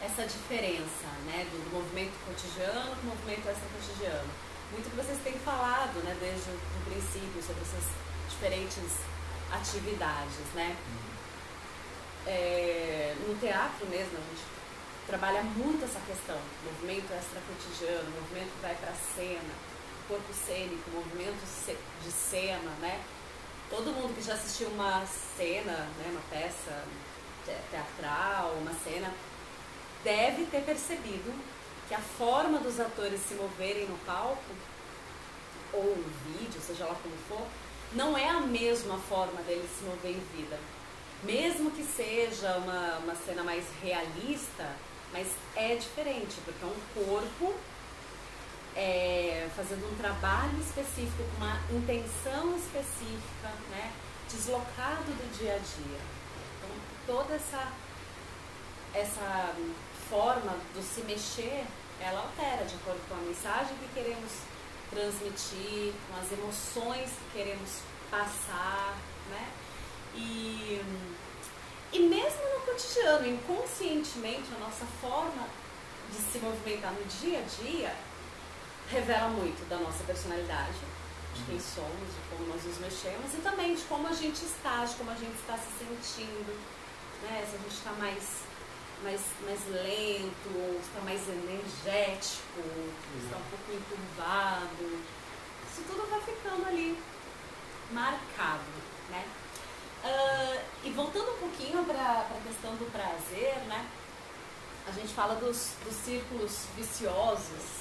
essa 0.00 0.24
diferença 0.24 1.06
né, 1.26 1.46
do, 1.52 1.60
do 1.60 1.76
movimento 1.76 2.16
cotidiano 2.24 2.96
com 2.96 3.06
o 3.06 3.10
movimento 3.12 3.46
extra-cotidiano. 3.48 4.30
Muito 4.72 4.88
que 4.88 4.96
vocês 4.96 5.18
têm 5.22 5.38
falado 5.40 6.00
né, 6.04 6.16
desde 6.18 6.50
o 6.50 6.80
princípio 6.88 7.42
sobre 7.42 7.60
essas 7.62 7.84
diferentes 8.30 9.04
atividades. 9.52 10.48
Né? 10.54 10.74
É, 12.26 13.14
no 13.26 13.36
teatro 13.38 13.86
mesmo, 13.88 14.16
a 14.16 14.24
gente 14.32 14.44
trabalha 15.06 15.42
muito 15.42 15.84
essa 15.84 16.00
questão, 16.06 16.38
movimento 16.64 17.12
extra-cotidiano, 17.12 18.08
movimento 18.10 18.56
que 18.56 18.62
vai 18.62 18.74
para 18.76 18.90
a 18.90 19.00
cena, 19.14 19.52
corpo 20.10 20.34
cênico, 20.34 20.90
movimento 20.90 21.40
de 22.02 22.10
cena, 22.10 22.70
né? 22.80 23.00
Todo 23.70 23.92
mundo 23.92 24.12
que 24.16 24.22
já 24.22 24.34
assistiu 24.34 24.66
uma 24.70 25.06
cena, 25.06 25.72
né, 25.72 26.08
uma 26.10 26.20
peça 26.28 26.84
teatral, 27.70 28.54
uma 28.60 28.74
cena, 28.74 29.14
deve 30.02 30.46
ter 30.46 30.62
percebido 30.62 31.32
que 31.86 31.94
a 31.94 32.00
forma 32.00 32.58
dos 32.58 32.80
atores 32.80 33.20
se 33.20 33.34
moverem 33.34 33.86
no 33.86 33.96
palco, 33.98 34.42
ou 35.72 35.96
no 35.96 36.38
vídeo, 36.38 36.60
seja 36.60 36.84
lá 36.84 36.96
como 37.00 37.14
for, 37.28 37.46
não 37.92 38.18
é 38.18 38.28
a 38.28 38.40
mesma 38.40 38.98
forma 38.98 39.40
deles 39.42 39.70
se 39.78 39.84
mover 39.84 40.10
em 40.10 40.36
vida. 40.36 40.58
Mesmo 41.22 41.70
que 41.70 41.84
seja 41.84 42.56
uma, 42.56 42.98
uma 42.98 43.14
cena 43.14 43.44
mais 43.44 43.64
realista, 43.80 44.74
mas 45.12 45.28
é 45.54 45.76
diferente, 45.76 46.36
porque 46.44 46.64
é 46.64 46.68
um 46.68 47.04
corpo 47.04 47.54
é, 48.76 49.48
fazendo 49.56 49.90
um 49.90 49.96
trabalho 49.96 50.58
específico, 50.60 51.24
com 51.30 51.44
uma 51.44 51.60
intenção 51.70 52.56
específica, 52.56 53.48
né, 53.70 53.92
deslocado 54.28 55.04
do 55.04 55.38
dia 55.38 55.54
a 55.54 55.58
dia. 55.58 56.00
Então, 56.58 56.70
toda 57.06 57.34
essa, 57.34 57.72
essa 58.94 59.54
forma 60.08 60.56
do 60.74 60.82
se 60.82 61.02
mexer, 61.02 61.64
ela 62.00 62.20
altera 62.20 62.64
de 62.64 62.74
acordo 62.76 63.00
com 63.08 63.14
a 63.14 63.18
mensagem 63.18 63.76
que 63.76 63.88
queremos 63.94 64.32
transmitir, 64.90 65.92
com 66.08 66.20
as 66.20 66.32
emoções 66.32 67.10
que 67.10 67.38
queremos 67.38 67.80
passar, 68.10 68.96
né? 69.30 69.48
E, 70.14 70.82
e 71.92 71.98
mesmo 72.00 72.40
no 72.54 72.60
cotidiano, 72.66 73.26
inconscientemente, 73.26 74.48
a 74.56 74.58
nossa 74.58 74.84
forma 75.00 75.46
de 76.10 76.16
se 76.16 76.38
movimentar 76.38 76.92
no 76.92 77.04
dia 77.04 77.38
a 77.38 77.62
dia 77.62 77.94
revela 78.90 79.28
muito 79.28 79.68
da 79.68 79.76
nossa 79.76 80.02
personalidade, 80.04 80.78
de 81.34 81.42
quem 81.44 81.60
somos, 81.60 82.08
de 82.08 82.20
como 82.30 82.48
nós 82.48 82.64
nos 82.64 82.78
mexemos 82.78 83.32
e 83.34 83.38
também 83.38 83.74
de 83.74 83.82
como 83.82 84.08
a 84.08 84.12
gente 84.12 84.44
está, 84.44 84.84
de 84.84 84.94
como 84.96 85.10
a 85.10 85.14
gente 85.14 85.36
está 85.38 85.56
se 85.56 85.70
sentindo, 85.78 86.58
né? 87.22 87.46
Se 87.48 87.56
a 87.56 87.58
gente 87.58 87.74
está 87.74 87.92
mais 87.92 88.50
mais, 89.02 89.20
mais 89.44 89.60
lento, 89.68 90.50
ou 90.54 90.78
está 90.78 91.00
mais 91.00 91.26
energético, 91.28 92.60
está 93.22 93.36
um 93.36 93.50
pouco 93.50 93.72
encurvado. 93.72 95.02
Isso 95.70 95.82
tudo 95.86 96.08
vai 96.10 96.20
ficando 96.20 96.66
ali 96.66 96.98
marcado, 97.92 98.62
né? 99.10 99.24
Uh, 100.02 100.60
e 100.84 100.90
voltando 100.90 101.32
um 101.32 101.38
pouquinho 101.38 101.84
para 101.84 102.20
a 102.20 102.40
questão 102.46 102.74
do 102.76 102.90
prazer, 102.90 103.56
né? 103.66 103.86
A 104.86 104.92
gente 104.92 105.12
fala 105.12 105.34
dos, 105.36 105.74
dos 105.84 105.94
círculos 105.94 106.66
viciosos, 106.76 107.79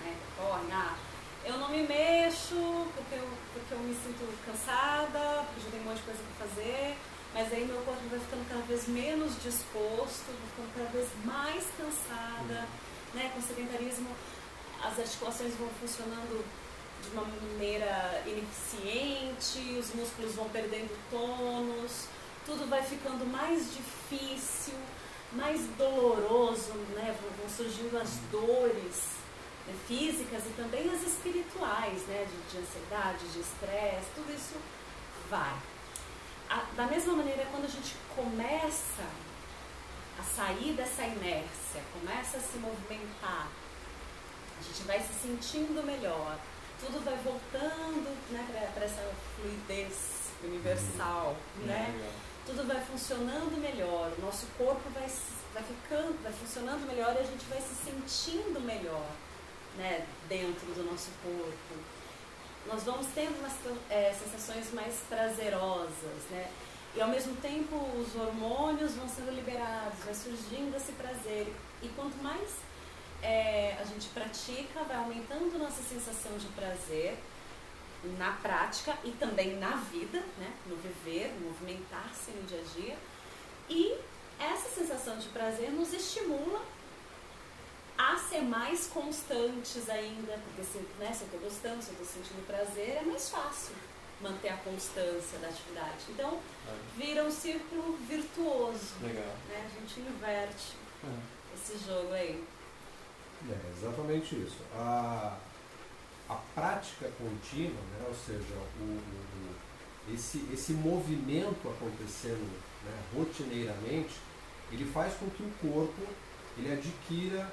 né? 0.00 0.16
Correm, 0.36 0.72
ah, 0.72 0.96
eu 1.44 1.58
não 1.58 1.68
me 1.68 1.82
mexo 1.82 2.86
porque 2.94 3.14
eu, 3.14 3.28
porque 3.52 3.74
eu 3.74 3.78
me 3.78 3.94
sinto 3.94 4.44
cansada, 4.44 5.44
porque 5.46 5.60
já 5.64 5.70
tenho 5.70 5.82
um 5.82 5.86
monte 5.86 5.98
de 5.98 6.04
coisa 6.04 6.20
para 6.22 6.46
fazer 6.46 6.96
mas 7.34 7.52
aí 7.52 7.64
meu 7.64 7.80
corpo 7.82 8.00
vai 8.10 8.18
ficando 8.18 8.48
cada 8.48 8.62
vez 8.62 8.88
menos 8.88 9.42
disposto, 9.42 10.26
vai 10.26 10.48
ficando 10.50 10.74
cada 10.74 10.90
vez 10.90 11.08
mais 11.24 11.64
cansada, 11.76 12.66
uhum. 12.66 13.14
né? 13.20 13.30
Com 13.34 13.42
sedentarismo, 13.42 14.08
as 14.82 14.98
articulações 14.98 15.54
vão 15.54 15.68
funcionando 15.80 16.44
de 17.02 17.10
uma 17.10 17.24
maneira 17.24 18.22
ineficiente, 18.26 19.78
os 19.78 19.94
músculos 19.94 20.34
vão 20.34 20.48
perdendo 20.48 20.90
tônus, 21.10 22.06
tudo 22.44 22.68
vai 22.68 22.82
ficando 22.82 23.26
mais 23.26 23.72
difícil, 23.74 24.74
mais 25.32 25.60
doloroso, 25.76 26.72
né? 26.94 27.14
Vão 27.20 27.48
surgindo 27.48 27.98
as 27.98 28.16
dores 28.32 29.17
né? 29.17 29.17
Físicas 29.86 30.44
e 30.46 30.50
também 30.50 30.90
as 30.90 31.02
espirituais, 31.02 32.02
né? 32.06 32.26
De, 32.26 32.52
de 32.52 32.58
ansiedade, 32.58 33.28
de 33.28 33.40
estresse, 33.40 34.06
tudo 34.14 34.32
isso 34.34 34.56
vai 35.30 35.56
a, 36.48 36.64
da 36.74 36.86
mesma 36.86 37.14
maneira, 37.14 37.46
quando 37.50 37.64
a 37.64 37.68
gente 37.68 37.94
começa 38.14 39.04
a 40.18 40.22
sair 40.22 40.72
dessa 40.72 41.02
inércia, 41.02 41.82
começa 41.92 42.38
a 42.38 42.40
se 42.40 42.58
movimentar, 42.58 43.48
a 44.58 44.62
gente 44.62 44.82
vai 44.84 45.00
se 45.00 45.12
sentindo 45.22 45.84
melhor, 45.84 46.36
tudo 46.80 47.04
vai 47.04 47.16
voltando 47.16 48.32
né, 48.32 48.70
para 48.74 48.84
essa 48.84 49.02
fluidez 49.36 50.30
universal, 50.42 51.36
uhum. 51.58 51.66
né? 51.66 52.12
Tudo 52.46 52.66
vai 52.66 52.80
funcionando 52.80 53.60
melhor, 53.60 54.10
o 54.16 54.22
nosso 54.22 54.46
corpo 54.56 54.88
vai, 54.90 55.08
vai 55.52 55.62
ficando, 55.62 56.22
vai 56.22 56.32
funcionando 56.32 56.86
melhor 56.86 57.14
e 57.14 57.18
a 57.18 57.24
gente 57.24 57.44
vai 57.46 57.60
se 57.60 57.74
sentindo 57.84 58.60
melhor, 58.60 59.06
né, 59.78 60.06
dentro 60.28 60.66
do 60.74 60.84
nosso 60.84 61.10
corpo 61.22 61.98
nós 62.68 62.82
vamos 62.84 63.06
tendo 63.14 63.38
umas 63.38 63.54
é, 63.88 64.12
sensações 64.12 64.72
mais 64.74 64.94
prazerosas, 65.08 66.22
né? 66.30 66.50
E 66.94 67.00
ao 67.00 67.08
mesmo 67.08 67.34
tempo 67.36 67.76
os 67.76 68.14
hormônios 68.14 68.94
vão 68.94 69.08
sendo 69.08 69.30
liberados, 69.34 69.98
vai 70.04 70.14
surgindo 70.14 70.76
esse 70.76 70.92
prazer. 70.92 71.52
E 71.82 71.88
quanto 71.88 72.16
mais 72.22 72.56
é, 73.22 73.76
a 73.80 73.84
gente 73.84 74.08
pratica, 74.08 74.82
vai 74.84 74.96
aumentando 74.96 75.58
nossa 75.58 75.82
sensação 75.82 76.36
de 76.36 76.46
prazer 76.48 77.16
na 78.18 78.32
prática 78.32 78.96
e 79.02 79.10
também 79.12 79.56
na 79.56 79.76
vida, 79.76 80.20
né? 80.38 80.52
no 80.66 80.76
viver, 80.76 81.32
no 81.40 81.48
movimentar-se 81.48 82.30
no 82.32 82.42
dia 82.42 82.60
a 82.60 82.80
dia. 82.80 82.96
E 83.70 83.98
essa 84.38 84.68
sensação 84.68 85.18
de 85.18 85.28
prazer 85.28 85.70
nos 85.70 85.92
estimula 85.92 86.60
a 87.98 88.16
ser 88.16 88.42
mais 88.42 88.86
constantes 88.86 89.90
ainda, 89.90 90.38
porque 90.44 90.62
se, 90.62 90.78
né, 91.00 91.12
se 91.12 91.22
eu 91.22 91.26
estou 91.26 91.40
gostando, 91.40 91.82
se 91.82 91.90
eu 91.90 91.94
estou 91.94 92.06
sentindo 92.06 92.46
prazer, 92.46 92.98
é 92.98 93.02
mais 93.02 93.28
fácil 93.28 93.74
manter 94.22 94.50
a 94.50 94.56
constância 94.58 95.38
da 95.40 95.48
atividade. 95.48 96.04
Então, 96.08 96.38
vira 96.96 97.24
um 97.24 97.30
círculo 97.30 97.96
virtuoso. 98.08 98.94
Legal. 99.02 99.34
Né? 99.48 99.66
A 99.66 99.80
gente 99.80 100.00
inverte 100.00 100.76
é. 101.04 101.54
esse 101.54 101.84
jogo 101.84 102.12
aí. 102.12 102.44
É 103.48 103.72
exatamente 103.76 104.34
isso. 104.36 104.58
A, 104.74 105.36
a 106.28 106.34
prática 106.54 107.10
contínua, 107.18 107.80
né, 107.80 108.06
ou 108.06 108.14
seja, 108.14 108.54
o, 108.80 108.84
o, 108.84 110.14
esse, 110.14 110.48
esse 110.52 110.72
movimento 110.72 111.68
acontecendo 111.68 112.48
né, 112.84 113.02
rotineiramente, 113.14 114.14
ele 114.70 114.84
faz 114.84 115.14
com 115.14 115.28
que 115.30 115.42
o 115.42 115.72
corpo 115.72 116.02
ele 116.56 116.72
adquira 116.72 117.48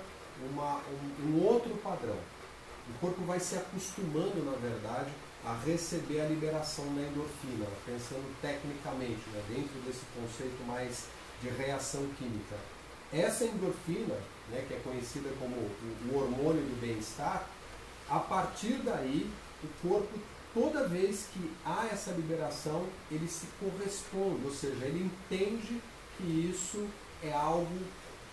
uma, 0.51 0.77
um, 0.79 1.27
um 1.27 1.45
outro 1.45 1.73
padrão. 1.77 2.17
O 2.89 2.99
corpo 2.99 3.23
vai 3.23 3.39
se 3.39 3.55
acostumando, 3.55 4.43
na 4.43 4.57
verdade, 4.57 5.09
a 5.43 5.53
receber 5.65 6.21
a 6.21 6.27
liberação 6.27 6.85
da 6.95 7.01
endorfina, 7.01 7.65
pensando 7.85 8.41
tecnicamente, 8.41 9.29
né, 9.31 9.43
dentro 9.49 9.79
desse 9.85 10.01
conceito 10.15 10.63
mais 10.65 11.05
de 11.41 11.49
reação 11.49 12.07
química. 12.17 12.55
Essa 13.13 13.45
endorfina, 13.45 14.15
né, 14.49 14.65
que 14.67 14.73
é 14.73 14.79
conhecida 14.83 15.29
como 15.39 15.55
o, 15.55 16.17
hormônio 16.17 16.61
do 16.61 16.81
bem-estar, 16.81 17.47
a 18.09 18.19
partir 18.19 18.81
daí 18.83 19.29
o 19.63 19.87
corpo 19.87 20.19
toda 20.53 20.87
vez 20.87 21.27
que 21.33 21.51
há 21.65 21.89
essa 21.91 22.11
liberação, 22.11 22.87
ele 23.11 23.27
se 23.27 23.45
corresponde, 23.59 24.45
ou 24.45 24.53
seja, 24.53 24.85
ele 24.85 25.05
entende 25.05 25.81
que 26.17 26.23
isso 26.23 26.87
é 27.21 27.33
algo 27.33 27.77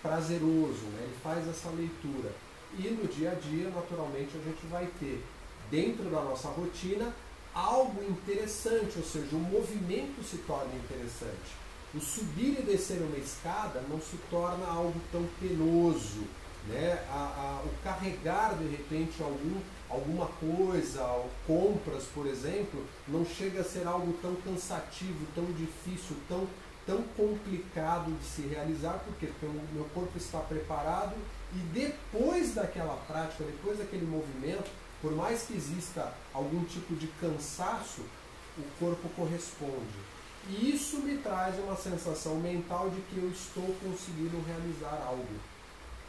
prazeroso, 0.02 0.84
né? 0.92 1.04
ele 1.04 1.16
faz 1.22 1.48
essa 1.48 1.70
leitura. 1.70 2.32
E 2.78 2.88
no 2.88 3.06
dia 3.06 3.32
a 3.32 3.34
dia, 3.34 3.70
naturalmente, 3.70 4.36
a 4.36 4.42
gente 4.42 4.66
vai 4.66 4.88
ter, 4.98 5.22
dentro 5.70 6.04
da 6.04 6.22
nossa 6.22 6.48
rotina, 6.48 7.14
algo 7.54 8.02
interessante, 8.02 8.96
ou 8.96 9.04
seja, 9.04 9.36
o 9.36 9.38
movimento 9.38 10.22
se 10.24 10.38
torna 10.38 10.74
interessante. 10.74 11.62
O 11.94 12.00
subir 12.00 12.58
e 12.58 12.62
descer 12.62 13.02
uma 13.02 13.18
escada 13.18 13.82
não 13.88 14.00
se 14.00 14.16
torna 14.30 14.66
algo 14.66 14.98
tão 15.12 15.26
penoso. 15.38 16.24
Né? 16.66 17.04
A, 17.10 17.60
a, 17.60 17.62
o 17.66 17.70
carregar, 17.82 18.56
de 18.56 18.66
repente, 18.68 19.22
algum, 19.22 19.60
alguma 19.90 20.26
coisa, 20.26 21.02
compras, 21.46 22.04
por 22.14 22.26
exemplo, 22.26 22.86
não 23.06 23.26
chega 23.26 23.60
a 23.60 23.64
ser 23.64 23.86
algo 23.86 24.12
tão 24.22 24.34
cansativo, 24.36 25.26
tão 25.34 25.44
difícil, 25.44 26.16
tão, 26.28 26.46
tão 26.86 27.02
complicado 27.16 28.10
de 28.18 28.24
se 28.24 28.42
realizar. 28.42 29.02
Porque 29.04 29.26
o 29.42 29.74
meu 29.74 29.84
corpo 29.94 30.16
está 30.16 30.38
preparado 30.40 31.14
e 31.54 31.58
depois 31.74 32.54
daquela 32.54 32.96
prática, 33.06 33.44
depois 33.44 33.78
daquele 33.78 34.06
movimento, 34.06 34.70
por 35.00 35.12
mais 35.12 35.42
que 35.42 35.54
exista 35.54 36.12
algum 36.32 36.64
tipo 36.64 36.94
de 36.94 37.06
cansaço, 37.20 38.02
o 38.56 38.62
corpo 38.78 39.08
corresponde. 39.16 40.12
E 40.48 40.70
isso 40.70 40.98
me 40.98 41.18
traz 41.18 41.56
uma 41.58 41.76
sensação 41.76 42.36
mental 42.36 42.90
de 42.90 43.00
que 43.02 43.18
eu 43.18 43.30
estou 43.30 43.74
conseguindo 43.82 44.42
realizar 44.46 45.04
algo. 45.06 45.26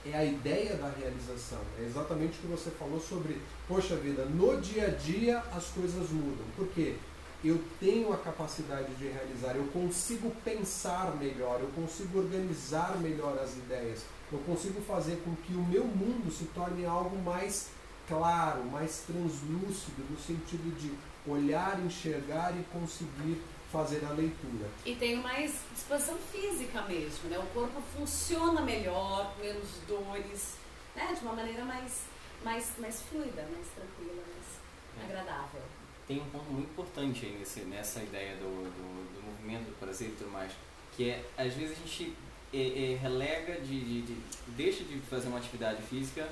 É 0.06 0.18
a 0.18 0.26
ideia 0.26 0.76
da 0.76 0.90
realização. 0.90 1.60
É 1.80 1.84
exatamente 1.84 2.38
o 2.38 2.42
que 2.42 2.48
você 2.48 2.70
falou 2.72 3.00
sobre, 3.00 3.40
poxa 3.68 3.96
vida, 3.96 4.26
no 4.26 4.60
dia 4.60 4.88
a 4.88 4.90
dia 4.90 5.40
as 5.56 5.66
coisas 5.68 6.10
mudam. 6.10 6.46
Por 6.56 6.68
quê? 6.70 6.96
Eu 7.44 7.62
tenho 7.80 8.14
a 8.14 8.18
capacidade 8.18 8.96
de 8.96 9.08
realizar, 9.08 9.56
eu 9.56 9.66
consigo 9.68 10.32
pensar 10.46 11.14
melhor, 11.18 11.60
eu 11.60 11.68
consigo 11.76 12.20
organizar 12.20 12.98
melhor 13.00 13.38
as 13.38 13.54
ideias, 13.58 14.06
eu 14.32 14.40
consigo 14.40 14.82
fazer 14.82 15.22
com 15.26 15.36
que 15.36 15.54
o 15.54 15.62
meu 15.62 15.84
mundo 15.84 16.32
se 16.32 16.46
torne 16.46 16.86
algo 16.86 17.18
mais 17.18 17.70
claro, 18.08 18.64
mais 18.66 19.04
translúcido, 19.06 20.04
no 20.10 20.18
sentido 20.18 20.74
de 20.78 20.94
olhar, 21.30 21.80
enxergar 21.86 22.54
e 22.58 22.64
conseguir 22.72 23.42
fazer 23.72 24.06
a 24.06 24.10
leitura. 24.10 24.70
E 24.86 24.96
tem 24.96 25.18
mais 25.18 25.56
disposição 25.74 26.18
física 26.32 26.82
mesmo, 26.84 27.30
né? 27.30 27.40
O 27.40 27.46
corpo 27.48 27.82
funciona 27.98 28.62
melhor, 28.62 29.36
menos 29.40 29.68
dores, 29.88 30.56
né? 30.96 31.14
De 31.14 31.26
uma 31.26 31.34
maneira 31.34 31.66
mais, 31.66 32.04
mais, 32.44 32.72
mais 32.78 33.02
fluida, 33.02 33.48
mais 33.52 33.68
tranquila, 33.68 34.24
mais 34.32 35.02
é. 35.02 35.06
agradável. 35.06 35.62
Tem 36.08 36.20
um 36.20 36.26
ponto 36.26 36.52
muito 36.52 36.70
importante 36.70 37.26
aí 37.26 37.38
nesse, 37.40 37.62
nessa 37.62 38.02
ideia 38.02 38.36
do, 38.36 38.44
do, 38.44 39.16
do, 39.16 39.26
movimento, 39.26 39.66
do 39.70 39.80
prazer 39.80 40.10
e 40.10 40.12
tudo 40.12 40.32
mais, 40.32 40.52
que 40.96 41.10
é, 41.10 41.26
às 41.38 41.54
vezes 41.54 41.78
a 41.78 41.82
gente 41.82 42.14
é, 42.54 42.58
é, 42.58 42.96
relega, 42.98 43.62
de, 43.62 43.80
de, 43.80 44.02
de, 44.02 44.18
deixa 44.50 44.84
de 44.84 45.00
fazer 45.02 45.28
uma 45.28 45.38
atividade 45.38 45.82
física 45.84 46.28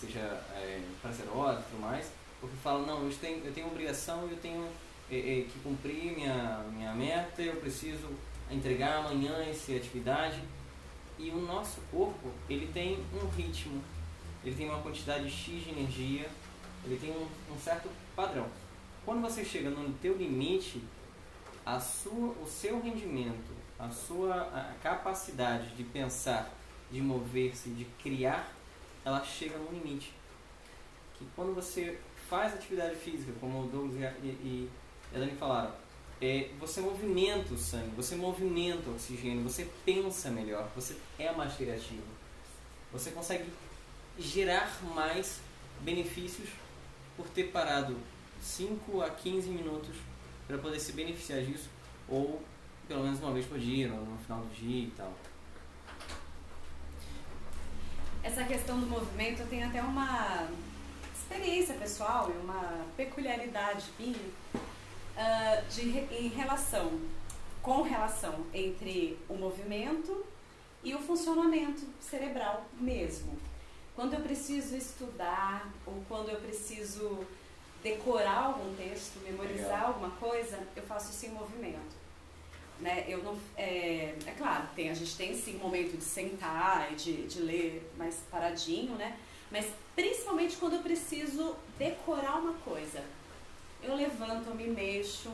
seja 0.00 0.20
é, 0.54 0.80
prazerosa 1.02 1.60
e 1.60 1.70
tudo 1.70 1.80
mais, 1.80 2.10
porque 2.40 2.56
fala, 2.56 2.86
não, 2.86 3.04
eu 3.04 3.14
tenho, 3.20 3.44
eu 3.44 3.52
tenho 3.52 3.66
obrigação, 3.66 4.28
eu 4.30 4.36
tenho 4.36 4.68
é, 5.10 5.16
é, 5.16 5.42
que 5.42 5.58
cumprir 5.62 6.12
minha, 6.12 6.64
minha 6.72 6.92
meta, 6.94 7.42
eu 7.42 7.56
preciso 7.56 8.08
entregar 8.50 8.98
amanhã 8.98 9.34
essa 9.42 9.72
atividade. 9.72 10.40
E 11.18 11.30
o 11.30 11.40
nosso 11.40 11.80
corpo, 11.90 12.30
ele 12.48 12.70
tem 12.72 13.04
um 13.12 13.26
ritmo, 13.30 13.82
ele 14.44 14.54
tem 14.54 14.68
uma 14.68 14.80
quantidade 14.80 15.28
X 15.28 15.64
de 15.64 15.70
energia, 15.70 16.28
ele 16.84 16.96
tem 16.96 17.10
um, 17.10 17.26
um 17.52 17.58
certo 17.58 17.88
padrão. 18.14 18.46
Quando 19.08 19.22
você 19.22 19.42
chega 19.42 19.70
no 19.70 19.90
teu 19.94 20.18
limite, 20.18 20.82
a 21.64 21.80
sua, 21.80 22.28
o 22.42 22.46
seu 22.46 22.78
rendimento, 22.78 23.56
a 23.78 23.88
sua 23.88 24.42
a 24.42 24.74
capacidade 24.82 25.74
de 25.74 25.82
pensar, 25.82 26.52
de 26.92 27.00
mover-se, 27.00 27.70
de 27.70 27.86
criar 28.02 28.52
ela 29.02 29.24
chega 29.24 29.56
no 29.56 29.70
limite. 29.72 30.12
Que 31.14 31.26
quando 31.34 31.54
você 31.54 31.98
faz 32.28 32.52
atividade 32.52 32.96
física, 32.96 33.32
como 33.40 33.62
o 33.62 33.66
Douglas 33.66 34.12
e, 34.22 34.26
e 34.26 34.70
Elaine 35.10 35.38
falaram, 35.38 35.72
é, 36.20 36.50
você 36.60 36.82
movimenta 36.82 37.54
o 37.54 37.56
sangue, 37.56 37.96
você 37.96 38.14
movimenta 38.14 38.90
o 38.90 38.92
oxigênio, 38.92 39.42
você 39.42 39.70
pensa 39.86 40.30
melhor, 40.30 40.68
você 40.76 40.94
é 41.18 41.32
mais 41.32 41.54
criativo. 41.54 42.04
Você 42.92 43.10
consegue 43.12 43.50
gerar 44.18 44.70
mais 44.94 45.40
benefícios 45.80 46.50
por 47.16 47.26
ter 47.30 47.44
parado 47.44 47.96
5 48.40 49.02
a 49.02 49.10
15 49.10 49.48
minutos 49.48 49.96
para 50.46 50.58
poder 50.58 50.80
se 50.80 50.92
beneficiar 50.92 51.42
disso, 51.42 51.68
ou 52.08 52.42
pelo 52.86 53.04
menos 53.04 53.20
uma 53.20 53.32
vez 53.32 53.46
por 53.46 53.58
dia, 53.58 53.88
no 53.88 54.18
final 54.18 54.40
do 54.40 54.54
dia 54.54 54.84
e 54.84 54.90
tal 54.96 55.12
essa 58.28 58.44
questão 58.44 58.78
do 58.78 58.86
movimento, 58.86 59.48
tenho 59.48 59.66
até 59.66 59.80
uma 59.80 60.48
experiência 61.14 61.74
pessoal 61.74 62.30
e 62.30 62.36
uma 62.38 62.84
peculiaridade 62.96 63.86
minha 63.98 64.14
uh, 64.14 65.68
de, 65.70 65.98
em 66.14 66.28
relação, 66.28 67.00
com 67.62 67.82
relação 67.82 68.44
entre 68.52 69.18
o 69.28 69.34
movimento 69.34 70.26
e 70.84 70.94
o 70.94 70.98
funcionamento 70.98 71.82
cerebral 72.00 72.66
mesmo. 72.78 73.38
Quando 73.96 74.14
eu 74.14 74.20
preciso 74.20 74.76
estudar 74.76 75.66
ou 75.86 76.02
quando 76.06 76.28
eu 76.28 76.38
preciso 76.38 77.26
decorar 77.82 78.44
algum 78.46 78.74
texto, 78.74 79.20
memorizar 79.22 79.68
Legal. 79.68 79.86
alguma 79.88 80.10
coisa, 80.10 80.58
eu 80.74 80.82
faço 80.82 81.10
isso 81.10 81.26
em 81.26 81.30
movimento. 81.30 81.96
Né? 82.80 83.04
Eu 83.08 83.22
não, 83.22 83.36
é, 83.56 84.14
é 84.26 84.34
claro, 84.36 84.68
tem, 84.74 84.90
a 84.90 84.94
gente 84.94 85.16
tem 85.16 85.34
sim 85.34 85.56
um 85.56 85.60
momento 85.60 85.96
de 85.96 86.04
sentar 86.04 86.92
e 86.92 86.94
de, 86.94 87.26
de 87.26 87.40
ler 87.40 87.90
mais 87.96 88.16
paradinho, 88.30 88.94
né? 88.94 89.18
Mas 89.50 89.66
principalmente 89.96 90.56
quando 90.56 90.74
eu 90.74 90.82
preciso 90.82 91.56
decorar 91.76 92.36
uma 92.36 92.54
coisa. 92.54 93.02
Eu 93.82 93.94
levanto, 93.96 94.48
eu 94.48 94.54
me 94.54 94.68
mexo, 94.68 95.32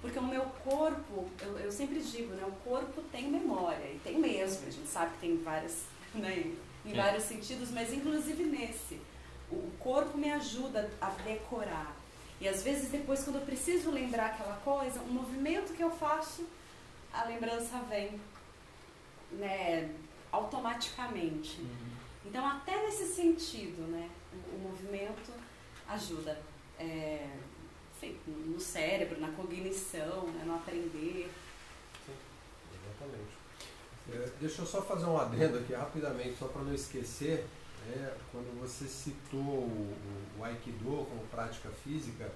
porque 0.00 0.18
o 0.18 0.22
meu 0.22 0.42
corpo, 0.64 1.30
eu, 1.40 1.58
eu 1.58 1.72
sempre 1.72 2.00
digo, 2.00 2.34
né? 2.34 2.44
O 2.46 2.68
corpo 2.68 3.02
tem 3.12 3.28
memória, 3.28 3.84
e 3.84 3.98
tem 4.02 4.18
mesmo, 4.18 4.66
a 4.66 4.70
gente 4.70 4.88
sabe 4.88 5.12
que 5.14 5.20
tem 5.20 5.36
várias, 5.38 5.84
né? 6.14 6.52
em 6.84 6.92
vários 6.92 7.24
sentidos, 7.24 7.70
mas 7.70 7.92
inclusive 7.92 8.42
nesse. 8.44 9.00
O 9.52 9.70
corpo 9.78 10.16
me 10.16 10.30
ajuda 10.30 10.90
a 11.00 11.10
decorar. 11.10 11.94
E 12.40 12.48
às 12.48 12.62
vezes 12.62 12.90
depois, 12.90 13.22
quando 13.22 13.36
eu 13.36 13.42
preciso 13.42 13.90
lembrar 13.90 14.26
aquela 14.26 14.56
coisa, 14.56 15.00
um 15.00 15.12
movimento 15.12 15.74
que 15.74 15.82
eu 15.82 15.90
faço 15.90 16.44
a 17.12 17.24
lembrança 17.24 17.78
vem 17.88 18.18
né, 19.32 19.94
automaticamente. 20.30 21.60
Uhum. 21.60 21.92
Então, 22.24 22.46
até 22.46 22.82
nesse 22.84 23.14
sentido, 23.14 23.82
né, 23.90 24.08
o, 24.32 24.56
o 24.56 24.58
movimento 24.60 25.30
ajuda 25.88 26.40
é, 26.78 27.26
enfim, 27.96 28.18
no 28.26 28.58
cérebro, 28.58 29.20
na 29.20 29.28
cognição, 29.32 30.26
né, 30.28 30.42
no 30.44 30.54
aprender. 30.54 31.30
Sim, 32.06 32.14
exatamente. 32.74 33.42
É, 34.10 34.32
deixa 34.40 34.62
eu 34.62 34.66
só 34.66 34.82
fazer 34.82 35.04
um 35.04 35.18
adendo 35.18 35.58
aqui 35.58 35.74
rapidamente, 35.74 36.36
só 36.38 36.48
para 36.48 36.62
não 36.62 36.74
esquecer. 36.74 37.46
É, 37.88 38.14
quando 38.30 38.60
você 38.60 38.86
citou 38.86 39.40
o, 39.40 39.96
o, 40.38 40.44
Aikido 40.44 41.06
como 41.08 41.22
prática 41.30 41.68
física, 41.82 42.30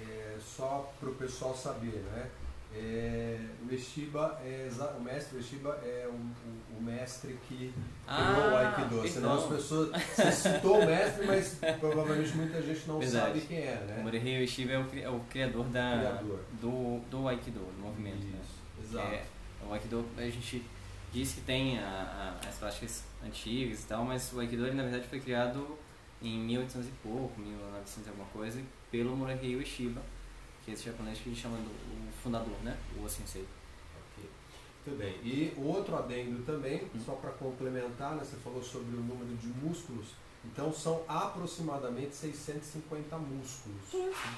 é, 0.00 0.36
só 0.40 0.92
para 0.98 1.10
o 1.10 1.14
pessoal 1.14 1.54
saber, 1.54 2.02
né? 2.12 2.30
É, 2.74 3.38
o 3.64 3.72
Eshiba 3.72 4.38
é 4.44 4.68
o 4.98 5.00
mestre 5.00 5.38
Eshiba 5.38 5.80
é 5.82 6.06
o, 6.06 6.12
o, 6.12 6.78
o 6.78 6.82
mestre 6.82 7.38
que 7.48 7.72
ah, 8.06 8.34
criou 8.34 8.50
o 8.50 8.56
Aikido. 8.56 9.08
Senão 9.08 9.34
as 9.34 9.44
pessoas. 9.44 9.90
Você 10.02 10.32
citou 10.32 10.80
o 10.80 10.86
mestre, 10.86 11.26
mas 11.26 11.58
provavelmente 11.80 12.36
muita 12.36 12.60
gente 12.60 12.86
não 12.86 12.98
Verdade. 12.98 13.26
sabe 13.26 13.40
quem 13.42 13.58
é, 13.58 13.74
né? 13.86 13.96
O 14.00 14.02
Morihei 14.02 14.44
Eshiba 14.44 14.72
é 14.72 14.78
o, 14.78 14.98
é 14.98 15.10
o 15.10 15.20
criador, 15.30 15.64
da, 15.66 15.98
criador. 15.98 16.40
Do, 16.60 17.00
do 17.10 17.28
Aikido, 17.28 17.60
do 17.60 17.80
movimento. 17.80 18.16
Né? 18.16 18.40
Isso, 18.42 18.96
né? 18.96 19.02
exato. 19.02 19.14
É, 19.14 19.24
o 19.66 19.72
Aikido, 19.72 20.04
a 20.18 20.22
gente 20.22 20.64
diz 21.18 21.32
que 21.32 21.40
tem 21.40 21.78
a, 21.78 22.38
a, 22.42 22.48
as 22.48 22.56
práticas 22.56 23.04
antigas 23.24 23.84
e 23.84 23.86
tal, 23.86 24.04
mas 24.04 24.32
o 24.32 24.40
Aikido 24.40 24.66
ele, 24.66 24.76
na 24.76 24.82
verdade 24.82 25.06
foi 25.08 25.20
criado 25.20 25.78
em 26.22 26.38
1800 26.40 26.88
e 26.88 26.92
pouco, 27.02 27.40
1900 27.40 28.06
e 28.06 28.08
alguma 28.08 28.28
coisa, 28.28 28.62
pelo 28.90 29.16
Morihei 29.16 29.56
Ueshiba 29.56 30.02
que 30.66 30.72
é 30.72 30.74
esse 30.74 30.84
japonês 30.84 31.20
que 31.20 31.30
a 31.30 31.32
gente 31.32 31.40
chama 31.40 31.56
do 31.58 31.70
o 31.70 32.12
fundador, 32.20 32.56
né? 32.64 32.76
O 33.00 33.08
Sensei. 33.08 33.46
Ok. 34.12 34.28
Muito 34.84 34.98
bem. 34.98 35.14
E 35.22 35.54
outro 35.56 35.94
adendo 35.94 36.44
também, 36.44 36.82
hum. 36.92 37.00
só 37.04 37.12
para 37.12 37.30
complementar, 37.30 38.16
né? 38.16 38.24
você 38.24 38.36
falou 38.36 38.60
sobre 38.60 38.96
o 38.96 39.00
número 39.00 39.36
de 39.36 39.46
músculos. 39.46 40.08
Então 40.44 40.72
são 40.72 41.02
aproximadamente 41.06 42.16
650 42.16 43.16
músculos. 43.16 43.80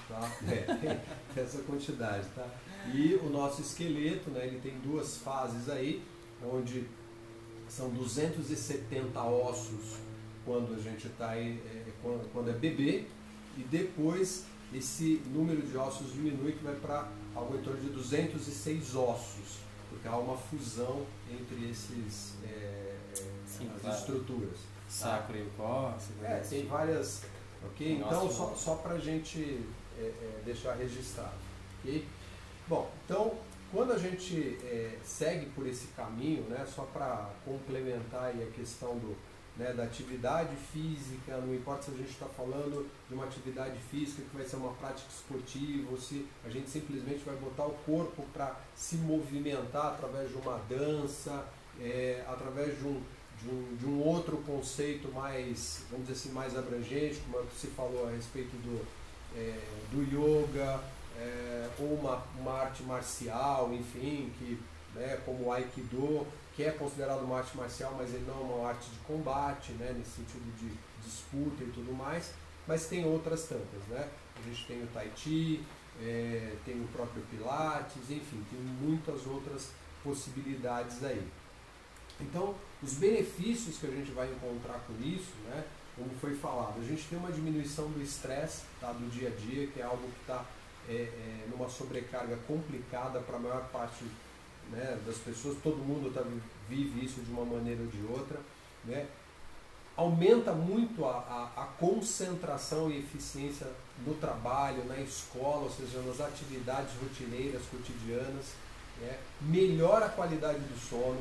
Tá? 0.06 0.20
É, 0.46 1.00
essa 1.40 1.62
quantidade. 1.62 2.28
Tá? 2.34 2.46
E 2.92 3.14
o 3.14 3.30
nosso 3.30 3.62
esqueleto, 3.62 4.30
né, 4.30 4.46
ele 4.46 4.60
tem 4.60 4.78
duas 4.80 5.16
fases 5.16 5.70
aí, 5.70 6.04
onde 6.44 6.86
são 7.68 7.90
270 7.90 9.20
ossos 9.20 9.96
quando 10.44 10.74
a 10.74 10.80
gente 10.80 11.06
está 11.06 11.36
é, 11.36 11.84
quando, 12.02 12.32
quando 12.32 12.50
é 12.50 12.54
bebê, 12.54 13.06
e 13.56 13.62
depois 13.62 14.46
esse 14.72 15.22
número 15.26 15.62
de 15.62 15.76
ossos 15.76 16.12
diminui 16.12 16.52
que 16.52 16.64
vai 16.64 16.74
para 16.76 17.08
algo 17.34 17.56
em 17.56 17.62
torno 17.62 17.80
de 17.80 17.90
206 17.90 18.94
ossos, 18.94 19.58
porque 19.90 20.06
há 20.06 20.16
uma 20.16 20.36
fusão 20.36 21.04
entre 21.30 21.70
esses 21.70 22.34
é, 22.44 22.94
Sim, 23.46 23.70
as 23.74 23.82
claro. 23.82 23.98
estruturas. 23.98 24.58
Sacro 24.88 25.36
e 25.36 25.42
o 25.42 25.50
cóccix. 25.50 26.22
É, 26.22 26.40
tem 26.40 26.66
várias. 26.66 27.22
Ok? 27.64 27.98
Nossa, 27.98 28.14
Então, 28.14 28.30
só, 28.30 28.54
só 28.54 28.74
para 28.76 28.94
a 28.94 28.98
gente 28.98 29.60
é, 29.98 30.02
é, 30.02 30.42
deixar 30.44 30.74
registrado. 30.74 31.34
Ok? 31.80 32.06
Bom, 32.66 32.90
então, 33.04 33.34
quando 33.70 33.92
a 33.92 33.98
gente 33.98 34.58
é, 34.64 34.98
segue 35.04 35.46
por 35.46 35.66
esse 35.66 35.88
caminho, 35.88 36.42
né, 36.44 36.66
só 36.74 36.82
para 36.82 37.30
complementar 37.44 38.30
a 38.30 38.52
questão 38.52 38.96
do, 38.98 39.14
né, 39.58 39.72
da 39.72 39.82
atividade 39.82 40.54
física, 40.72 41.36
não 41.38 41.54
importa 41.54 41.84
se 41.84 41.90
a 41.90 41.94
gente 41.94 42.10
está 42.10 42.26
falando 42.26 42.88
de 43.08 43.14
uma 43.14 43.24
atividade 43.24 43.78
física 43.90 44.22
que 44.22 44.36
vai 44.36 44.46
ser 44.46 44.56
uma 44.56 44.72
prática 44.74 45.08
esportiva, 45.10 45.90
ou 45.90 45.98
se 45.98 46.26
a 46.44 46.48
gente 46.48 46.70
simplesmente 46.70 47.24
vai 47.24 47.36
botar 47.36 47.66
o 47.66 47.74
corpo 47.84 48.24
para 48.32 48.56
se 48.74 48.96
movimentar 48.96 49.94
através 49.94 50.30
de 50.30 50.36
uma 50.36 50.58
dança, 50.68 51.44
é, 51.80 52.24
através 52.26 52.78
de 52.78 52.86
um, 52.86 53.02
de 53.42 53.50
um, 53.50 53.76
de 53.76 53.86
um 53.86 54.00
outro 54.00 54.36
conceito 54.38 55.12
mais, 55.12 55.84
vamos 55.90 56.06
dizer 56.06 56.18
assim, 56.18 56.32
mais 56.32 56.56
abrangente, 56.56 57.20
como 57.30 57.44
se 57.56 57.66
falou 57.68 58.08
a 58.08 58.12
respeito 58.12 58.56
do, 58.62 58.86
é, 59.36 59.58
do 59.90 60.02
yoga, 60.02 60.80
é, 61.18 61.68
ou 61.78 61.94
uma, 61.94 62.22
uma 62.38 62.52
arte 62.52 62.82
marcial, 62.84 63.72
enfim, 63.72 64.32
que, 64.38 64.60
né, 64.94 65.20
como 65.24 65.46
o 65.46 65.52
Aikido, 65.52 66.26
que 66.54 66.62
é 66.64 66.70
considerado 66.70 67.22
uma 67.22 67.38
arte 67.38 67.56
marcial, 67.56 67.94
mas 67.96 68.14
ele 68.14 68.24
não 68.26 68.40
é 68.40 68.54
uma 68.54 68.68
arte 68.68 68.88
de 68.90 68.98
combate, 69.00 69.72
né, 69.72 69.94
nesse 69.96 70.12
sentido 70.12 70.56
de 70.56 70.72
disputa 71.04 71.64
e 71.64 71.70
tudo 71.72 71.92
mais, 71.92 72.32
mas 72.66 72.86
tem 72.86 73.04
outras 73.04 73.44
tantas, 73.44 73.82
né? 73.88 74.08
A 74.36 74.48
gente 74.48 74.66
tem 74.66 74.82
o 74.82 74.86
Tai 74.88 75.10
Chi, 75.16 75.64
é, 76.00 76.54
tem 76.64 76.80
o 76.80 76.86
próprio 76.88 77.22
Pilates, 77.30 78.10
enfim, 78.10 78.44
tem 78.50 78.60
muitas 78.60 79.26
outras 79.26 79.70
possibilidades 80.04 81.02
aí. 81.02 81.26
Então, 82.20 82.54
os 82.82 82.94
benefícios 82.94 83.78
que 83.78 83.86
a 83.86 83.90
gente 83.90 84.10
vai 84.12 84.30
encontrar 84.30 84.80
com 84.86 84.92
isso, 85.02 85.32
né, 85.46 85.64
como 85.96 86.10
foi 86.20 86.34
falado, 86.34 86.80
a 86.80 86.84
gente 86.84 87.04
tem 87.08 87.18
uma 87.18 87.32
diminuição 87.32 87.88
do 87.90 88.00
estresse 88.00 88.62
tá, 88.80 88.92
do 88.92 89.08
dia 89.10 89.28
a 89.28 89.32
dia, 89.32 89.66
que 89.66 89.80
é 89.80 89.84
algo 89.84 90.02
que 90.02 90.20
está 90.20 90.44
é, 90.88 90.92
é, 90.92 91.46
numa 91.50 91.68
sobrecarga 91.68 92.36
complicada 92.46 93.20
para 93.20 93.36
a 93.36 93.40
maior 93.40 93.68
parte 93.68 94.04
né, 94.70 94.98
das 95.06 95.16
pessoas, 95.18 95.58
todo 95.62 95.76
mundo 95.76 96.12
tá, 96.12 96.22
vive 96.68 97.04
isso 97.04 97.20
de 97.20 97.30
uma 97.30 97.44
maneira 97.44 97.80
ou 97.82 97.88
de 97.88 98.02
outra. 98.10 98.38
Né? 98.84 99.06
Aumenta 99.96 100.52
muito 100.52 101.04
a, 101.04 101.50
a, 101.56 101.62
a 101.62 101.66
concentração 101.78 102.90
e 102.90 103.00
eficiência 103.00 103.66
no 104.06 104.14
trabalho, 104.14 104.84
na 104.84 104.98
escola, 105.00 105.64
ou 105.64 105.70
seja, 105.70 106.00
nas 106.02 106.20
atividades 106.20 106.92
rotineiras, 107.02 107.62
cotidianas. 107.70 108.54
Né? 109.00 109.18
Melhora 109.40 110.06
a 110.06 110.10
qualidade 110.10 110.60
do 110.60 110.78
sono, 110.78 111.20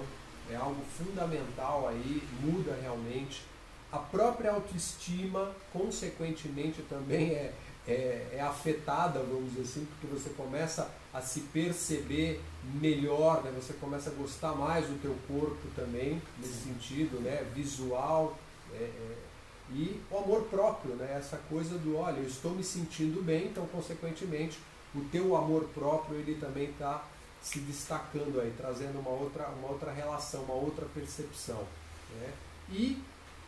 é 0.50 0.56
algo 0.56 0.82
fundamental 0.98 1.88
aí, 1.88 2.24
muda 2.42 2.78
realmente. 2.82 3.44
A 3.92 3.98
própria 3.98 4.52
autoestima, 4.52 5.52
consequentemente, 5.72 6.82
também 6.84 7.32
é, 7.32 7.54
é, 7.88 8.28
é 8.34 8.42
afetada, 8.42 9.20
vamos 9.20 9.52
dizer 9.52 9.62
assim, 9.62 9.86
porque 9.86 10.08
você 10.08 10.30
começa 10.32 10.92
a 11.14 11.22
se 11.22 11.42
perceber 11.42 12.42
melhor, 12.76 13.44
né? 13.44 13.52
você 13.56 13.74
começa 13.74 14.10
a 14.10 14.14
gostar 14.14 14.54
mais 14.54 14.86
do 14.88 15.02
teu 15.02 15.16
corpo 15.28 15.68
também, 15.76 16.22
nesse 16.38 16.64
sentido, 16.64 17.20
né? 17.22 17.46
visual. 17.56 18.38
é, 18.74 18.84
é, 18.84 19.28
e 19.70 20.02
o 20.10 20.18
amor 20.18 20.44
próprio, 20.44 20.96
né? 20.96 21.16
essa 21.18 21.38
coisa 21.50 21.78
do, 21.78 21.98
olha, 21.98 22.20
eu 22.20 22.28
estou 22.28 22.52
me 22.52 22.64
sentindo 22.64 23.22
bem, 23.22 23.48
então, 23.48 23.66
consequentemente, 23.68 24.60
o 24.96 25.02
teu 25.12 25.36
amor 25.36 25.66
próprio, 25.74 26.18
ele 26.18 26.36
também 26.36 26.70
está 26.70 27.06
se 27.42 27.60
destacando 27.60 28.40
aí, 28.40 28.54
trazendo 28.58 29.00
uma 29.00 29.10
outra, 29.10 29.48
uma 29.50 29.70
outra 29.70 29.92
relação, 29.92 30.44
uma 30.44 30.54
outra 30.54 30.86
percepção. 30.94 31.64
Né? 32.16 32.34
E 32.70 33.02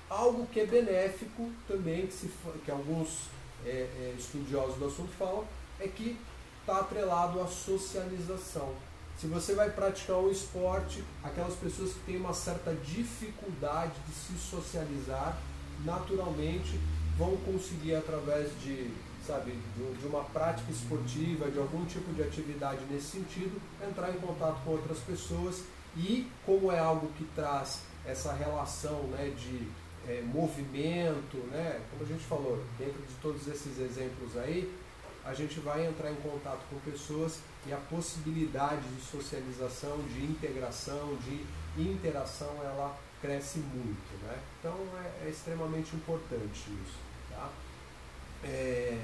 algo 0.09 0.45
que 0.47 0.59
é 0.59 0.65
benéfico 0.65 1.49
também, 1.67 2.07
que, 2.07 2.13
se, 2.13 2.29
que 2.65 2.71
alguns 2.71 3.29
é, 3.65 3.69
é, 3.69 4.15
estudiosos 4.17 4.77
do 4.77 4.87
assunto 4.87 5.09
falam, 5.17 5.45
é 5.79 5.87
que 5.87 6.17
está 6.61 6.79
atrelado 6.79 7.41
à 7.41 7.47
socialização. 7.47 8.73
Se 9.19 9.27
você 9.27 9.53
vai 9.53 9.69
praticar 9.69 10.17
um 10.17 10.29
esporte, 10.29 11.03
aquelas 11.23 11.55
pessoas 11.55 11.91
que 11.91 11.99
têm 12.01 12.17
uma 12.17 12.33
certa 12.33 12.73
dificuldade 12.73 13.93
de 14.07 14.13
se 14.13 14.37
socializar, 14.37 15.37
naturalmente 15.83 16.79
vão 17.17 17.35
conseguir 17.37 17.95
através 17.95 18.49
de, 18.61 18.89
sabe, 19.27 19.51
de, 19.75 20.07
uma 20.07 20.23
prática 20.23 20.71
esportiva, 20.71 21.51
de 21.51 21.59
algum 21.59 21.83
tipo 21.85 22.13
de 22.13 22.23
atividade 22.23 22.79
nesse 22.89 23.17
sentido, 23.17 23.61
entrar 23.85 24.09
em 24.11 24.19
contato 24.19 24.63
com 24.63 24.71
outras 24.71 24.99
pessoas 24.99 25.63
e 25.97 26.31
como 26.45 26.71
é 26.71 26.79
algo 26.79 27.09
que 27.17 27.25
traz 27.35 27.81
essa 28.05 28.31
relação 28.31 29.03
né, 29.07 29.33
de 29.37 29.67
é, 30.07 30.21
movimento, 30.21 31.37
né, 31.51 31.81
como 31.89 32.03
a 32.03 32.05
gente 32.05 32.23
falou, 32.23 32.63
dentro 32.77 33.01
de 33.01 33.13
todos 33.21 33.47
esses 33.47 33.79
exemplos 33.79 34.37
aí, 34.37 34.71
a 35.25 35.33
gente 35.33 35.59
vai 35.59 35.85
entrar 35.85 36.11
em 36.11 36.15
contato 36.15 36.61
com 36.69 36.79
pessoas 36.79 37.39
e 37.67 37.73
a 37.73 37.77
possibilidade 37.77 38.81
de 38.81 39.01
socialização, 39.01 39.97
de 40.13 40.23
integração, 40.23 41.17
de 41.17 41.45
interação, 41.81 42.49
ela 42.63 42.97
cresce 43.21 43.59
muito. 43.59 44.23
Né? 44.23 44.39
Então 44.59 44.75
é, 45.03 45.27
é 45.27 45.29
extremamente 45.29 45.95
importante 45.95 46.69
isso. 46.85 46.97
Tá? 47.29 47.49
É, 48.43 48.97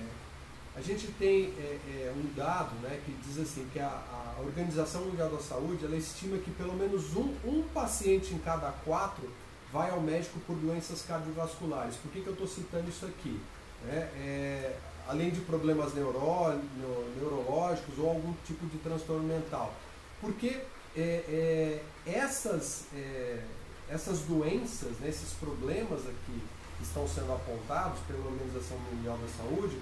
a 0.76 0.82
gente 0.82 1.08
tem 1.14 1.54
é, 1.58 1.80
é, 1.88 2.14
um 2.16 2.34
dado 2.34 2.76
né, 2.82 3.00
que 3.06 3.12
diz 3.26 3.40
assim 3.40 3.68
que 3.72 3.80
a, 3.80 3.88
a 3.88 4.42
Organização 4.42 5.06
Mundial 5.06 5.30
da 5.30 5.40
Saúde 5.40 5.86
ela 5.86 5.96
estima 5.96 6.38
que 6.38 6.52
pelo 6.52 6.74
menos 6.74 7.16
um, 7.16 7.34
um 7.46 7.64
paciente 7.74 8.34
em 8.34 8.40
cada 8.40 8.72
quatro 8.72 9.30
vai 9.72 9.90
ao 9.92 10.02
médico 10.02 10.40
por 10.42 10.56
doenças 10.56 11.02
cardiovasculares. 11.04 11.96
Por 11.98 12.12
que, 12.12 12.22
que 12.22 12.28
eu 12.28 12.34
estou 12.34 12.48
citando 12.48 12.90
isso 12.90 13.06
aqui? 13.06 13.40
né? 13.84 14.10
É, 14.18 14.78
além 15.08 15.30
de 15.30 15.42
problemas 15.42 15.94
neuró, 15.94 16.54
neo- 16.78 17.14
neurológicos 17.18 17.98
ou 18.00 18.10
algum 18.10 18.34
tipo 18.46 18.66
de 18.68 18.78
transtorno 18.80 19.24
mental. 19.24 19.74
Porque 20.20 20.60
é, 20.96 21.00
é, 21.00 21.84
essas, 22.06 22.86
é, 22.96 23.42
essas 23.90 24.20
doenças, 24.22 24.92
né, 25.00 25.10
esses 25.10 25.34
problemas 25.34 26.00
aqui 26.02 26.42
que 26.78 26.84
estão 26.84 27.08
sendo 27.08 27.32
apontados 27.34 28.00
pela 28.08 28.26
Organização 28.26 28.78
Mundial 28.92 29.18
da 29.18 29.28
Saúde, 29.44 29.78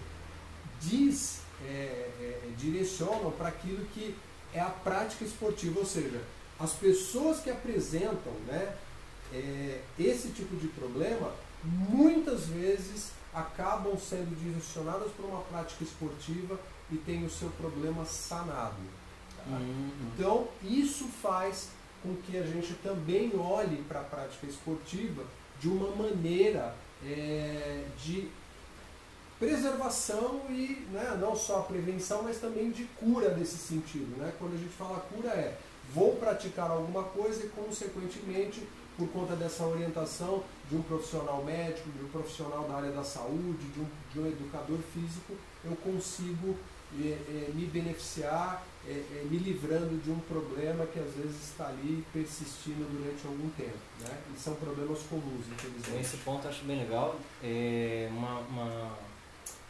diz, 0.81 1.39
é, 1.65 1.71
é, 1.71 2.49
direcionam 2.57 3.31
para 3.31 3.47
aquilo 3.49 3.85
que 3.93 4.15
é 4.53 4.59
a 4.59 4.69
prática 4.69 5.23
esportiva, 5.23 5.79
ou 5.79 5.85
seja, 5.85 6.21
as 6.59 6.73
pessoas 6.73 7.39
que 7.39 7.49
apresentam 7.49 8.31
né, 8.47 8.75
é, 9.33 9.81
esse 9.99 10.29
tipo 10.29 10.55
de 10.55 10.67
problema 10.67 11.31
muitas 11.63 12.45
vezes 12.45 13.11
acabam 13.33 13.97
sendo 13.97 14.37
direcionadas 14.37 15.11
para 15.11 15.25
uma 15.25 15.41
prática 15.41 15.83
esportiva 15.83 16.59
e 16.91 16.97
têm 16.97 17.25
o 17.25 17.29
seu 17.29 17.49
problema 17.51 18.05
sanado. 18.05 18.75
tá? 19.35 19.43
Uhum. 19.47 19.89
Então, 20.13 20.47
isso 20.61 21.05
faz 21.21 21.69
com 22.03 22.15
que 22.17 22.37
a 22.37 22.43
gente 22.43 22.73
também 22.75 23.31
olhe 23.35 23.77
para 23.83 24.01
a 24.01 24.03
prática 24.03 24.45
esportiva 24.45 25.23
de 25.59 25.69
uma 25.69 25.95
maneira 25.95 26.75
é, 27.03 27.85
de 27.97 28.29
preservação 29.39 30.41
e 30.49 30.85
né, 30.91 31.17
não 31.19 31.35
só 31.35 31.59
a 31.59 31.63
prevenção, 31.63 32.23
mas 32.23 32.37
também 32.37 32.71
de 32.71 32.83
cura 32.83 33.35
nesse 33.35 33.57
sentido. 33.57 34.15
Né? 34.17 34.31
Quando 34.37 34.53
a 34.53 34.57
gente 34.57 34.73
fala 34.73 34.99
cura 34.99 35.29
é 35.29 35.57
vou 35.93 36.15
praticar 36.15 36.71
alguma 36.71 37.03
coisa 37.03 37.45
e, 37.45 37.49
consequentemente, 37.49 38.61
por 38.97 39.07
conta 39.09 39.35
dessa 39.35 39.65
orientação 39.65 40.43
de 40.69 40.75
um 40.75 40.81
profissional 40.81 41.43
médico, 41.43 41.89
de 41.91 42.03
um 42.03 42.09
profissional 42.09 42.67
da 42.67 42.75
área 42.75 42.91
da 42.91 43.03
saúde, 43.03 43.65
de 43.73 43.79
um, 43.79 43.87
de 44.11 44.19
um 44.19 44.27
educador 44.27 44.79
físico, 44.93 45.35
eu 45.63 45.75
consigo 45.77 46.55
é, 47.01 47.07
é, 47.07 47.51
me 47.53 47.65
beneficiar, 47.65 48.63
é, 48.87 48.91
é, 48.91 49.25
me 49.29 49.37
livrando 49.37 49.97
de 49.97 50.11
um 50.11 50.19
problema 50.19 50.85
que 50.85 50.99
às 50.99 51.11
vezes 51.15 51.49
está 51.49 51.67
ali 51.67 52.05
persistindo 52.13 52.87
durante 52.91 53.25
algum 53.25 53.49
tempo. 53.57 53.77
Né? 54.01 54.15
E 54.35 54.39
são 54.39 54.53
problemas 54.55 54.99
comuns, 55.09 55.45
infelizmente. 55.51 55.97
Nesse 55.97 56.17
ponto 56.17 56.45
eu 56.45 56.51
acho 56.51 56.63
bem 56.65 56.77
legal, 56.77 57.19
é 57.43 58.07
uma, 58.11 58.39
uma, 58.41 58.97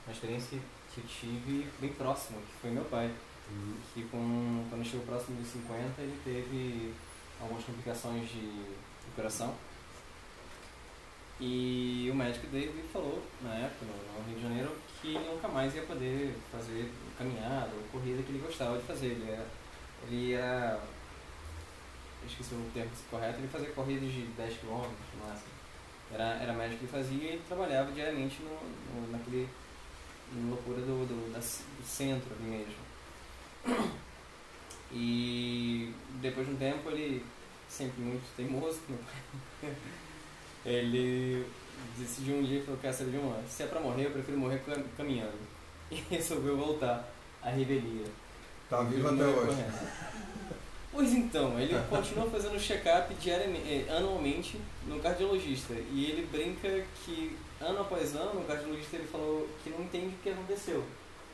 uma 0.05 0.11
experiência 0.11 0.49
que, 0.49 0.59
que 0.93 0.99
eu 0.99 1.05
tive 1.07 1.67
bem 1.79 1.93
próxima, 1.93 2.39
que 2.39 2.61
foi 2.61 2.71
meu 2.71 2.83
pai. 2.85 3.09
Que 3.93 4.03
com, 4.05 4.65
quando 4.69 4.85
chegou 4.85 5.05
próximo 5.05 5.37
dos 5.39 5.47
50 5.51 6.01
ele 6.01 6.17
teve 6.23 6.93
algumas 7.39 7.63
complicações 7.63 8.27
de, 8.29 8.63
de 9.09 9.15
coração. 9.15 9.55
E 11.39 12.07
o 12.11 12.15
médico 12.15 12.47
dele 12.47 12.83
falou, 12.91 13.21
na 13.41 13.53
época, 13.55 13.85
no, 13.85 14.25
Rio 14.27 14.35
de 14.37 14.43
Janeiro, 14.43 14.71
que 15.01 15.13
nunca 15.13 15.47
mais 15.47 15.75
ia 15.75 15.81
poder 15.81 16.33
fazer 16.51 16.89
caminhada 17.17 17.71
ou 17.75 17.83
corrida 17.91 18.21
que 18.23 18.29
ele 18.29 18.43
gostava 18.45 18.77
de 18.77 18.83
fazer. 18.83 19.17
Ele 20.07 20.33
era, 20.33 20.79
ele 22.21 22.29
esqueci 22.31 22.53
o 22.53 22.71
termo 22.73 22.91
correto, 23.09 23.39
ele 23.39 23.47
fazia 23.47 23.69
corridas 23.71 24.11
de 24.11 24.21
10 24.21 24.57
km 24.57 24.67
no 24.67 25.27
máximo. 25.27 25.53
Era, 26.13 26.35
era 26.35 26.53
médico 26.53 26.81
que 26.81 26.91
fazia 26.91 27.17
e 27.23 27.27
ele 27.33 27.41
trabalhava 27.47 27.91
diariamente 27.91 28.41
no, 28.43 29.01
no- 29.01 29.11
naquele, 29.11 29.49
loucura 30.47 30.79
do, 30.81 31.05
do, 31.05 31.33
da, 31.33 31.39
do 31.39 31.85
centro 31.85 32.33
ali 32.35 32.49
mesmo. 32.49 33.93
E 34.91 35.93
depois 36.21 36.45
de 36.47 36.53
um 36.53 36.57
tempo 36.57 36.89
ele, 36.89 37.25
sempre 37.73 38.01
muito 38.01 38.23
teimoso, 38.35 38.79
ele 40.65 41.45
decidiu 41.97 42.35
um 42.35 42.43
dia 42.43 42.59
e 42.59 42.63
falou, 42.63 42.79
quer 42.79 42.93
saber 42.93 43.11
de 43.11 43.17
uma, 43.17 43.41
se 43.47 43.63
é 43.63 43.67
pra 43.67 43.79
morrer, 43.79 44.05
eu 44.05 44.11
prefiro 44.11 44.37
morrer 44.37 44.61
caminhando. 44.95 45.33
E 45.91 45.95
resolveu 46.09 46.57
voltar 46.57 47.07
à 47.39 47.49
revelia. 47.51 48.05
Tá 48.67 48.81
vivo 48.81 49.09
até 49.09 49.25
hoje. 49.25 49.63
Pois 50.91 51.11
então, 51.11 51.59
ele 51.59 51.75
continua 51.87 52.27
fazendo 52.31 52.59
check-up 52.59 53.13
eh, 53.29 53.85
anualmente 53.95 54.59
no 54.87 54.99
cardiologista. 54.99 55.73
E 55.91 56.05
ele 56.05 56.27
brinca 56.31 56.83
que 57.03 57.37
ano 57.61 57.81
após 57.81 58.15
ano 58.15 58.41
o 58.41 58.45
cardiologista 58.45 58.95
ele 58.95 59.07
falou 59.07 59.47
que 59.63 59.69
não 59.69 59.81
entende 59.81 60.15
o 60.15 60.19
que 60.23 60.29
aconteceu. 60.29 60.83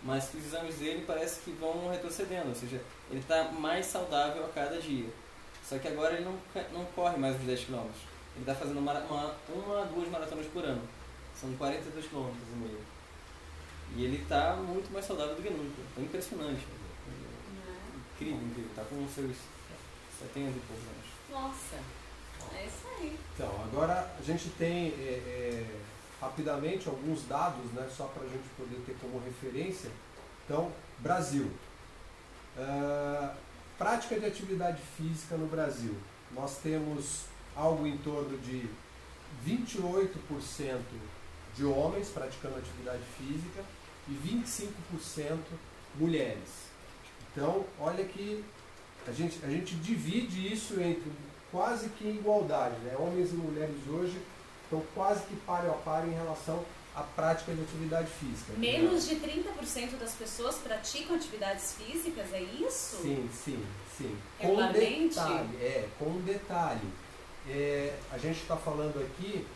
Mas 0.03 0.29
que 0.29 0.37
os 0.37 0.45
exames 0.47 0.75
dele 0.75 1.05
parece 1.05 1.39
que 1.41 1.51
vão 1.51 1.89
retrocedendo, 1.89 2.49
ou 2.49 2.55
seja, 2.55 2.81
ele 3.09 3.19
está 3.19 3.45
mais 3.51 3.85
saudável 3.85 4.45
a 4.45 4.49
cada 4.49 4.81
dia. 4.81 5.07
Só 5.69 5.77
que 5.77 5.87
agora 5.87 6.15
ele 6.15 6.25
não, 6.25 6.33
não 6.73 6.83
corre 6.95 7.15
mais 7.17 7.35
os 7.35 7.43
10 7.43 7.65
km. 7.65 7.75
Ele 7.75 8.39
está 8.39 8.55
fazendo 8.55 8.79
uma, 8.79 8.91
uma, 8.91 9.35
uma, 9.49 9.85
duas 9.85 10.09
maratonas 10.09 10.47
por 10.47 10.65
ano. 10.65 10.81
São 11.39 11.53
42 11.57 12.07
km 12.07 12.31
e 12.31 12.55
meio. 12.57 12.81
E 13.95 14.03
ele 14.05 14.23
está 14.23 14.55
muito 14.55 14.91
mais 14.91 15.05
saudável 15.05 15.35
do 15.35 15.43
que 15.43 15.49
nunca. 15.51 15.79
É 15.95 16.01
impressionante. 16.01 16.65
Incrível, 18.15 18.41
incrível. 18.47 18.69
Está 18.71 18.83
com 18.85 19.07
seus 19.13 19.37
70 20.17 20.49
e 20.49 20.61
poucos 20.67 20.85
anos. 20.87 21.07
Nossa, 21.29 21.75
é 22.55 22.65
isso 22.65 22.87
aí. 22.97 23.19
Então, 23.35 23.63
agora 23.71 24.11
a 24.17 24.23
gente 24.23 24.49
tem 24.57 24.87
é, 24.87 25.21
é, 25.27 25.79
rapidamente 26.19 26.89
alguns 26.89 27.27
dados, 27.27 27.71
né, 27.73 27.87
só 27.95 28.05
para 28.05 28.23
a 28.23 28.27
gente 28.27 28.49
poder 28.57 28.81
ter 28.87 28.97
como 28.99 29.23
referência. 29.23 29.91
Então, 30.45 30.71
Brasil. 30.97 31.51
Uh, 32.57 33.48
prática 33.79 34.19
de 34.19 34.25
atividade 34.25 34.81
física 34.97 35.37
no 35.37 35.47
Brasil. 35.47 35.95
Nós 36.35 36.57
temos 36.57 37.23
algo 37.55 37.87
em 37.87 37.97
torno 37.99 38.37
de 38.39 38.69
28% 39.47 40.79
de 41.55 41.63
homens 41.63 42.09
praticando 42.09 42.57
atividade 42.57 43.01
física 43.17 43.63
e 44.07 44.11
25% 44.11 45.37
mulheres. 45.95 46.67
Então, 47.31 47.65
olha 47.79 48.03
que 48.03 48.43
a 49.07 49.11
gente, 49.11 49.39
a 49.43 49.49
gente 49.49 49.75
divide 49.75 50.53
isso 50.53 50.79
entre 50.79 51.11
quase 51.51 51.89
que 51.89 52.07
igualdade. 52.07 52.75
Né? 52.81 52.95
Homens 52.99 53.31
e 53.31 53.35
mulheres 53.35 53.75
hoje 53.87 54.21
estão 54.63 54.83
quase 54.93 55.23
que 55.23 55.35
páreo 55.37 55.71
a 55.71 55.75
par 55.75 56.05
em 56.07 56.11
relação 56.11 56.63
à 56.99 57.03
prática 57.03 57.53
de 57.53 57.61
atividade 57.61 58.09
física. 58.11 58.53
Menos 58.57 59.07
de 59.07 59.15
30% 59.15 59.97
das 59.99 60.13
pessoas 60.13 60.57
praticam 60.57 61.15
atividades 61.15 61.73
físicas, 61.73 62.33
é 62.33 62.41
isso? 62.41 62.97
Sim, 63.01 63.29
sim, 63.31 63.65
sim. 63.97 64.17
Com 64.37 64.55
um 64.55 64.71
detalhe, 64.71 65.57
é, 65.61 65.87
com 65.97 66.05
um 66.05 66.21
detalhe. 66.21 66.89
É, 67.47 67.97
a 68.11 68.17
gente 68.17 68.41
está 68.41 68.57
falando 68.57 68.99
aqui 69.01 69.47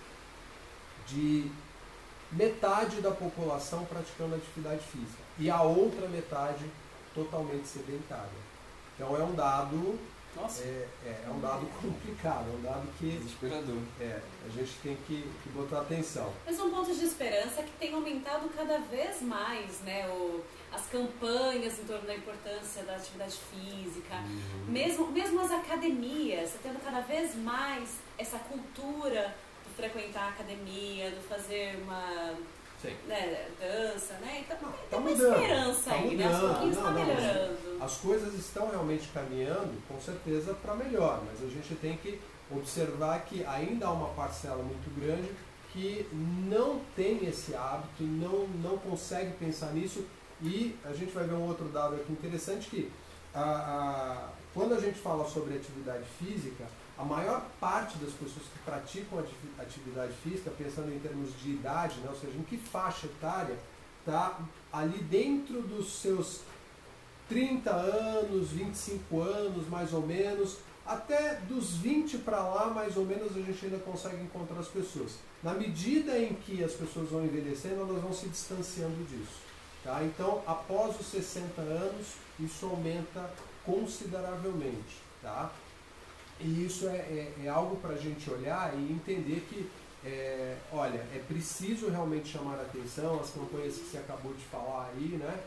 de 1.08 1.52
metade 2.32 3.02
da 3.02 3.12
população 3.12 3.86
praticando 3.86 4.36
atividade 4.36 4.84
física 4.86 5.22
e 5.38 5.50
a 5.50 5.62
outra 5.62 6.08
metade 6.08 6.66
totalmente 7.14 7.68
sedentária. 7.68 8.30
Então 8.96 9.16
é 9.16 9.24
um 9.24 9.34
dado 9.34 10.00
nossa. 10.36 10.64
É, 10.64 10.88
é, 11.06 11.24
é, 11.26 11.30
um 11.30 11.40
dado 11.40 11.66
complicado, 11.82 12.50
é 12.50 12.56
um 12.58 12.62
dado 12.62 12.88
que. 12.98 13.12
Desesperador. 13.12 13.78
É, 14.00 14.20
a 14.46 14.50
gente 14.50 14.72
tem 14.82 14.96
que, 15.08 15.24
que 15.44 15.50
botar 15.50 15.82
atenção. 15.82 16.34
Mas 16.46 16.60
um 16.60 16.70
ponto 16.70 16.94
de 16.94 17.06
esperança 17.06 17.62
é 17.62 17.64
que 17.64 17.72
tem 17.80 17.94
aumentado 17.94 18.50
cada 18.56 18.80
vez 18.80 19.22
mais, 19.22 19.80
né? 19.82 20.08
O, 20.10 20.44
as 20.72 20.88
campanhas 20.88 21.80
em 21.80 21.84
torno 21.84 22.08
da 22.08 22.16
importância 22.16 22.84
da 22.84 22.96
atividade 22.96 23.38
física, 23.52 24.16
uhum. 24.16 24.72
mesmo, 24.72 25.08
mesmo 25.12 25.40
as 25.40 25.52
academias, 25.52 26.54
tá 26.54 26.60
tendo 26.64 26.84
cada 26.84 27.02
vez 27.02 27.36
mais 27.36 27.98
essa 28.18 28.40
cultura 28.40 29.36
do 29.64 29.76
frequentar 29.76 30.26
a 30.26 30.30
academia, 30.30 31.12
do 31.12 31.22
fazer 31.28 31.78
uma 31.84 32.36
né, 33.08 33.48
dança, 33.60 34.14
né? 34.16 34.46
Então 34.46 34.58
não, 34.62 34.72
tem 34.72 35.00
uma 35.00 35.10
mudando, 35.10 35.42
esperança 35.42 35.90
tá 35.90 35.96
aí, 35.96 36.16
né? 36.16 36.26
Aos 36.26 36.40
pouquinhos 36.40 36.78
está 36.78 36.92
melhorando. 36.92 37.84
As 37.84 37.98
coisas 37.98 38.34
estão 38.34 38.70
realmente 38.70 39.08
caminhando, 39.14 39.82
com 39.88 40.00
certeza, 40.00 40.54
para 40.54 40.76
melhor, 40.76 41.22
mas 41.26 41.42
a 41.44 41.50
gente 41.50 41.76
tem 41.76 41.98
que 41.98 42.20
observar 42.52 43.26
que 43.26 43.46
ainda 43.46 43.88
há 43.88 43.92
uma 43.92 44.10
parcela 44.10 44.64
muito 44.64 44.90
grande 45.00 45.30
que 45.72 46.08
não 46.14 46.80
tem 46.96 47.26
esse 47.26 47.56
hábito, 47.56 48.04
não, 48.04 48.48
não 48.62 48.78
consegue 48.78 49.34
pensar 49.34 49.74
nisso 49.74 50.06
e 50.42 50.76
a 50.86 50.94
gente 50.94 51.12
vai 51.12 51.26
ver 51.26 51.34
um 51.34 51.48
outro 51.48 51.66
dado 51.70 51.96
aqui 51.96 52.12
interessante 52.12 52.70
que 52.70 52.92
a, 53.34 53.42
a, 53.42 54.30
quando 54.54 54.76
a 54.76 54.80
gente 54.80 55.00
fala 55.00 55.28
sobre 55.28 55.56
atividade 55.56 56.04
física, 56.20 56.66
a 56.98 57.04
maior 57.04 57.46
parte 57.60 57.98
das 57.98 58.14
pessoas 58.14 58.46
que 58.46 58.60
praticam 58.66 59.24
atividade 59.60 60.14
física, 60.24 60.52
pensando 60.52 60.94
em 60.94 61.00
termos 61.00 61.30
de 61.39 61.52
idade, 61.52 62.00
né, 62.00 62.10
ou 62.10 62.16
seja, 62.16 62.38
em 62.38 62.44
que 62.44 62.58
faixa 62.58 63.08
etária, 63.08 63.58
está 64.00 64.39
ali 64.72 65.00
dentro 65.04 65.62
dos 65.62 66.02
seus 66.02 66.41
30 67.30 67.72
anos, 67.72 68.50
25 68.50 69.22
anos, 69.22 69.68
mais 69.68 69.94
ou 69.94 70.06
menos, 70.06 70.58
até 70.86 71.36
dos 71.48 71.76
20 71.78 72.20
para 72.20 72.39
lá, 72.39 72.68
mais 72.68 72.98
ou 72.98 73.06
menos, 73.06 73.36
a 73.36 73.41
gente 73.41 73.66
ainda 73.66 73.80
consegue 73.80 74.22
encontrar 74.22 74.60
as 74.60 74.68
pessoas. 74.68 75.14
Na 75.41 75.54
medida 75.54 76.18
em 76.20 76.34
que 76.34 76.64
as 76.64 76.74
pessoas 76.74 77.10
vão 77.10 77.24
envelhecendo, 77.24 77.82
elas 77.82 78.02
vão 78.02 78.14
se 78.14 78.28
distanciando 78.28 79.04
disso. 79.06 79.41
Tá? 79.84 80.04
Então, 80.04 80.41
após 80.46 81.00
os 81.00 81.08
60 81.08 81.62
anos, 81.62 82.08
isso 82.39 82.66
aumenta 82.66 83.30
consideravelmente. 83.66 85.02
Tá? 85.22 85.52
E 86.40 86.66
isso 86.66 86.88
é, 86.88 86.98
é, 86.98 87.34
é 87.46 87.48
algo 87.48 87.78
para 87.78 87.94
a 87.94 87.98
gente 87.98 88.30
olhar 88.30 88.74
e 88.78 88.92
entender 88.92 89.46
que, 89.50 89.70
é, 90.06 90.58
olha, 90.72 91.00
é 91.14 91.24
preciso 91.28 91.90
realmente 91.90 92.30
chamar 92.30 92.56
a 92.56 92.62
atenção, 92.62 93.20
as 93.20 93.32
campanhas 93.32 93.76
que 93.76 93.86
você 93.86 93.98
acabou 93.98 94.34
de 94.34 94.44
falar 94.46 94.92
aí, 94.94 95.18
né? 95.18 95.40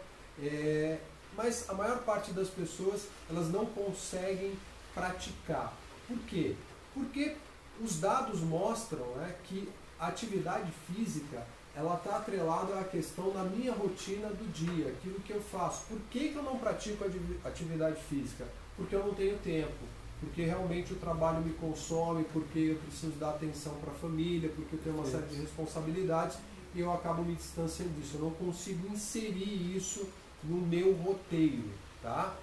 É, 0.43 0.99
mas 1.37 1.69
a 1.69 1.75
maior 1.75 1.99
parte 2.03 2.33
das 2.33 2.49
pessoas, 2.49 3.09
elas 3.29 3.49
não 3.49 3.67
conseguem 3.67 4.57
praticar. 4.95 5.75
Por 6.09 6.19
quê? 6.21 6.55
Porque 6.95 7.37
os 7.81 8.01
dados 8.01 8.41
mostram 8.41 9.05
né, 9.17 9.35
que 9.45 9.69
a 9.99 10.07
atividade 10.09 10.73
física 10.87 11.47
ela 11.75 11.97
está 11.97 12.17
atrelada 12.17 12.81
à 12.81 12.85
questão 12.85 13.31
da 13.31 13.45
minha 13.45 13.73
rotina 13.73 14.29
do 14.29 14.51
dia, 14.51 14.89
aquilo 14.89 15.21
que 15.21 15.33
eu 15.33 15.43
faço. 15.43 15.85
Por 15.87 15.99
que, 16.11 16.31
que 16.31 16.37
eu 16.37 16.43
não 16.43 16.59
pratico 16.59 17.05
atividade 17.45 18.01
física? 18.09 18.47
Porque 18.77 18.95
eu 18.95 19.05
não 19.05 19.13
tenho 19.13 19.37
tempo 19.39 19.75
porque 20.21 20.43
realmente 20.43 20.93
o 20.93 20.97
trabalho 20.97 21.43
me 21.43 21.53
consome, 21.55 22.25
porque 22.33 22.59
eu 22.59 22.77
preciso 22.77 23.13
dar 23.13 23.31
atenção 23.31 23.75
para 23.75 23.93
a 23.93 23.95
família, 23.95 24.51
porque 24.55 24.77
eu 24.77 24.81
tenho 24.81 24.97
uma 24.97 25.07
série 25.07 25.27
de 25.27 25.37
responsabilidades 25.37 26.39
e 26.75 26.81
eu 26.81 26.93
acabo 26.93 27.23
me 27.23 27.35
distanciando 27.35 27.93
disso. 27.93 28.17
Eu 28.17 28.23
não 28.23 28.31
consigo 28.31 28.89
inserir 28.89 29.77
isso 29.77 30.09
no 30.43 30.57
meu 30.59 30.95
roteiro. 30.95 31.65
Tá? 32.03 32.35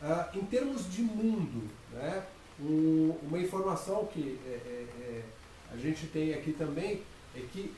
Ah, 0.00 0.30
em 0.34 0.44
termos 0.44 0.90
de 0.90 1.02
mundo, 1.02 1.68
né, 1.92 2.24
um, 2.60 3.14
uma 3.22 3.38
informação 3.38 4.06
que 4.06 4.38
é, 4.46 4.50
é, 4.50 4.86
é, 5.00 5.22
a 5.72 5.76
gente 5.76 6.06
tem 6.06 6.34
aqui 6.34 6.52
também 6.52 7.02
é 7.34 7.40
que 7.52 7.72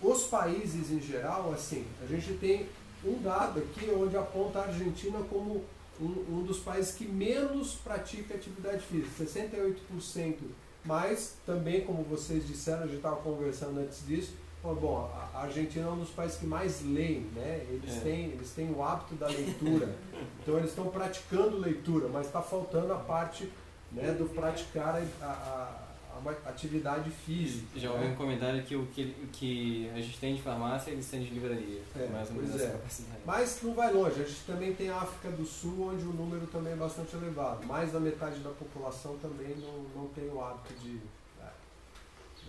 os 0.00 0.24
países 0.24 0.90
em 0.90 1.00
geral, 1.00 1.52
assim, 1.52 1.84
a 2.02 2.06
gente 2.06 2.34
tem 2.34 2.68
um 3.04 3.20
dado 3.20 3.60
aqui 3.60 3.90
onde 3.90 4.16
aponta 4.16 4.60
a 4.60 4.66
Argentina 4.66 5.18
como 5.30 5.64
um, 6.00 6.38
um 6.38 6.42
dos 6.42 6.58
países 6.58 6.92
que 6.92 7.06
menos 7.06 7.74
pratica 7.74 8.34
atividade 8.34 8.82
física, 8.84 9.24
68%. 9.24 10.36
Mas 10.84 11.34
também, 11.44 11.82
como 11.82 12.02
vocês 12.02 12.46
disseram, 12.46 12.84
a 12.84 12.86
gente 12.86 12.96
estava 12.96 13.16
conversando 13.16 13.80
antes 13.80 14.06
disso, 14.06 14.32
bom, 14.62 15.10
a 15.34 15.42
Argentina 15.42 15.86
é 15.86 15.90
um 15.90 15.98
dos 15.98 16.10
países 16.10 16.38
que 16.38 16.46
mais 16.46 16.82
leem, 16.84 17.26
né? 17.34 17.66
Eles, 17.70 17.96
é. 17.96 18.00
têm, 18.00 18.24
eles 18.30 18.50
têm 18.50 18.70
o 18.70 18.82
hábito 18.82 19.14
da 19.14 19.26
leitura. 19.26 19.94
então 20.42 20.58
eles 20.58 20.70
estão 20.70 20.88
praticando 20.88 21.58
leitura, 21.58 22.08
mas 22.08 22.26
está 22.26 22.42
faltando 22.42 22.92
a 22.92 22.98
parte 22.98 23.50
né, 23.92 24.12
do 24.12 24.26
praticar 24.26 25.02
a, 25.22 25.24
a 25.24 25.87
uma 26.18 26.32
atividade 26.46 27.10
física. 27.10 27.78
Já 27.78 27.90
ouvi 27.90 28.04
né? 28.04 28.12
um 28.12 28.16
comentário 28.16 28.62
que 28.62 28.76
o 28.76 28.86
que, 28.86 29.14
que 29.32 29.90
a 29.94 30.00
gente 30.00 30.18
tem 30.18 30.34
de 30.34 30.42
farmácia, 30.42 30.90
eles 30.90 31.08
têm 31.08 31.22
de 31.22 31.30
livraria. 31.30 31.82
É, 31.96 32.06
mais 32.08 32.28
ou 32.30 32.36
menos 32.36 32.60
é. 32.60 32.80
Mas 33.24 33.60
não 33.62 33.74
vai 33.74 33.92
longe, 33.92 34.20
a 34.20 34.24
gente 34.24 34.44
também 34.46 34.74
tem 34.74 34.88
a 34.90 34.96
África 34.96 35.30
do 35.30 35.46
Sul, 35.46 35.90
onde 35.92 36.04
o 36.04 36.12
número 36.12 36.46
também 36.46 36.72
é 36.72 36.76
bastante 36.76 37.14
elevado. 37.16 37.66
Mais 37.66 37.92
da 37.92 38.00
metade 38.00 38.40
da 38.40 38.50
população 38.50 39.16
também 39.18 39.56
não, 39.56 40.02
não 40.02 40.08
tem 40.08 40.28
o 40.28 40.42
hábito 40.42 40.74
de, 40.82 40.94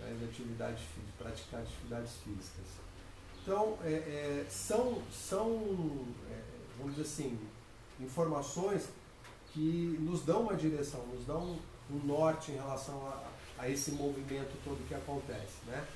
né, 0.00 0.16
de, 0.18 0.24
atividade, 0.24 0.78
de 0.78 1.12
praticar 1.22 1.60
atividades 1.60 2.12
físicas. 2.24 2.80
Então, 3.42 3.78
é, 3.84 3.92
é, 3.92 4.46
são, 4.48 5.02
são 5.10 6.06
é, 6.30 6.60
vamos 6.78 6.96
dizer 6.96 7.08
assim, 7.08 7.38
informações 8.00 8.88
que 9.52 9.98
nos 10.00 10.22
dão 10.22 10.42
uma 10.42 10.54
direção, 10.54 11.04
nos 11.06 11.24
dão 11.24 11.58
um 11.90 12.06
norte 12.06 12.52
em 12.52 12.54
relação 12.54 13.06
a, 13.06 13.29
a 13.60 13.68
esse 13.68 13.92
movimento 13.92 14.56
todo 14.64 14.86
que 14.88 14.94
acontece. 14.94 15.54
Né? 15.66 15.86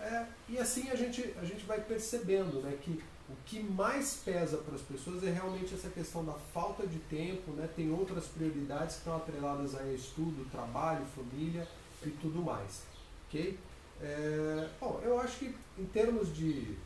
É, 0.00 0.26
e 0.48 0.58
assim 0.58 0.90
a 0.90 0.96
gente, 0.96 1.34
a 1.40 1.44
gente 1.44 1.64
vai 1.64 1.80
percebendo 1.80 2.60
né, 2.60 2.76
que 2.82 3.02
o 3.28 3.36
que 3.46 3.62
mais 3.62 4.20
pesa 4.24 4.58
para 4.58 4.74
as 4.74 4.82
pessoas 4.82 5.22
é 5.22 5.30
realmente 5.30 5.72
essa 5.72 5.88
questão 5.88 6.24
da 6.24 6.32
falta 6.32 6.86
de 6.86 6.98
tempo, 6.98 7.52
né? 7.52 7.68
tem 7.74 7.92
outras 7.92 8.26
prioridades 8.26 8.96
que 8.96 9.00
estão 9.00 9.16
atreladas 9.16 9.76
a 9.76 9.84
estudo, 9.92 10.50
trabalho, 10.50 11.04
família 11.14 11.66
e 12.04 12.10
tudo 12.10 12.42
mais. 12.42 12.82
ok? 13.28 13.58
É, 14.00 14.68
bom, 14.80 15.00
eu 15.04 15.20
acho 15.20 15.38
que 15.38 15.54
em 15.78 15.84
termos 15.86 16.34
de, 16.34 16.76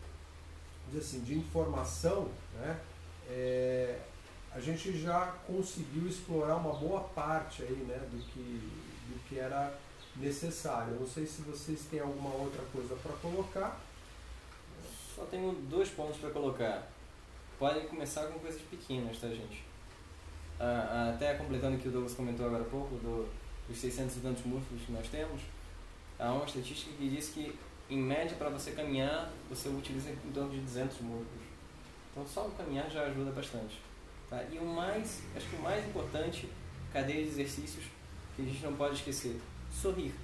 de, 0.93 0.99
assim, 0.99 1.21
de 1.21 1.35
informação, 1.35 2.29
né, 2.55 2.79
é, 3.31 3.99
a 4.53 4.61
gente 4.61 4.99
já 4.99 5.35
conseguiu 5.47 6.07
explorar 6.07 6.57
uma 6.57 6.75
boa 6.75 7.01
parte 7.01 7.63
aí, 7.63 7.77
né, 7.89 7.99
do, 8.11 8.19
que, 8.19 8.71
do 9.09 9.29
que 9.29 9.39
era 9.39 9.75
necessário. 10.19 10.99
Não 10.99 11.07
sei 11.07 11.27
se 11.27 11.43
vocês 11.43 11.83
têm 11.91 12.01
alguma 12.01 12.31
outra 12.35 12.63
coisa 12.73 12.95
para 12.97 13.13
colocar. 13.15 13.81
Só 15.15 15.25
tenho 15.25 15.53
dois 15.71 15.89
pontos 15.91 16.19
para 16.19 16.31
colocar. 16.31 16.89
Podem 17.59 17.87
começar 17.87 18.27
com 18.27 18.39
coisas 18.39 18.61
pequenas, 18.63 19.19
tá, 19.19 19.29
gente? 19.29 19.65
Ah, 20.61 20.89
ah 20.91 21.11
até 21.15 21.35
completando 21.35 21.77
o 21.77 21.81
que 21.81 21.89
o 21.89 21.91
Douglas 21.91 22.15
comentou 22.15 22.47
agora 22.47 22.63
há 22.63 22.67
pouco, 22.69 22.97
do, 22.97 23.29
dos 23.69 23.79
600 23.79 24.17
e 24.17 24.21
tantos 24.21 24.45
músculos 24.45 24.83
que 24.85 24.93
nós 24.93 25.09
temos, 25.09 25.41
há 26.19 26.33
uma 26.33 26.45
estatística 26.45 26.93
que 26.97 27.09
diz 27.09 27.31
que, 27.31 27.55
em 27.89 27.99
média, 27.99 28.37
para 28.37 28.51
você 28.51 28.73
caminhar, 28.73 29.33
você 29.49 29.69
utiliza 29.69 30.11
em 30.11 30.33
torno 30.33 30.51
de 30.51 30.61
200 30.61 31.01
músculos. 31.01 31.47
Então, 32.11 32.27
só 32.27 32.47
o 32.47 32.51
caminhar 32.53 32.91
já 32.91 33.05
ajuda 33.05 33.31
bastante. 33.31 33.81
Tá? 34.29 34.43
E 34.51 34.59
o 34.59 34.65
mais, 34.65 35.23
acho 35.35 35.49
que 35.49 35.57
o 35.57 35.63
mais 35.63 35.87
importante, 35.87 36.49
cadeia 36.93 37.23
de 37.23 37.29
exercícios, 37.29 37.85
que 38.35 38.43
a 38.43 38.45
gente 38.45 38.63
não 38.63 38.75
pode 38.75 38.97
esquecer, 38.97 39.41
sorrir. 39.83 40.15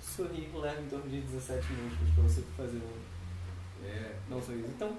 Sorrir 0.00 0.50
leva 0.54 0.80
em 0.80 0.88
torno 0.88 1.08
de 1.08 1.20
17 1.20 1.72
minutos 1.72 1.98
para 2.14 2.22
você 2.24 2.42
fazer 2.56 2.78
um, 2.78 3.86
é, 3.86 4.16
não 4.28 4.42
sorriso. 4.42 4.68
Então, 4.68 4.96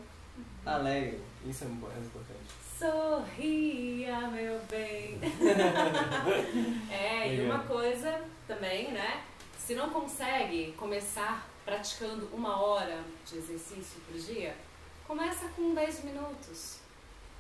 alegre, 0.66 1.22
isso 1.46 1.64
é 1.64 1.68
importante. 1.68 2.68
Sorria, 2.78 4.28
meu 4.28 4.60
bem. 4.70 5.20
é, 6.92 7.36
e 7.36 7.42
uma 7.46 7.60
coisa 7.60 8.22
também, 8.48 8.92
né? 8.92 9.24
Se 9.58 9.74
não 9.76 9.90
consegue 9.90 10.74
começar 10.74 11.50
praticando 11.66 12.30
uma 12.32 12.62
hora 12.62 13.04
de 13.26 13.38
exercício 13.38 14.00
por 14.08 14.18
dia, 14.20 14.56
começa 15.06 15.48
com 15.50 15.74
10 15.74 16.04
minutos. 16.06 16.80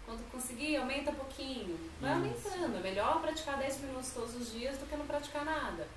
Quando 0.05 0.31
conseguir, 0.31 0.77
aumenta 0.77 1.11
um 1.11 1.15
pouquinho. 1.15 1.77
Vai 2.01 2.11
Isso. 2.29 2.47
aumentando. 2.49 2.77
É 2.77 2.81
melhor 2.81 3.21
praticar 3.21 3.57
10 3.57 3.81
minutos 3.81 4.11
todos 4.11 4.35
os 4.35 4.51
dias 4.51 4.77
do 4.77 4.85
que 4.85 4.95
não 4.95 5.05
praticar 5.05 5.45
nada. 5.45 5.87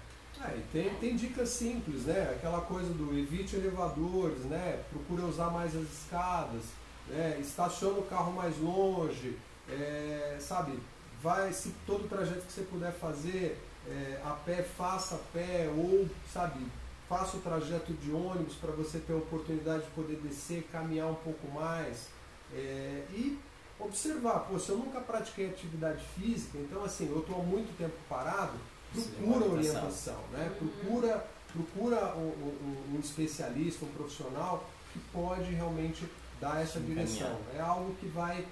É, 0.43 0.59
tem, 0.73 0.95
tem 0.95 1.17
dicas 1.17 1.51
simples, 1.51 2.05
né? 2.05 2.35
Aquela 2.37 2.63
coisa 2.63 2.93
do 2.95 3.17
evite 3.19 3.57
elevadores, 3.57 4.41
né? 4.45 4.83
Procura 4.91 5.27
usar 5.27 5.51
mais 5.51 5.77
as 5.77 5.83
escadas, 5.83 6.63
né? 7.09 7.39
estaciona 7.41 7.99
o 7.99 8.05
carro 8.05 8.33
mais 8.33 8.59
longe, 8.59 9.37
é, 9.69 10.39
sabe? 10.41 10.79
Vai, 11.23 11.53
se 11.53 11.75
todo 11.87 12.07
o 12.07 12.09
trajeto 12.09 12.47
que 12.47 12.53
você 12.53 12.63
puder 12.63 12.93
fazer 12.93 13.59
é, 13.87 14.21
a 14.25 14.31
pé, 14.31 14.63
faça 14.63 15.17
a 15.17 15.19
pé, 15.33 15.71
ou, 15.77 16.09
sabe, 16.33 16.65
faça 17.09 17.37
o 17.37 17.41
trajeto 17.41 17.93
de 17.93 18.11
ônibus 18.11 18.55
para 18.55 18.71
você 18.71 18.99
ter 18.99 19.13
a 19.13 19.17
oportunidade 19.17 19.85
de 19.85 19.91
poder 19.91 20.17
descer, 20.17 20.67
caminhar 20.73 21.09
um 21.09 21.17
pouco 21.17 21.47
mais. 21.53 22.09
É, 22.55 23.05
e 23.13 23.39
observar, 23.79 24.41
pô, 24.41 24.59
se 24.59 24.71
eu 24.71 24.77
nunca 24.77 25.01
pratiquei 25.01 25.49
atividade 25.49 26.05
física, 26.15 26.59
então 26.59 26.85
assim, 26.85 27.09
eu 27.11 27.21
estou 27.21 27.41
há 27.41 27.43
muito 27.43 27.77
tempo 27.77 27.95
parado, 28.09 28.53
procura 28.93 29.45
orientação, 29.47 30.19
né? 30.33 30.53
Procura, 30.59 31.27
procura 31.53 32.15
um, 32.17 32.29
um, 32.29 32.97
um, 32.97 33.01
especialista, 33.01 33.85
um 33.85 33.89
profissional 33.89 34.69
que 34.93 34.99
pode 35.13 35.53
realmente 35.53 36.05
dar 36.41 36.63
essa 36.63 36.81
direção. 36.81 37.39
É 37.55 37.61
algo 37.61 37.95
que 37.95 38.07
vai 38.09 38.47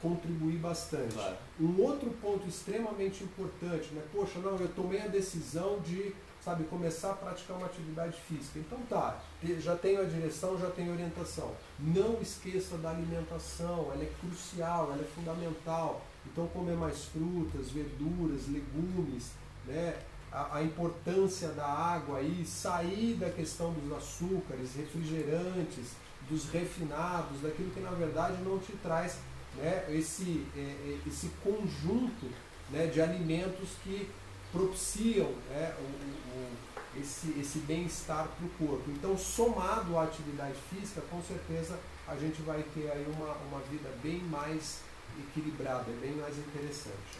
contribuir 0.00 0.56
bastante. 0.56 1.14
Claro. 1.14 1.36
Um 1.60 1.82
outro 1.82 2.10
ponto 2.22 2.48
extremamente 2.48 3.24
importante, 3.24 3.92
né? 3.92 4.02
Poxa, 4.12 4.38
não, 4.38 4.56
eu 4.56 4.68
tomei 4.68 5.02
a 5.02 5.08
decisão 5.08 5.80
de 5.80 6.14
sabe, 6.44 6.64
começar 6.64 7.10
a 7.10 7.14
praticar 7.14 7.56
uma 7.56 7.66
atividade 7.66 8.18
física. 8.20 8.58
Então 8.58 8.78
tá, 8.88 9.20
já 9.58 9.76
tenho 9.76 10.00
a 10.00 10.04
direção, 10.04 10.58
já 10.58 10.70
tenho 10.70 10.92
orientação. 10.92 11.52
Não 11.78 12.20
esqueça 12.20 12.78
da 12.78 12.90
alimentação, 12.90 13.90
ela 13.92 14.02
é 14.02 14.10
crucial, 14.20 14.92
ela 14.92 15.02
é 15.02 15.08
fundamental. 15.14 16.02
Então 16.26 16.46
comer 16.48 16.76
mais 16.76 17.04
frutas, 17.04 17.70
verduras, 17.70 18.48
legumes, 18.48 19.32
né? 19.70 19.94
A, 20.32 20.58
a 20.58 20.62
importância 20.62 21.48
da 21.48 21.66
água 21.66 22.18
aí, 22.18 22.44
sair 22.46 23.14
da 23.14 23.30
questão 23.30 23.72
dos 23.72 23.92
açúcares, 23.96 24.74
refrigerantes, 24.76 25.92
dos 26.28 26.48
refinados, 26.50 27.40
daquilo 27.40 27.70
que 27.70 27.80
na 27.80 27.90
verdade 27.90 28.40
não 28.42 28.58
te 28.58 28.72
traz 28.82 29.18
né, 29.56 29.86
esse, 29.88 30.46
é, 30.56 30.60
é 30.60 30.98
esse 31.06 31.28
conjunto 31.42 32.30
né, 32.70 32.86
de 32.86 33.00
alimentos 33.00 33.70
que 33.82 34.08
propiciam 34.52 35.32
né, 35.50 35.74
o, 35.78 35.82
o, 35.82 37.00
esse, 37.00 37.38
esse 37.38 37.58
bem-estar 37.60 38.28
para 38.28 38.46
o 38.46 38.68
corpo. 38.68 38.90
Então, 38.90 39.16
somado 39.16 39.98
à 39.98 40.04
atividade 40.04 40.56
física, 40.70 41.00
com 41.10 41.22
certeza 41.22 41.78
a 42.06 42.16
gente 42.16 42.42
vai 42.42 42.62
ter 42.74 42.90
aí 42.90 43.06
uma, 43.16 43.32
uma 43.48 43.60
vida 43.70 43.88
bem 44.02 44.20
mais 44.20 44.80
equilibrada, 45.18 45.90
bem 46.00 46.12
mais 46.16 46.36
interessante. 46.38 47.18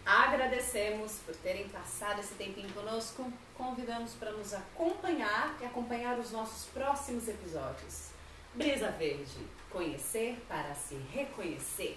Agradecemos 0.05 1.21
por 1.25 1.37
terem 1.37 1.69
passado 1.69 2.19
esse 2.21 2.35
tempinho 2.35 2.69
conosco. 2.73 3.33
Convidamos 3.55 4.15
para 4.15 4.33
nos 4.33 4.53
acompanhar 4.53 5.57
e 5.61 5.67
acompanhar 5.67 6.19
os 6.19 6.33
nossos 6.33 6.69
próximos 6.71 7.29
episódios. 7.29 8.11
Brisa 8.55 8.91
Verde 8.91 9.47
conhecer 9.71 10.37
para 10.49 10.75
se 10.75 10.97
reconhecer. 11.13 11.97